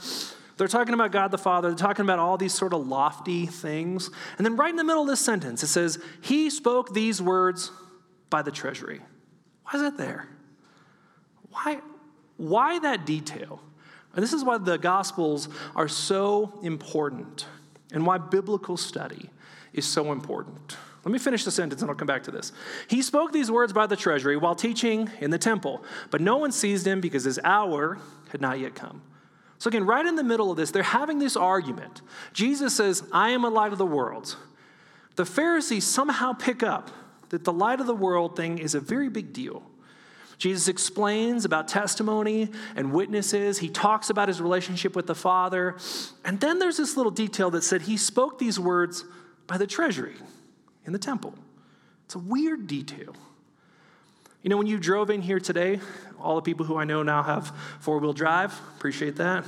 They're 0.60 0.68
talking 0.68 0.92
about 0.92 1.10
God 1.10 1.30
the 1.30 1.38
Father, 1.38 1.70
they're 1.70 1.78
talking 1.78 2.04
about 2.04 2.18
all 2.18 2.36
these 2.36 2.52
sort 2.52 2.74
of 2.74 2.86
lofty 2.86 3.46
things. 3.46 4.10
And 4.36 4.44
then, 4.44 4.56
right 4.56 4.68
in 4.68 4.76
the 4.76 4.84
middle 4.84 5.00
of 5.00 5.08
this 5.08 5.20
sentence, 5.20 5.62
it 5.62 5.68
says, 5.68 5.98
He 6.20 6.50
spoke 6.50 6.92
these 6.92 7.22
words 7.22 7.72
by 8.28 8.42
the 8.42 8.50
treasury. 8.50 9.00
Why 9.64 9.78
is 9.78 9.80
that 9.80 9.96
there? 9.96 10.28
Why, 11.48 11.78
why 12.36 12.78
that 12.80 13.06
detail? 13.06 13.62
And 14.12 14.22
this 14.22 14.34
is 14.34 14.44
why 14.44 14.58
the 14.58 14.76
Gospels 14.76 15.48
are 15.74 15.88
so 15.88 16.60
important 16.62 17.46
and 17.90 18.04
why 18.04 18.18
biblical 18.18 18.76
study 18.76 19.30
is 19.72 19.86
so 19.86 20.12
important. 20.12 20.76
Let 21.06 21.12
me 21.12 21.18
finish 21.18 21.42
the 21.42 21.50
sentence 21.50 21.80
and 21.80 21.90
I'll 21.90 21.96
come 21.96 22.06
back 22.06 22.24
to 22.24 22.30
this. 22.30 22.52
He 22.86 23.00
spoke 23.00 23.32
these 23.32 23.50
words 23.50 23.72
by 23.72 23.86
the 23.86 23.96
treasury 23.96 24.36
while 24.36 24.54
teaching 24.54 25.08
in 25.20 25.30
the 25.30 25.38
temple, 25.38 25.82
but 26.10 26.20
no 26.20 26.36
one 26.36 26.52
seized 26.52 26.86
him 26.86 27.00
because 27.00 27.24
his 27.24 27.40
hour 27.44 27.96
had 28.30 28.42
not 28.42 28.58
yet 28.58 28.74
come. 28.74 29.00
So, 29.60 29.68
again, 29.68 29.84
right 29.84 30.06
in 30.06 30.16
the 30.16 30.24
middle 30.24 30.50
of 30.50 30.56
this, 30.56 30.70
they're 30.70 30.82
having 30.82 31.18
this 31.18 31.36
argument. 31.36 32.00
Jesus 32.32 32.74
says, 32.74 33.02
I 33.12 33.30
am 33.30 33.44
a 33.44 33.50
light 33.50 33.72
of 33.72 33.78
the 33.78 33.84
world. 33.84 34.36
The 35.16 35.26
Pharisees 35.26 35.86
somehow 35.86 36.32
pick 36.32 36.62
up 36.62 36.90
that 37.28 37.44
the 37.44 37.52
light 37.52 37.78
of 37.78 37.86
the 37.86 37.94
world 37.94 38.36
thing 38.36 38.56
is 38.56 38.74
a 38.74 38.80
very 38.80 39.10
big 39.10 39.34
deal. 39.34 39.62
Jesus 40.38 40.66
explains 40.66 41.44
about 41.44 41.68
testimony 41.68 42.48
and 42.74 42.90
witnesses. 42.90 43.58
He 43.58 43.68
talks 43.68 44.08
about 44.08 44.28
his 44.28 44.40
relationship 44.40 44.96
with 44.96 45.06
the 45.06 45.14
Father. 45.14 45.76
And 46.24 46.40
then 46.40 46.58
there's 46.58 46.78
this 46.78 46.96
little 46.96 47.12
detail 47.12 47.50
that 47.50 47.62
said 47.62 47.82
he 47.82 47.98
spoke 47.98 48.38
these 48.38 48.58
words 48.58 49.04
by 49.46 49.58
the 49.58 49.66
treasury 49.66 50.16
in 50.86 50.94
the 50.94 50.98
temple. 50.98 51.34
It's 52.06 52.14
a 52.14 52.18
weird 52.18 52.66
detail. 52.66 53.14
You 54.42 54.48
know, 54.48 54.56
when 54.56 54.66
you 54.66 54.78
drove 54.78 55.10
in 55.10 55.20
here 55.20 55.38
today, 55.38 55.80
all 56.18 56.36
the 56.36 56.42
people 56.42 56.64
who 56.64 56.76
I 56.76 56.84
know 56.84 57.02
now 57.02 57.22
have 57.22 57.52
four 57.80 57.98
wheel 57.98 58.14
drive. 58.14 58.58
Appreciate 58.76 59.16
that. 59.16 59.44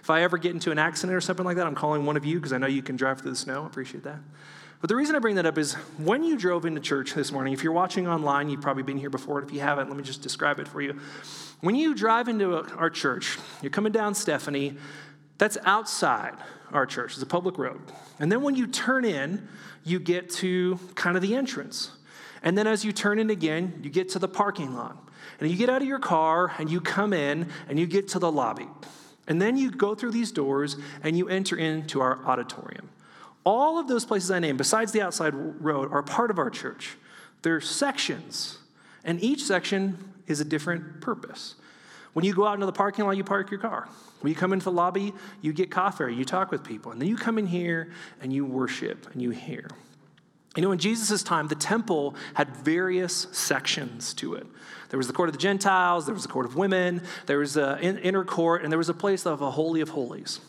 If 0.00 0.10
I 0.10 0.22
ever 0.22 0.38
get 0.38 0.52
into 0.52 0.70
an 0.70 0.78
accident 0.78 1.16
or 1.16 1.20
something 1.20 1.44
like 1.44 1.56
that, 1.56 1.66
I'm 1.66 1.74
calling 1.74 2.06
one 2.06 2.16
of 2.16 2.24
you 2.24 2.36
because 2.36 2.52
I 2.52 2.58
know 2.58 2.68
you 2.68 2.82
can 2.82 2.96
drive 2.96 3.20
through 3.20 3.32
the 3.32 3.36
snow. 3.36 3.66
Appreciate 3.66 4.04
that. 4.04 4.20
But 4.80 4.88
the 4.88 4.94
reason 4.94 5.16
I 5.16 5.18
bring 5.18 5.34
that 5.34 5.46
up 5.46 5.58
is 5.58 5.74
when 5.96 6.22
you 6.22 6.36
drove 6.36 6.64
into 6.64 6.80
church 6.80 7.14
this 7.14 7.32
morning, 7.32 7.52
if 7.52 7.64
you're 7.64 7.72
watching 7.72 8.06
online, 8.06 8.48
you've 8.48 8.60
probably 8.60 8.84
been 8.84 8.96
here 8.96 9.10
before. 9.10 9.42
If 9.42 9.52
you 9.52 9.58
haven't, 9.58 9.88
let 9.88 9.96
me 9.96 10.04
just 10.04 10.22
describe 10.22 10.60
it 10.60 10.68
for 10.68 10.80
you. 10.80 11.00
When 11.60 11.74
you 11.74 11.96
drive 11.96 12.28
into 12.28 12.54
our 12.76 12.90
church, 12.90 13.38
you're 13.60 13.70
coming 13.70 13.90
down 13.90 14.14
Stephanie, 14.14 14.76
that's 15.36 15.58
outside 15.64 16.34
our 16.72 16.86
church, 16.86 17.14
it's 17.14 17.22
a 17.22 17.26
public 17.26 17.58
road. 17.58 17.80
And 18.20 18.30
then 18.30 18.42
when 18.42 18.54
you 18.54 18.68
turn 18.68 19.04
in, 19.04 19.48
you 19.82 19.98
get 19.98 20.30
to 20.30 20.78
kind 20.94 21.16
of 21.16 21.22
the 21.22 21.34
entrance. 21.34 21.90
And 22.42 22.56
then 22.56 22.66
as 22.66 22.84
you 22.84 22.92
turn 22.92 23.18
in 23.18 23.30
again, 23.30 23.80
you 23.82 23.90
get 23.90 24.08
to 24.10 24.18
the 24.18 24.28
parking 24.28 24.74
lot. 24.74 24.96
And 25.40 25.50
you 25.50 25.56
get 25.56 25.68
out 25.68 25.82
of 25.82 25.88
your 25.88 25.98
car 25.98 26.52
and 26.58 26.70
you 26.70 26.80
come 26.80 27.12
in 27.12 27.48
and 27.68 27.78
you 27.78 27.86
get 27.86 28.08
to 28.08 28.18
the 28.18 28.30
lobby. 28.30 28.66
And 29.26 29.40
then 29.40 29.56
you 29.56 29.70
go 29.70 29.94
through 29.94 30.12
these 30.12 30.32
doors 30.32 30.76
and 31.02 31.16
you 31.16 31.28
enter 31.28 31.56
into 31.56 32.00
our 32.00 32.24
auditorium. 32.24 32.88
All 33.44 33.78
of 33.78 33.88
those 33.88 34.04
places 34.04 34.30
I 34.30 34.38
named, 34.40 34.58
besides 34.58 34.92
the 34.92 35.02
outside 35.02 35.32
road, 35.34 35.92
are 35.92 36.02
part 36.02 36.30
of 36.30 36.38
our 36.38 36.50
church. 36.50 36.96
They're 37.42 37.60
sections, 37.60 38.58
and 39.04 39.22
each 39.22 39.44
section 39.44 40.12
is 40.26 40.40
a 40.40 40.44
different 40.44 41.00
purpose. 41.00 41.54
When 42.12 42.24
you 42.24 42.34
go 42.34 42.46
out 42.46 42.54
into 42.54 42.66
the 42.66 42.72
parking 42.72 43.04
lot, 43.04 43.16
you 43.16 43.24
park 43.24 43.50
your 43.50 43.60
car. 43.60 43.88
When 44.20 44.30
you 44.30 44.36
come 44.36 44.52
into 44.52 44.64
the 44.64 44.72
lobby, 44.72 45.14
you 45.40 45.52
get 45.52 45.70
coffee, 45.70 46.12
you 46.12 46.24
talk 46.24 46.50
with 46.50 46.64
people. 46.64 46.90
And 46.90 47.00
then 47.00 47.08
you 47.08 47.16
come 47.16 47.38
in 47.38 47.46
here 47.46 47.92
and 48.20 48.32
you 48.32 48.44
worship 48.44 49.06
and 49.12 49.22
you 49.22 49.30
hear. 49.30 49.68
You 50.58 50.62
know, 50.62 50.72
in 50.72 50.80
Jesus' 50.80 51.22
time, 51.22 51.46
the 51.46 51.54
temple 51.54 52.16
had 52.34 52.48
various 52.56 53.28
sections 53.30 54.12
to 54.14 54.34
it. 54.34 54.44
There 54.88 54.98
was 54.98 55.06
the 55.06 55.12
court 55.12 55.28
of 55.28 55.32
the 55.32 55.40
Gentiles, 55.40 56.04
there 56.06 56.14
was 56.16 56.24
the 56.24 56.28
court 56.28 56.46
of 56.46 56.56
women, 56.56 57.02
there 57.26 57.38
was 57.38 57.56
an 57.56 57.98
inner 57.98 58.24
court, 58.24 58.64
and 58.64 58.72
there 58.72 58.76
was 58.76 58.88
a 58.88 58.94
place 58.94 59.24
of 59.24 59.40
a 59.40 59.52
holy 59.52 59.82
of 59.82 59.90
holies. 59.90 60.40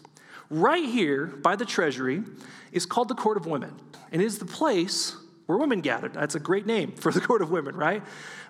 Right 0.49 0.83
here 0.83 1.27
by 1.27 1.55
the 1.55 1.63
treasury 1.63 2.23
is 2.71 2.87
called 2.87 3.07
the 3.07 3.13
court 3.13 3.37
of 3.37 3.45
women, 3.45 3.75
and 4.11 4.19
is 4.19 4.39
the 4.39 4.47
place 4.47 5.15
where 5.45 5.59
women 5.59 5.79
gathered. 5.79 6.15
That's 6.15 6.33
a 6.33 6.39
great 6.39 6.65
name 6.65 6.93
for 6.93 7.11
the 7.11 7.21
court 7.21 7.43
of 7.43 7.51
women, 7.51 7.75
right? 7.75 8.01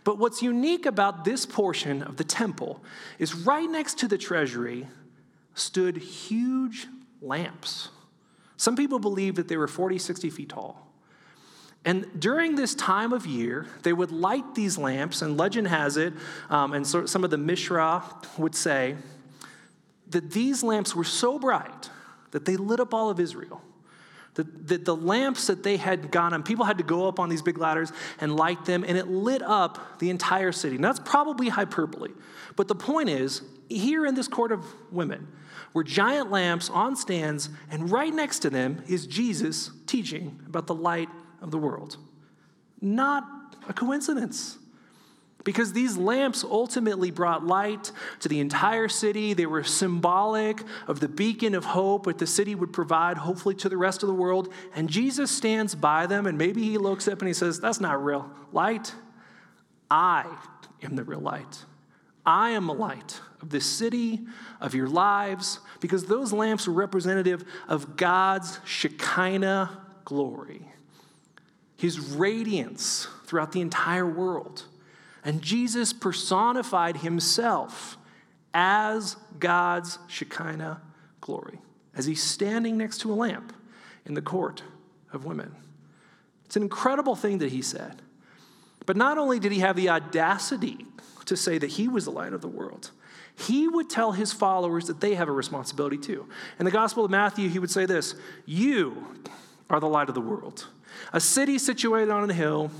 But 0.05 0.17
what's 0.17 0.41
unique 0.41 0.85
about 0.85 1.25
this 1.25 1.45
portion 1.45 2.01
of 2.03 2.15
the 2.15 2.23
temple 2.23 2.81
is 3.17 3.35
right 3.35 3.69
next 3.69 3.97
to 3.97 4.07
the 4.07 4.17
treasury 4.17 4.87
stood 5.55 5.97
huge 5.97 6.87
lamps. 7.21 7.89
Some 8.55 8.77
people 8.77 8.99
believe 8.99 9.35
that 9.35 9.49
they 9.49 9.57
were 9.57 9.67
40, 9.67 9.97
60 9.97 10.29
feet 10.29 10.47
tall. 10.47 10.85
And 11.85 12.19
during 12.19 12.55
this 12.55 12.75
time 12.75 13.13
of 13.13 13.25
year, 13.25 13.65
they 13.83 13.93
would 13.93 14.11
light 14.11 14.53
these 14.53 14.77
lamps, 14.77 15.21
and 15.21 15.37
legend 15.37 15.67
has 15.67 15.97
it, 15.97 16.13
um, 16.49 16.73
and 16.73 16.85
so 16.85 17.05
some 17.05 17.23
of 17.23 17.29
the 17.29 17.37
Mishnah 17.37 18.03
would 18.37 18.53
say, 18.53 18.95
that 20.09 20.31
these 20.31 20.63
lamps 20.63 20.95
were 20.95 21.03
so 21.03 21.39
bright 21.39 21.89
that 22.31 22.45
they 22.45 22.57
lit 22.57 22.79
up 22.79 22.93
all 22.93 23.09
of 23.09 23.19
Israel. 23.19 23.61
The, 24.35 24.43
the, 24.43 24.77
the, 24.77 24.95
lamps 24.95 25.47
that 25.47 25.63
they 25.63 25.77
had 25.77 26.11
gone 26.11 26.33
on, 26.33 26.43
people 26.43 26.65
had 26.65 26.77
to 26.77 26.83
go 26.83 27.07
up 27.07 27.19
on 27.19 27.29
these 27.29 27.41
big 27.41 27.57
ladders 27.57 27.91
and 28.19 28.35
light 28.35 28.65
them, 28.65 28.83
and 28.87 28.97
it 28.97 29.07
lit 29.07 29.41
up 29.41 29.99
the 29.99 30.09
entire 30.09 30.51
city. 30.51 30.77
Now, 30.77 30.91
that's 30.91 31.09
probably 31.09 31.49
hyperbole. 31.49 32.11
But 32.55 32.67
the 32.67 32.75
point 32.75 33.09
is, 33.09 33.41
here 33.67 34.05
in 34.05 34.15
this 34.15 34.27
court 34.27 34.51
of 34.51 34.63
women 34.91 35.27
were 35.73 35.83
giant 35.83 36.31
lamps 36.31 36.69
on 36.69 36.95
stands, 36.95 37.49
and 37.69 37.91
right 37.91 38.13
next 38.13 38.39
to 38.39 38.49
them 38.49 38.83
is 38.87 39.07
Jesus 39.07 39.71
teaching 39.87 40.39
about 40.47 40.67
the 40.67 40.75
light 40.75 41.09
of 41.41 41.51
the 41.51 41.57
world. 41.57 41.97
Not 42.81 43.23
a 43.67 43.73
coincidence. 43.73 44.57
Because 45.45 45.71
these 45.71 45.95
lamps 45.95 46.43
ultimately 46.43 47.11
brought 47.11 47.45
light 47.45 47.91
to 48.19 48.29
the 48.29 48.39
entire 48.39 48.89
city. 48.89 49.33
They 49.33 49.45
were 49.45 49.63
symbolic 49.63 50.61
of 50.87 50.99
the 50.99 51.07
beacon 51.07 51.55
of 51.55 51.63
hope 51.63 52.05
that 52.05 52.17
the 52.17 52.27
city 52.27 52.55
would 52.55 52.73
provide, 52.73 53.17
hopefully, 53.17 53.55
to 53.55 53.69
the 53.69 53.77
rest 53.77 54.03
of 54.03 54.07
the 54.07 54.13
world. 54.13 54.53
And 54.75 54.89
Jesus 54.89 55.31
stands 55.31 55.75
by 55.75 56.07
them, 56.07 56.27
and 56.27 56.37
maybe 56.37 56.63
he 56.63 56.77
looks 56.77 57.07
up 57.07 57.19
and 57.19 57.27
he 57.27 57.33
says, 57.33 57.59
That's 57.59 57.79
not 57.79 58.03
real 58.03 58.29
light. 58.51 58.93
I 59.89 60.25
am 60.83 60.95
the 60.95 61.03
real 61.03 61.21
light. 61.21 61.65
I 62.25 62.51
am 62.51 62.67
the 62.67 62.73
light 62.73 63.21
of 63.41 63.49
this 63.49 63.65
city, 63.65 64.21
of 64.59 64.75
your 64.75 64.87
lives, 64.87 65.59
because 65.79 66.05
those 66.05 66.33
lamps 66.33 66.67
were 66.67 66.73
representative 66.73 67.45
of 67.67 67.95
God's 67.95 68.59
Shekinah 68.65 69.85
glory, 70.05 70.68
his 71.79 71.97
radiance 71.97 73.07
throughout 73.25 73.53
the 73.53 73.61
entire 73.61 74.05
world. 74.05 74.65
And 75.23 75.41
Jesus 75.41 75.93
personified 75.93 76.97
himself 76.97 77.97
as 78.53 79.15
God's 79.39 79.97
Shekinah 80.09 80.81
glory, 81.21 81.59
as 81.95 82.05
he's 82.05 82.21
standing 82.21 82.77
next 82.77 82.97
to 82.99 83.13
a 83.13 83.15
lamp 83.15 83.53
in 84.05 84.13
the 84.13 84.21
court 84.21 84.61
of 85.13 85.23
women. 85.23 85.55
It's 86.43 86.57
an 86.57 86.63
incredible 86.63 87.15
thing 87.15 87.37
that 87.37 87.53
he 87.53 87.61
said. 87.61 88.01
But 88.85 88.97
not 88.97 89.17
only 89.17 89.39
did 89.39 89.53
he 89.53 89.59
have 89.59 89.77
the 89.77 89.87
audacity 89.87 90.85
to 91.23 91.37
say 91.37 91.57
that 91.59 91.69
he 91.69 91.87
was 91.87 92.03
the 92.03 92.11
light 92.11 92.33
of 92.33 92.41
the 92.41 92.49
world, 92.49 92.91
he 93.37 93.69
would 93.69 93.89
tell 93.89 94.11
his 94.11 94.33
followers 94.33 94.87
that 94.87 94.99
they 94.99 95.15
have 95.15 95.29
a 95.29 95.31
responsibility 95.31 95.97
too. 95.97 96.27
In 96.59 96.65
the 96.65 96.71
Gospel 96.71 97.05
of 97.05 97.11
Matthew, 97.11 97.47
he 97.47 97.59
would 97.59 97.71
say 97.71 97.85
this 97.85 98.15
You 98.45 99.07
are 99.69 99.79
the 99.79 99.87
light 99.87 100.09
of 100.09 100.15
the 100.15 100.19
world. 100.19 100.67
A 101.13 101.19
city 101.19 101.57
situated 101.57 102.11
on 102.11 102.29
a 102.29 102.33
hill 102.33 102.71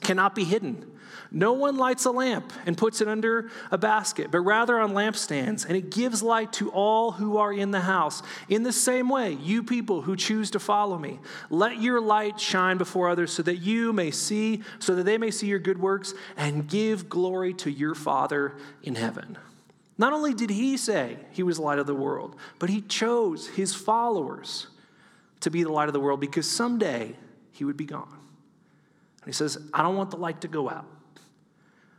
cannot 0.00 0.34
be 0.34 0.44
hidden. 0.44 0.86
No 1.34 1.54
one 1.54 1.78
lights 1.78 2.04
a 2.04 2.10
lamp 2.10 2.52
and 2.66 2.76
puts 2.76 3.00
it 3.00 3.08
under 3.08 3.50
a 3.70 3.78
basket, 3.78 4.30
but 4.30 4.40
rather 4.40 4.78
on 4.78 4.92
lampstands, 4.92 5.64
and 5.64 5.74
it 5.76 5.90
gives 5.90 6.22
light 6.22 6.52
to 6.54 6.70
all 6.70 7.12
who 7.12 7.38
are 7.38 7.52
in 7.52 7.70
the 7.70 7.80
house. 7.80 8.22
In 8.50 8.64
the 8.64 8.72
same 8.72 9.08
way, 9.08 9.32
you 9.32 9.62
people 9.62 10.02
who 10.02 10.14
choose 10.14 10.50
to 10.50 10.58
follow 10.58 10.98
me, 10.98 11.20
let 11.48 11.80
your 11.80 12.02
light 12.02 12.38
shine 12.38 12.76
before 12.76 13.08
others 13.08 13.32
so 13.32 13.42
that 13.44 13.56
you 13.56 13.94
may 13.94 14.10
see, 14.10 14.62
so 14.78 14.94
that 14.94 15.04
they 15.04 15.16
may 15.16 15.30
see 15.30 15.46
your 15.46 15.58
good 15.58 15.80
works 15.80 16.12
and 16.36 16.68
give 16.68 17.08
glory 17.08 17.54
to 17.54 17.70
your 17.70 17.94
Father 17.94 18.54
in 18.82 18.94
heaven. 18.94 19.38
Not 19.96 20.12
only 20.12 20.34
did 20.34 20.50
he 20.50 20.76
say 20.76 21.16
he 21.30 21.42
was 21.42 21.56
the 21.56 21.62
light 21.62 21.78
of 21.78 21.86
the 21.86 21.94
world, 21.94 22.36
but 22.58 22.68
he 22.68 22.82
chose 22.82 23.48
his 23.48 23.74
followers 23.74 24.66
to 25.40 25.50
be 25.50 25.62
the 25.62 25.72
light 25.72 25.88
of 25.88 25.92
the 25.94 26.00
world 26.00 26.20
because 26.20 26.48
someday 26.48 27.14
he 27.52 27.64
would 27.64 27.76
be 27.76 27.84
gone. 27.84 28.18
And 29.22 29.26
he 29.26 29.32
says, 29.32 29.58
I 29.72 29.82
don't 29.82 29.96
want 29.96 30.10
the 30.10 30.16
light 30.16 30.40
to 30.40 30.48
go 30.48 30.68
out. 30.68 30.86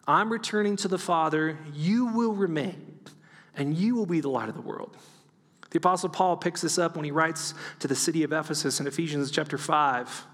I'm 0.05 0.31
returning 0.31 0.75
to 0.77 0.87
the 0.87 0.97
Father. 0.97 1.57
You 1.73 2.07
will 2.07 2.33
remain, 2.33 2.99
and 3.55 3.77
you 3.77 3.95
will 3.95 4.05
be 4.05 4.19
the 4.19 4.29
light 4.29 4.49
of 4.49 4.55
the 4.55 4.61
world. 4.61 4.97
The 5.69 5.77
Apostle 5.77 6.09
Paul 6.09 6.37
picks 6.37 6.61
this 6.61 6.77
up 6.77 6.95
when 6.95 7.05
he 7.05 7.11
writes 7.11 7.53
to 7.79 7.87
the 7.87 7.95
city 7.95 8.23
of 8.23 8.33
Ephesus 8.33 8.79
in 8.79 8.87
Ephesians 8.87 9.31
chapter 9.31 9.57
5. 9.57 10.27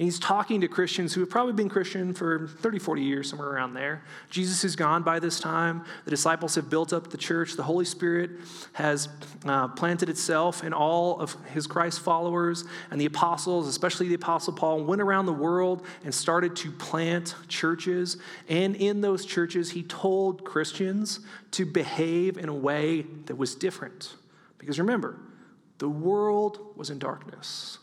And 0.00 0.06
he's 0.06 0.18
talking 0.18 0.62
to 0.62 0.66
Christians 0.66 1.12
who 1.12 1.20
have 1.20 1.28
probably 1.28 1.52
been 1.52 1.68
Christian 1.68 2.14
for 2.14 2.48
30, 2.48 2.78
40 2.78 3.02
years, 3.02 3.28
somewhere 3.28 3.50
around 3.50 3.74
there. 3.74 4.02
Jesus 4.30 4.64
is 4.64 4.74
gone 4.74 5.02
by 5.02 5.18
this 5.18 5.38
time. 5.38 5.84
The 6.06 6.10
disciples 6.10 6.54
have 6.54 6.70
built 6.70 6.94
up 6.94 7.10
the 7.10 7.18
church. 7.18 7.52
The 7.52 7.64
Holy 7.64 7.84
Spirit 7.84 8.30
has 8.72 9.10
uh, 9.44 9.68
planted 9.68 10.08
itself 10.08 10.64
in 10.64 10.72
all 10.72 11.20
of 11.20 11.36
his 11.52 11.66
Christ 11.66 12.00
followers. 12.00 12.64
And 12.90 12.98
the 12.98 13.04
apostles, 13.04 13.68
especially 13.68 14.08
the 14.08 14.14
Apostle 14.14 14.54
Paul, 14.54 14.84
went 14.84 15.02
around 15.02 15.26
the 15.26 15.34
world 15.34 15.84
and 16.02 16.14
started 16.14 16.56
to 16.56 16.72
plant 16.72 17.34
churches. 17.48 18.16
And 18.48 18.76
in 18.76 19.02
those 19.02 19.26
churches, 19.26 19.70
he 19.72 19.82
told 19.82 20.46
Christians 20.46 21.20
to 21.50 21.66
behave 21.66 22.38
in 22.38 22.48
a 22.48 22.54
way 22.54 23.02
that 23.26 23.36
was 23.36 23.54
different. 23.54 24.14
Because 24.56 24.78
remember, 24.78 25.18
the 25.76 25.90
world 25.90 26.58
was 26.74 26.88
in 26.88 26.98
darkness. 26.98 27.80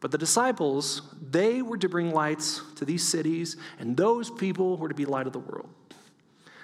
But 0.00 0.12
the 0.12 0.18
disciples, 0.18 1.02
they 1.20 1.60
were 1.60 1.78
to 1.78 1.88
bring 1.88 2.12
lights 2.12 2.62
to 2.76 2.84
these 2.84 3.06
cities, 3.06 3.56
and 3.78 3.96
those 3.96 4.30
people 4.30 4.76
were 4.76 4.88
to 4.88 4.94
be 4.94 5.04
light 5.04 5.26
of 5.26 5.32
the 5.32 5.40
world. 5.40 5.68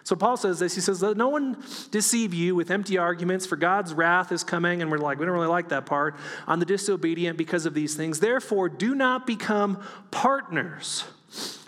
So 0.05 0.15
Paul 0.15 0.37
says 0.37 0.59
this. 0.59 0.75
He 0.75 0.83
says, 0.83 1.03
Let 1.03 1.17
no 1.17 1.31
one 1.31 1.63
deceive 1.91 2.35
you 2.35 2.55
with 2.55 2.71
empty 2.71 2.99
arguments, 2.99 3.47
for 3.47 3.57
God's 3.57 3.95
wrath 3.95 4.33
is 4.33 4.45
coming. 4.45 4.83
And 4.83 4.91
we're 4.91 4.99
like, 4.99 5.19
we 5.19 5.25
don't 5.25 5.35
really 5.35 5.47
like 5.47 5.71
that 5.71 5.87
part 5.87 6.17
on 6.47 6.59
the 6.59 6.67
disobedient 6.67 7.39
because 7.39 7.65
of 7.65 7.73
these 7.73 7.95
things. 7.95 8.21
Therefore, 8.21 8.69
do 8.69 8.95
not 8.95 9.27
become 9.27 9.83
partners. 10.11 11.05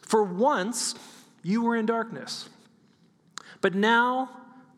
For 0.02 0.22
once 0.22 0.94
you 1.42 1.62
were 1.62 1.76
in 1.76 1.86
darkness, 1.86 2.48
but 3.62 3.74
now 3.74 4.30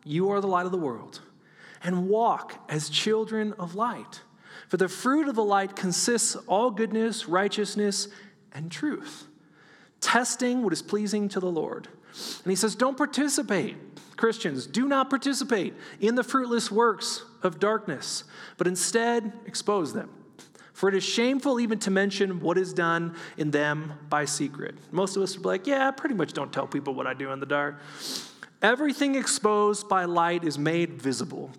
you 0.05 0.29
are 0.31 0.39
the 0.39 0.47
light 0.47 0.65
of 0.65 0.71
the 0.71 0.77
world, 0.77 1.19
and 1.83 2.07
walk 2.07 2.55
as 2.69 2.89
children 2.89 3.53
of 3.59 3.75
light. 3.75 4.21
For 4.69 4.77
the 4.77 4.87
fruit 4.87 5.27
of 5.27 5.35
the 5.35 5.43
light 5.43 5.75
consists 5.75 6.35
all 6.47 6.71
goodness, 6.71 7.27
righteousness, 7.27 8.07
and 8.53 8.71
truth, 8.71 9.27
testing 9.99 10.63
what 10.63 10.73
is 10.73 10.83
pleasing 10.83 11.27
to 11.29 11.39
the 11.39 11.51
Lord. 11.51 11.87
And 12.43 12.51
he 12.51 12.55
says, 12.55 12.75
Don't 12.75 12.95
participate, 12.95 13.75
Christians, 14.15 14.67
do 14.67 14.87
not 14.87 15.09
participate 15.09 15.73
in 15.99 16.15
the 16.15 16.23
fruitless 16.23 16.71
works 16.71 17.25
of 17.41 17.59
darkness, 17.59 18.23
but 18.57 18.67
instead 18.67 19.33
expose 19.45 19.91
them. 19.93 20.09
For 20.73 20.87
it 20.87 20.95
is 20.95 21.03
shameful 21.03 21.59
even 21.59 21.79
to 21.79 21.91
mention 21.91 22.39
what 22.39 22.57
is 22.57 22.71
done 22.71 23.15
in 23.37 23.51
them 23.51 23.93
by 24.07 24.25
secret. 24.25 24.75
Most 24.91 25.17
of 25.17 25.23
us 25.23 25.35
would 25.35 25.43
be 25.43 25.49
like, 25.49 25.67
Yeah, 25.67 25.87
I 25.87 25.91
pretty 25.91 26.15
much 26.15 26.33
don't 26.33 26.53
tell 26.53 26.67
people 26.67 26.93
what 26.93 27.07
I 27.07 27.15
do 27.15 27.31
in 27.31 27.39
the 27.39 27.45
dark. 27.47 27.79
Everything 28.61 29.15
exposed 29.15 29.89
by 29.89 30.05
light 30.05 30.43
is 30.43 30.59
made 30.59 31.01
visible. 31.01 31.49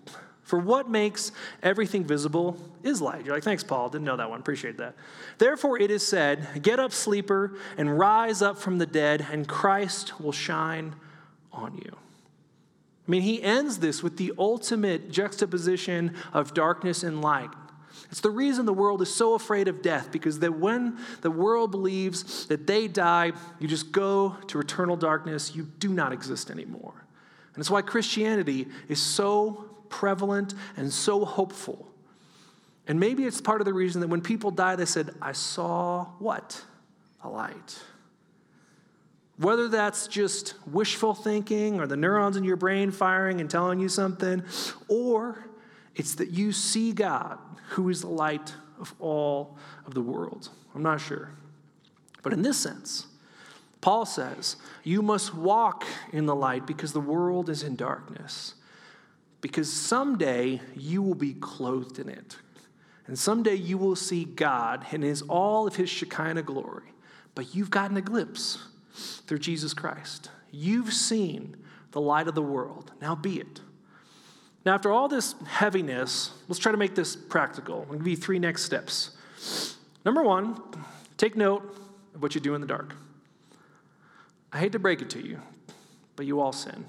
For 0.51 0.59
what 0.59 0.89
makes 0.89 1.31
everything 1.63 2.03
visible 2.03 2.57
is 2.83 3.01
light. 3.01 3.25
You're 3.25 3.33
like, 3.33 3.43
thanks, 3.45 3.63
Paul. 3.63 3.87
Didn't 3.87 4.03
know 4.03 4.17
that 4.17 4.29
one. 4.29 4.41
Appreciate 4.41 4.79
that. 4.79 4.95
Therefore, 5.37 5.79
it 5.79 5.89
is 5.89 6.05
said, 6.05 6.61
Get 6.61 6.77
up, 6.77 6.91
sleeper, 6.91 7.55
and 7.77 7.97
rise 7.97 8.41
up 8.41 8.57
from 8.57 8.77
the 8.77 8.85
dead, 8.85 9.25
and 9.31 9.47
Christ 9.47 10.19
will 10.19 10.33
shine 10.33 10.93
on 11.53 11.77
you. 11.77 11.93
I 11.93 13.11
mean, 13.11 13.21
he 13.21 13.41
ends 13.41 13.77
this 13.77 14.03
with 14.03 14.17
the 14.17 14.33
ultimate 14.37 15.09
juxtaposition 15.09 16.15
of 16.33 16.53
darkness 16.53 17.01
and 17.01 17.21
light. 17.21 17.51
It's 18.09 18.19
the 18.19 18.29
reason 18.29 18.65
the 18.65 18.73
world 18.73 19.01
is 19.01 19.15
so 19.15 19.35
afraid 19.35 19.69
of 19.69 19.81
death, 19.81 20.11
because 20.11 20.39
that 20.39 20.59
when 20.59 20.97
the 21.21 21.31
world 21.31 21.71
believes 21.71 22.45
that 22.47 22.67
they 22.67 22.89
die, 22.89 23.31
you 23.61 23.69
just 23.69 23.93
go 23.93 24.35
to 24.47 24.59
eternal 24.59 24.97
darkness, 24.97 25.55
you 25.55 25.63
do 25.79 25.93
not 25.93 26.11
exist 26.11 26.51
anymore. 26.51 27.05
And 27.53 27.61
it's 27.61 27.71
why 27.71 27.83
Christianity 27.83 28.67
is 28.89 29.01
so 29.01 29.70
prevalent 29.91 30.55
and 30.75 30.91
so 30.91 31.23
hopeful. 31.25 31.87
And 32.87 32.99
maybe 32.99 33.25
it's 33.25 33.39
part 33.39 33.61
of 33.61 33.65
the 33.65 33.73
reason 33.73 34.01
that 34.01 34.07
when 34.07 34.21
people 34.21 34.49
die, 34.49 34.75
they 34.75 34.85
said, 34.85 35.11
I 35.21 35.33
saw 35.33 36.05
what? 36.17 36.63
A 37.23 37.29
light. 37.29 37.79
Whether 39.37 39.67
that's 39.67 40.07
just 40.07 40.55
wishful 40.67 41.13
thinking 41.13 41.79
or 41.79 41.87
the 41.87 41.95
neurons 41.95 42.37
in 42.37 42.43
your 42.43 42.57
brain 42.57 42.91
firing 42.91 43.39
and 43.39 43.49
telling 43.49 43.79
you 43.79 43.89
something, 43.89 44.43
or 44.87 45.45
it's 45.95 46.15
that 46.15 46.31
you 46.31 46.51
see 46.51 46.91
God, 46.91 47.37
who 47.69 47.89
is 47.89 48.01
the 48.01 48.07
light 48.07 48.53
of 48.79 48.93
all 48.99 49.57
of 49.85 49.93
the 49.93 50.01
world. 50.01 50.49
I'm 50.73 50.83
not 50.83 51.01
sure. 51.01 51.31
But 52.23 52.33
in 52.33 52.41
this 52.41 52.57
sense, 52.57 53.07
Paul 53.79 54.05
says, 54.05 54.57
You 54.83 55.01
must 55.01 55.33
walk 55.33 55.85
in 56.11 56.25
the 56.25 56.35
light 56.35 56.67
because 56.67 56.93
the 56.93 56.99
world 56.99 57.49
is 57.49 57.63
in 57.63 57.75
darkness 57.75 58.55
because 59.41 59.71
someday 59.71 60.61
you 60.75 61.01
will 61.01 61.15
be 61.15 61.33
clothed 61.33 61.99
in 61.99 62.07
it. 62.07 62.37
And 63.07 63.17
someday 63.17 63.55
you 63.55 63.77
will 63.77 63.95
see 63.95 64.23
God 64.23 64.85
in 64.91 65.01
his, 65.01 65.23
all 65.23 65.67
of 65.67 65.75
his 65.75 65.89
Shekinah 65.89 66.43
glory. 66.43 66.93
but 67.33 67.55
you've 67.55 67.69
gotten 67.69 67.97
a 67.97 68.01
glimpse 68.01 68.59
through 69.25 69.39
Jesus 69.39 69.73
Christ. 69.73 70.29
You've 70.51 70.93
seen 70.93 71.55
the 71.91 72.01
light 72.01 72.27
of 72.27 72.35
the 72.35 72.41
world. 72.41 72.91
Now 73.01 73.15
be 73.15 73.39
it. 73.39 73.61
Now, 74.65 74.75
after 74.75 74.91
all 74.91 75.07
this 75.07 75.33
heaviness, 75.45 76.31
let's 76.47 76.59
try 76.59 76.71
to 76.71 76.77
make 76.77 76.93
this 76.93 77.15
practical. 77.15 77.81
I'm 77.81 77.87
going 77.87 77.99
to 77.99 78.05
give 78.05 78.11
you 78.11 78.17
three 78.17 78.37
next 78.37 78.63
steps. 78.63 79.17
Number 80.05 80.21
one, 80.21 80.61
take 81.17 81.35
note 81.35 81.63
of 82.13 82.21
what 82.21 82.35
you 82.35 82.41
do 82.41 82.53
in 82.53 82.61
the 82.61 82.67
dark. 82.67 82.95
I 84.53 84.59
hate 84.59 84.73
to 84.73 84.79
break 84.79 85.01
it 85.01 85.09
to 85.11 85.25
you, 85.25 85.39
but 86.15 86.25
you 86.25 86.41
all 86.41 86.51
sin. 86.51 86.85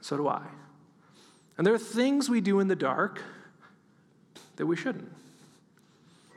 So 0.00 0.16
do 0.16 0.28
I. 0.28 0.42
And 1.58 1.66
there 1.66 1.74
are 1.74 1.78
things 1.78 2.28
we 2.28 2.40
do 2.40 2.60
in 2.60 2.68
the 2.68 2.76
dark 2.76 3.22
that 4.56 4.66
we 4.66 4.76
shouldn't. 4.76 5.10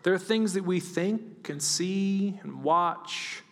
There 0.03 0.13
are 0.13 0.19
things 0.19 0.53
that 0.53 0.63
we 0.63 0.79
think 0.79 1.49
and 1.49 1.61
see 1.61 2.39
and 2.43 2.63
watch, 2.63 3.43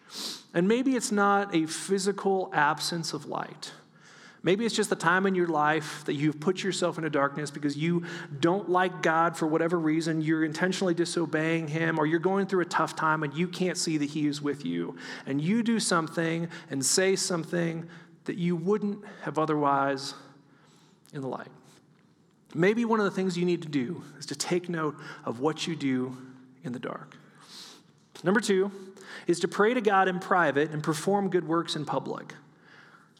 and 0.53 0.67
maybe 0.67 0.95
it's 0.95 1.11
not 1.11 1.53
a 1.53 1.65
physical 1.65 2.49
absence 2.53 3.13
of 3.13 3.25
light. 3.25 3.71
Maybe 4.43 4.65
it's 4.65 4.75
just 4.75 4.89
the 4.89 4.95
time 4.95 5.25
in 5.25 5.35
your 5.35 5.47
life 5.47 6.05
that 6.05 6.13
you've 6.13 6.39
put 6.39 6.63
yourself 6.63 6.97
into 6.97 7.09
darkness 7.09 7.51
because 7.51 7.75
you 7.75 8.05
don't 8.39 8.69
like 8.69 9.01
God 9.01 9.35
for 9.35 9.45
whatever 9.45 9.77
reason. 9.77 10.21
You're 10.21 10.45
intentionally 10.45 10.93
disobeying 10.93 11.67
Him, 11.67 11.99
or 11.99 12.05
you're 12.05 12.19
going 12.19 12.45
through 12.45 12.61
a 12.61 12.65
tough 12.65 12.95
time 12.95 13.23
and 13.23 13.33
you 13.33 13.49
can't 13.49 13.77
see 13.77 13.97
that 13.97 14.05
He 14.05 14.25
is 14.25 14.41
with 14.41 14.65
you. 14.65 14.95
And 15.25 15.41
you 15.41 15.63
do 15.63 15.81
something 15.81 16.47
and 16.69 16.85
say 16.85 17.17
something 17.17 17.89
that 18.23 18.37
you 18.37 18.55
wouldn't 18.55 19.03
have 19.23 19.37
otherwise 19.37 20.13
in 21.11 21.19
the 21.19 21.27
light. 21.27 21.49
Maybe 22.53 22.85
one 22.85 22.99
of 22.99 23.05
the 23.05 23.11
things 23.11 23.37
you 23.37 23.45
need 23.45 23.61
to 23.63 23.67
do 23.67 24.03
is 24.17 24.25
to 24.27 24.35
take 24.35 24.69
note 24.69 24.95
of 25.25 25.39
what 25.39 25.67
you 25.67 25.75
do 25.75 26.17
in 26.63 26.71
the 26.71 26.79
dark. 26.79 27.17
Number 28.23 28.39
two 28.39 28.71
is 29.27 29.39
to 29.41 29.47
pray 29.47 29.73
to 29.73 29.81
God 29.81 30.07
in 30.07 30.19
private 30.19 30.71
and 30.71 30.81
perform 30.83 31.29
good 31.29 31.47
works 31.47 31.75
in 31.75 31.85
public. 31.85 32.33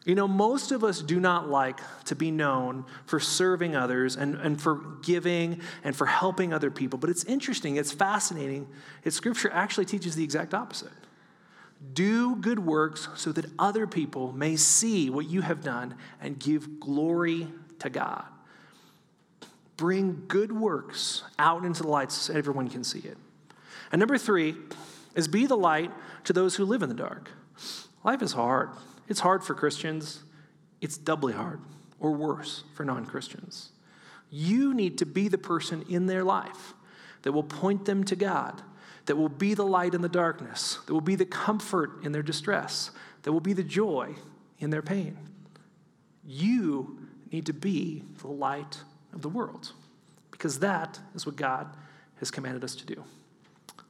You 0.06 0.16
know, 0.16 0.28
most 0.28 0.72
of 0.72 0.86
us 0.86 1.02
do 1.02 1.20
not 1.20 1.50
like 1.50 1.82
to 2.06 2.16
be 2.16 2.32
known 2.32 2.86
for 3.06 3.20
serving 3.20 3.76
others 3.76 4.16
and, 4.16 4.36
and 4.36 4.60
for 4.60 4.76
giving 5.04 5.60
and 5.84 5.94
for 5.94 6.06
helping 6.06 6.54
other 6.54 6.72
people. 6.72 6.98
But 6.98 7.10
it's 7.10 7.26
interesting, 7.26 7.76
it's 7.76 7.92
fascinating. 7.92 8.70
It's 9.04 9.18
scripture 9.18 9.52
actually 9.52 9.84
teaches 9.84 10.16
the 10.16 10.24
exact 10.24 10.54
opposite. 10.54 10.94
Do 11.94 12.38
good 12.38 12.60
works 12.60 13.10
so 13.16 13.34
that 13.34 13.46
other 13.60 13.86
people 13.86 14.32
may 14.32 14.56
see 14.56 15.10
what 15.10 15.26
you 15.30 15.42
have 15.42 15.62
done 15.62 15.96
and 16.22 16.40
give 16.40 16.80
glory 16.80 17.50
to 17.80 17.90
God. 17.90 18.24
Bring 19.78 20.24
good 20.28 20.52
works 20.52 21.24
out 21.38 21.64
into 21.64 21.84
the 21.84 21.90
light 21.90 22.12
so 22.12 22.34
everyone 22.34 22.70
can 22.70 22.84
see 22.84 23.00
it. 23.00 23.18
And 23.92 24.00
number 24.00 24.18
three 24.18 24.56
is 25.16 25.28
be 25.28 25.46
the 25.46 25.56
light 25.56 25.92
to 26.26 26.34
those 26.34 26.56
who 26.56 26.66
live 26.66 26.82
in 26.82 26.90
the 26.90 26.96
dark. 26.96 27.30
Life 28.04 28.22
is 28.22 28.34
hard. 28.34 28.72
It's 29.08 29.22
hard 29.22 29.44
for 29.44 29.54
Christians, 29.54 30.24
it's 30.82 30.98
doubly 30.98 31.34
hard, 31.34 31.62
or 32.00 32.12
worse, 32.12 32.64
for 32.74 32.84
non 32.84 33.06
Christians. 33.06 33.72
You 34.30 34.74
need 34.74 34.98
to 34.98 35.06
be 35.06 35.30
the 35.30 35.38
person 35.38 35.86
in 35.90 36.08
their 36.08 36.24
life 36.24 36.74
that 37.22 37.32
will 37.32 37.44
point 37.44 37.86
them 37.86 38.04
to 38.06 38.16
God, 38.16 38.62
that 39.06 39.16
will 39.16 39.30
be 39.30 39.54
the 39.54 39.66
light 39.66 39.94
in 39.94 40.02
the 40.02 40.10
darkness, 40.10 40.80
that 40.86 40.94
will 40.94 41.02
be 41.02 41.16
the 41.16 41.26
comfort 41.26 42.04
in 42.04 42.12
their 42.12 42.22
distress, 42.22 42.92
that 43.24 43.32
will 43.32 43.40
be 43.40 43.54
the 43.54 43.64
joy 43.64 44.16
in 44.60 44.70
their 44.70 44.82
pain. 44.82 45.18
You 46.26 47.00
need 47.32 47.46
to 47.46 47.54
be 47.54 48.04
the 48.20 48.28
light 48.28 48.82
of 49.18 49.22
the 49.22 49.30
world 49.30 49.72
because 50.32 50.60
that 50.60 51.00
is 51.16 51.26
what 51.26 51.36
God 51.36 51.68
has 52.20 52.32
commanded 52.32 52.64
us 52.64 52.76
to 52.76 52.86
do. 52.86 53.04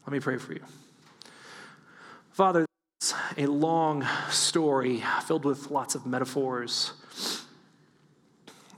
Let 0.05 0.13
me 0.13 0.19
pray 0.19 0.38
for 0.38 0.53
you. 0.53 0.63
Father, 2.32 2.65
it's 2.99 3.13
a 3.38 3.45
long 3.45 4.05
story 4.30 5.03
filled 5.25 5.43
with 5.43 5.69
lots 5.69 5.95
of 5.95 6.05
metaphors. 6.05 6.93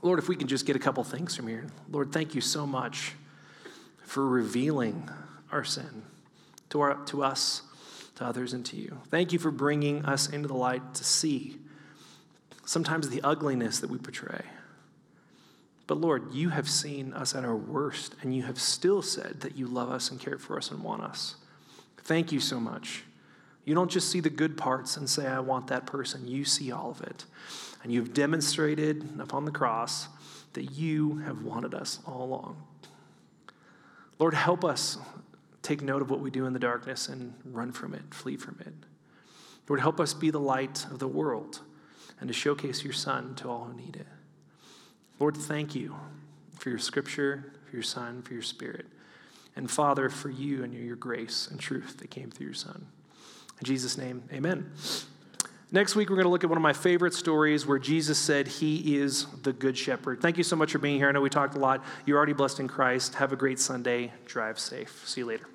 Lord, 0.02 0.18
if 0.18 0.28
we 0.28 0.36
can 0.36 0.48
just 0.48 0.66
get 0.66 0.76
a 0.76 0.78
couple 0.78 1.04
things 1.04 1.36
from 1.36 1.46
here. 1.46 1.66
Lord, 1.90 2.12
thank 2.12 2.34
you 2.34 2.40
so 2.40 2.66
much 2.66 3.12
for 4.02 4.26
revealing 4.26 5.08
our 5.52 5.62
sin 5.62 6.02
to, 6.70 6.80
our, 6.80 6.94
to 7.06 7.22
us, 7.22 7.62
to 8.16 8.24
others, 8.24 8.52
and 8.52 8.64
to 8.66 8.76
you. 8.76 8.98
Thank 9.08 9.32
you 9.32 9.38
for 9.38 9.50
bringing 9.50 10.04
us 10.04 10.28
into 10.28 10.48
the 10.48 10.54
light 10.54 10.94
to 10.94 11.04
see 11.04 11.58
sometimes 12.64 13.08
the 13.08 13.20
ugliness 13.22 13.78
that 13.80 13.90
we 13.90 13.98
portray. 13.98 14.42
But 15.90 16.00
Lord, 16.00 16.32
you 16.32 16.50
have 16.50 16.70
seen 16.70 17.12
us 17.14 17.34
at 17.34 17.44
our 17.44 17.56
worst, 17.56 18.14
and 18.22 18.32
you 18.32 18.44
have 18.44 18.60
still 18.60 19.02
said 19.02 19.40
that 19.40 19.56
you 19.56 19.66
love 19.66 19.90
us 19.90 20.08
and 20.12 20.20
care 20.20 20.38
for 20.38 20.56
us 20.56 20.70
and 20.70 20.84
want 20.84 21.02
us. 21.02 21.34
Thank 22.04 22.30
you 22.30 22.38
so 22.38 22.60
much. 22.60 23.02
You 23.64 23.74
don't 23.74 23.90
just 23.90 24.08
see 24.08 24.20
the 24.20 24.30
good 24.30 24.56
parts 24.56 24.96
and 24.96 25.10
say, 25.10 25.26
I 25.26 25.40
want 25.40 25.66
that 25.66 25.86
person. 25.86 26.28
You 26.28 26.44
see 26.44 26.70
all 26.70 26.92
of 26.92 27.00
it. 27.00 27.24
And 27.82 27.92
you've 27.92 28.14
demonstrated 28.14 29.04
upon 29.18 29.46
the 29.46 29.50
cross 29.50 30.06
that 30.52 30.70
you 30.70 31.16
have 31.26 31.42
wanted 31.42 31.74
us 31.74 31.98
all 32.06 32.22
along. 32.22 32.62
Lord, 34.20 34.34
help 34.34 34.64
us 34.64 34.96
take 35.60 35.82
note 35.82 36.02
of 36.02 36.08
what 36.08 36.20
we 36.20 36.30
do 36.30 36.46
in 36.46 36.52
the 36.52 36.60
darkness 36.60 37.08
and 37.08 37.34
run 37.44 37.72
from 37.72 37.94
it, 37.94 38.14
flee 38.14 38.36
from 38.36 38.60
it. 38.60 38.74
Lord, 39.68 39.80
help 39.80 39.98
us 39.98 40.14
be 40.14 40.30
the 40.30 40.38
light 40.38 40.86
of 40.92 41.00
the 41.00 41.08
world 41.08 41.62
and 42.20 42.28
to 42.28 42.32
showcase 42.32 42.84
your 42.84 42.92
Son 42.92 43.34
to 43.34 43.48
all 43.48 43.64
who 43.64 43.74
need 43.74 43.96
it. 43.96 44.06
Lord, 45.20 45.36
thank 45.36 45.74
you 45.74 45.94
for 46.58 46.70
your 46.70 46.78
scripture, 46.78 47.52
for 47.66 47.76
your 47.76 47.82
Son, 47.82 48.22
for 48.22 48.32
your 48.32 48.42
Spirit. 48.42 48.86
And 49.54 49.70
Father, 49.70 50.08
for 50.08 50.30
you 50.30 50.64
and 50.64 50.72
your 50.72 50.96
grace 50.96 51.46
and 51.50 51.60
truth 51.60 51.98
that 51.98 52.10
came 52.10 52.30
through 52.30 52.46
your 52.46 52.54
Son. 52.54 52.86
In 53.60 53.64
Jesus' 53.66 53.98
name, 53.98 54.22
amen. 54.32 54.72
Next 55.72 55.94
week, 55.94 56.08
we're 56.08 56.16
going 56.16 56.24
to 56.24 56.30
look 56.30 56.42
at 56.42 56.50
one 56.50 56.56
of 56.56 56.62
my 56.62 56.72
favorite 56.72 57.14
stories 57.14 57.66
where 57.66 57.78
Jesus 57.78 58.18
said 58.18 58.48
he 58.48 58.96
is 58.96 59.26
the 59.42 59.52
good 59.52 59.76
shepherd. 59.76 60.20
Thank 60.20 60.38
you 60.38 60.42
so 60.42 60.56
much 60.56 60.72
for 60.72 60.78
being 60.78 60.96
here. 60.96 61.08
I 61.08 61.12
know 61.12 61.20
we 61.20 61.30
talked 61.30 61.54
a 61.54 61.60
lot. 61.60 61.84
You're 62.06 62.16
already 62.16 62.32
blessed 62.32 62.58
in 62.58 62.66
Christ. 62.66 63.14
Have 63.16 63.32
a 63.32 63.36
great 63.36 63.60
Sunday. 63.60 64.12
Drive 64.24 64.58
safe. 64.58 65.06
See 65.06 65.20
you 65.20 65.26
later. 65.26 65.46